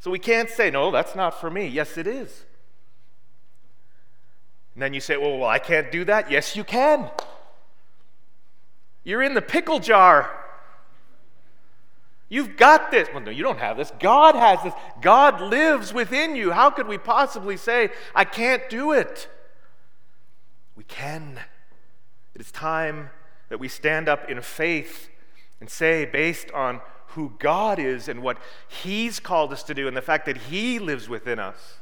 So 0.00 0.10
we 0.10 0.18
can't 0.18 0.50
say, 0.50 0.70
no, 0.70 0.90
that's 0.90 1.14
not 1.14 1.40
for 1.40 1.50
me. 1.50 1.66
Yes, 1.66 1.96
it 1.96 2.06
is. 2.06 2.44
And 4.74 4.82
then 4.82 4.92
you 4.92 5.00
say, 5.00 5.16
well, 5.16 5.38
well 5.38 5.48
I 5.48 5.58
can't 5.58 5.90
do 5.90 6.04
that. 6.04 6.30
Yes, 6.30 6.56
you 6.56 6.64
can. 6.64 7.10
You're 9.08 9.22
in 9.22 9.32
the 9.32 9.40
pickle 9.40 9.78
jar. 9.78 10.30
You've 12.28 12.58
got 12.58 12.90
this. 12.90 13.08
Well, 13.10 13.22
no, 13.22 13.30
you 13.30 13.42
don't 13.42 13.58
have 13.58 13.78
this. 13.78 13.90
God 13.98 14.34
has 14.34 14.62
this. 14.62 14.74
God 15.00 15.40
lives 15.40 15.94
within 15.94 16.36
you. 16.36 16.50
How 16.50 16.68
could 16.68 16.86
we 16.86 16.98
possibly 16.98 17.56
say, 17.56 17.88
I 18.14 18.26
can't 18.26 18.68
do 18.68 18.92
it? 18.92 19.26
We 20.76 20.84
can. 20.84 21.40
It 22.34 22.42
is 22.42 22.52
time 22.52 23.08
that 23.48 23.58
we 23.58 23.66
stand 23.66 24.10
up 24.10 24.28
in 24.28 24.42
faith 24.42 25.08
and 25.58 25.70
say, 25.70 26.04
based 26.04 26.50
on 26.50 26.82
who 27.12 27.32
God 27.38 27.78
is 27.78 28.08
and 28.08 28.22
what 28.22 28.36
He's 28.68 29.20
called 29.20 29.54
us 29.54 29.62
to 29.62 29.72
do, 29.72 29.88
and 29.88 29.96
the 29.96 30.02
fact 30.02 30.26
that 30.26 30.36
He 30.36 30.78
lives 30.78 31.08
within 31.08 31.38
us, 31.38 31.78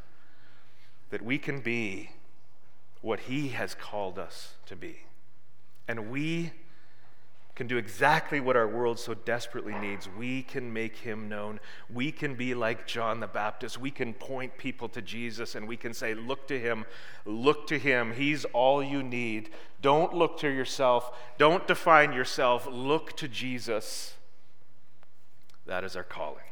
that 1.11 1.23
we 1.23 1.39
can 1.39 1.59
be 1.59 2.11
what 3.01 3.19
He 3.19 3.49
has 3.49 3.75
called 3.75 4.17
us 4.17 4.55
to 4.67 4.77
be. 4.77 4.99
And 5.89 6.09
we 6.09 6.53
can 7.57 7.67
do 7.67 7.79
exactly 7.79 8.39
what 8.39 8.55
our 8.55 8.69
world 8.69 8.99
so 8.99 9.15
desperately 9.15 9.75
needs. 9.75 10.07
We 10.17 10.43
can 10.43 10.75
make 10.75 10.99
him 10.99 11.27
known. 11.27 11.59
We 11.93 12.13
can 12.13 12.35
be 12.35 12.55
like 12.55 12.87
John 12.87 13.19
the 13.19 13.27
Baptist. 13.27 13.81
We 13.81 13.91
can 13.91 14.13
point 14.13 14.59
people 14.59 14.91
to 14.91 15.01
Jesus 15.01 15.55
and 15.55 15.67
we 15.67 15.79
can 15.79 15.95
say, 15.95 16.13
Look 16.15 16.47
to 16.49 16.61
him, 16.61 16.85
look 17.25 17.67
to 17.69 17.79
him. 17.79 18.13
He's 18.13 18.45
all 18.45 18.83
you 18.83 19.03
need. 19.03 19.49
Don't 19.81 20.13
look 20.13 20.39
to 20.41 20.49
yourself, 20.49 21.17
don't 21.39 21.67
define 21.67 22.13
yourself. 22.13 22.69
Look 22.71 23.17
to 23.17 23.27
Jesus. 23.27 24.15
That 25.65 25.83
is 25.83 25.97
our 25.97 26.05
calling. 26.05 26.45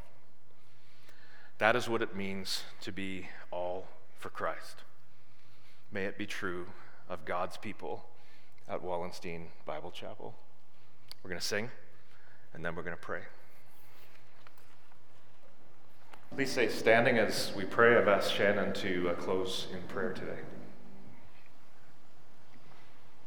That 1.59 1.77
is 1.77 1.89
what 1.89 2.03
it 2.03 2.17
means 2.17 2.65
to 2.81 2.91
be 2.91 3.29
all 3.51 3.87
for 4.19 4.31
Christ. 4.31 4.83
May 5.93 6.07
it 6.07 6.17
be 6.17 6.27
true 6.27 6.67
of 7.11 7.27
God's 7.27 7.59
people 7.59 8.07
at 8.67 8.83
Wallenstein 8.83 9.49
Bible 9.67 9.91
Chapel. 9.91 10.35
We're 11.25 11.31
going 11.31 11.41
to 11.41 11.47
sing, 11.47 11.71
and 12.53 12.63
then 12.63 12.77
we're 12.77 12.83
going 12.83 12.97
to 12.97 13.01
pray. 13.01 13.23
Please 16.35 16.53
stay 16.53 16.69
standing 16.69 17.17
as 17.17 17.51
we 17.57 17.65
pray. 17.65 17.97
I've 17.97 18.09
asked 18.09 18.35
Shannon 18.35 18.75
to 18.75 19.09
uh, 19.09 19.15
close 19.15 19.69
in 19.73 19.81
prayer 19.89 20.13
today. 20.13 20.41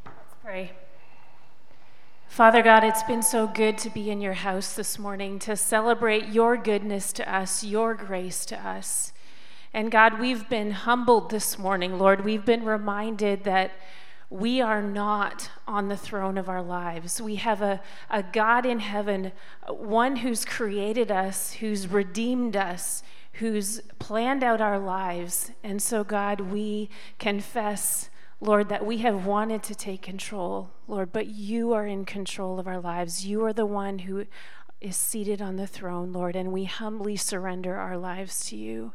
Let's 0.05 0.35
pray. 0.43 0.73
Father 2.27 2.61
God, 2.61 2.83
it's 2.83 3.01
been 3.01 3.23
so 3.23 3.47
good 3.47 3.79
to 3.79 3.89
be 3.89 4.11
in 4.11 4.21
your 4.21 4.33
house 4.33 4.75
this 4.75 4.99
morning 4.99 5.39
to 5.39 5.55
celebrate 5.55 6.27
your 6.27 6.55
goodness 6.55 7.11
to 7.13 7.33
us, 7.33 7.63
your 7.63 7.95
grace 7.95 8.45
to 8.45 8.59
us. 8.59 9.11
And 9.73 9.89
God, 9.89 10.19
we've 10.19 10.47
been 10.47 10.69
humbled 10.69 11.31
this 11.31 11.57
morning, 11.57 11.97
Lord. 11.97 12.23
We've 12.23 12.45
been 12.45 12.63
reminded 12.63 13.43
that 13.45 13.71
we 14.29 14.59
are 14.59 14.81
not 14.81 15.49
on 15.67 15.87
the 15.87 15.97
throne 15.97 16.37
of 16.37 16.49
our 16.49 16.61
lives. 16.61 17.21
We 17.21 17.35
have 17.35 17.61
a, 17.61 17.81
a 18.09 18.23
God 18.23 18.65
in 18.65 18.79
heaven, 18.79 19.31
one 19.67 20.17
who's 20.17 20.43
created 20.43 21.11
us, 21.11 21.53
who's 21.53 21.87
redeemed 21.87 22.57
us, 22.57 23.03
who's 23.33 23.79
planned 23.99 24.43
out 24.43 24.59
our 24.59 24.79
lives. 24.79 25.51
And 25.63 25.81
so, 25.81 26.03
God, 26.03 26.41
we 26.41 26.89
confess, 27.19 28.09
Lord, 28.41 28.67
that 28.67 28.85
we 28.85 28.97
have 28.97 29.25
wanted 29.25 29.63
to 29.63 29.75
take 29.75 30.01
control, 30.01 30.71
Lord, 30.87 31.13
but 31.13 31.27
you 31.27 31.71
are 31.71 31.85
in 31.87 32.03
control 32.03 32.59
of 32.59 32.67
our 32.67 32.81
lives. 32.81 33.25
You 33.25 33.45
are 33.45 33.53
the 33.53 33.65
one 33.65 33.99
who 33.99 34.25
is 34.81 34.97
seated 34.97 35.41
on 35.41 35.55
the 35.55 35.67
throne, 35.67 36.11
Lord, 36.11 36.35
and 36.35 36.51
we 36.51 36.65
humbly 36.65 37.15
surrender 37.15 37.75
our 37.75 37.97
lives 37.97 38.45
to 38.49 38.57
you. 38.57 38.93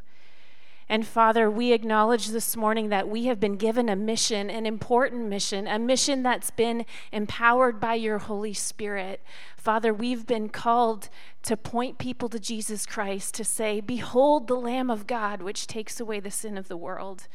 And 0.89 1.07
Father, 1.07 1.49
we 1.49 1.71
acknowledge 1.71 2.27
this 2.27 2.55
morning 2.57 2.89
that 2.89 3.07
we 3.07 3.25
have 3.25 3.39
been 3.39 3.55
given 3.55 3.89
a 3.89 3.95
mission, 3.95 4.49
an 4.49 4.65
important 4.65 5.25
mission, 5.27 5.67
a 5.67 5.79
mission 5.79 6.23
that's 6.23 6.51
been 6.51 6.85
empowered 7.11 7.79
by 7.79 7.95
your 7.95 8.17
Holy 8.19 8.53
Spirit. 8.53 9.21
Father, 9.55 9.93
we've 9.93 10.27
been 10.27 10.49
called 10.49 11.09
to 11.43 11.55
point 11.55 11.97
people 11.97 12.27
to 12.29 12.39
Jesus 12.39 12.85
Christ, 12.85 13.33
to 13.35 13.45
say, 13.45 13.79
Behold 13.79 14.47
the 14.47 14.55
Lamb 14.55 14.89
of 14.89 15.07
God, 15.07 15.41
which 15.41 15.67
takes 15.67 15.99
away 15.99 16.19
the 16.19 16.31
sin 16.31 16.57
of 16.57 16.67
the 16.67 16.77
world. 16.77 17.27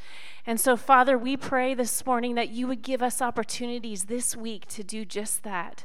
And 0.47 0.61
so, 0.61 0.77
Father, 0.77 1.17
we 1.17 1.37
pray 1.37 1.73
this 1.73 2.05
morning 2.05 2.35
that 2.35 2.51
you 2.51 2.67
would 2.67 2.83
give 2.83 3.03
us 3.03 3.23
opportunities 3.23 4.05
this 4.05 4.37
week 4.37 4.67
to 4.69 4.85
do 4.85 5.05
just 5.05 5.43
that. 5.43 5.85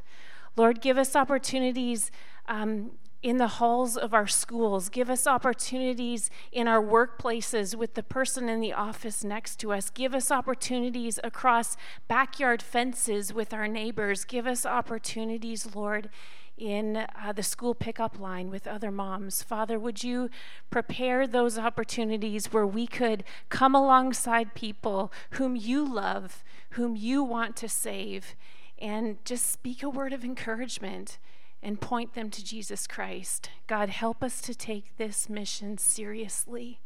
Lord, 0.56 0.82
give 0.82 0.98
us 0.98 1.16
opportunities 1.16 2.12
um, 2.48 2.92
in 3.24 3.38
the 3.38 3.48
halls 3.48 3.96
of 3.96 4.14
our 4.14 4.28
schools. 4.28 4.90
Give 4.90 5.10
us 5.10 5.26
opportunities 5.26 6.30
in 6.52 6.68
our 6.68 6.84
workplaces 6.84 7.74
with 7.74 7.94
the 7.94 8.04
person 8.04 8.50
in 8.50 8.60
the 8.60 8.74
office 8.74 9.24
next 9.24 9.56
to 9.62 9.72
us. 9.72 9.90
Give 9.90 10.14
us 10.14 10.30
opportunities 10.30 11.20
across 11.24 11.78
backyard 12.10 12.62
fences 12.62 13.34
with 13.34 13.54
our 13.54 13.68
neighbors. 13.68 14.26
Give 14.26 14.46
us 14.46 14.66
opportunities, 14.66 15.74
Lord, 15.74 16.10
in 16.58 16.98
uh, 16.98 17.32
the 17.34 17.44
school 17.44 17.74
pickup 17.74 18.20
line 18.20 18.50
with 18.50 18.68
other 18.68 18.92
moms. 18.92 19.42
Father, 19.42 19.80
would 19.80 20.04
you 20.04 20.30
prepare 20.70 21.26
those 21.26 21.58
opportunities 21.58 22.52
where 22.52 22.68
we 22.68 22.86
could 22.86 23.24
come 23.48 23.74
alongside 23.74 24.54
people 24.54 25.14
whom 25.32 25.56
you 25.56 25.84
love, 25.86 26.44
whom 26.72 26.98
you 26.98 27.24
want 27.24 27.56
to 27.56 27.70
save, 27.70 28.36
and 28.78 29.24
just 29.24 29.50
speak 29.50 29.82
a 29.82 29.90
word 29.90 30.12
of 30.12 30.26
encouragement 30.26 31.20
and 31.64 31.80
point 31.80 32.14
them 32.14 32.30
to 32.30 32.44
Jesus 32.44 32.86
Christ. 32.86 33.50
God, 33.68 33.90
help 33.90 34.22
us 34.22 34.42
to 34.42 34.54
take 34.54 34.98
this 34.98 35.30
mission 35.30 35.78
seriously. 35.78 36.82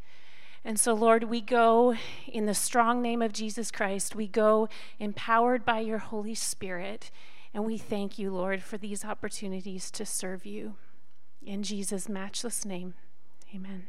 And 0.63 0.79
so, 0.79 0.93
Lord, 0.93 1.23
we 1.23 1.41
go 1.41 1.95
in 2.27 2.45
the 2.45 2.53
strong 2.53 3.01
name 3.01 3.21
of 3.21 3.33
Jesus 3.33 3.71
Christ. 3.71 4.15
We 4.15 4.27
go 4.27 4.69
empowered 4.99 5.65
by 5.65 5.79
your 5.79 5.97
Holy 5.97 6.35
Spirit. 6.35 7.09
And 7.53 7.65
we 7.65 7.77
thank 7.77 8.19
you, 8.19 8.31
Lord, 8.31 8.61
for 8.61 8.77
these 8.77 9.03
opportunities 9.03 9.89
to 9.91 10.05
serve 10.05 10.45
you. 10.45 10.75
In 11.43 11.63
Jesus' 11.63 12.07
matchless 12.07 12.63
name, 12.65 12.93
amen. 13.55 13.87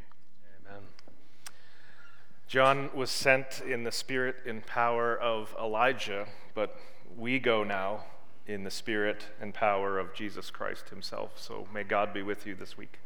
Amen. 0.67 0.83
John 2.47 2.89
was 2.95 3.11
sent 3.11 3.61
in 3.69 3.85
the 3.85 3.93
spirit 3.93 4.37
and 4.47 4.65
power 4.65 5.19
of 5.19 5.55
Elijah, 5.61 6.27
but 6.55 6.77
we 7.15 7.39
go 7.39 7.63
now 7.63 8.05
in 8.49 8.65
the 8.65 8.71
spirit 8.71 9.27
and 9.41 9.53
power 9.55 9.99
of 9.99 10.15
Jesus 10.15 10.51
Christ 10.51 10.89
himself. 10.89 11.33
So 11.37 11.69
may 11.73 11.85
God 11.85 12.13
be 12.13 12.23
with 12.23 12.47
you 12.47 12.55
this 12.55 12.77
week. 12.77 12.99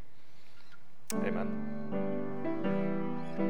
Amen. 1.13 2.62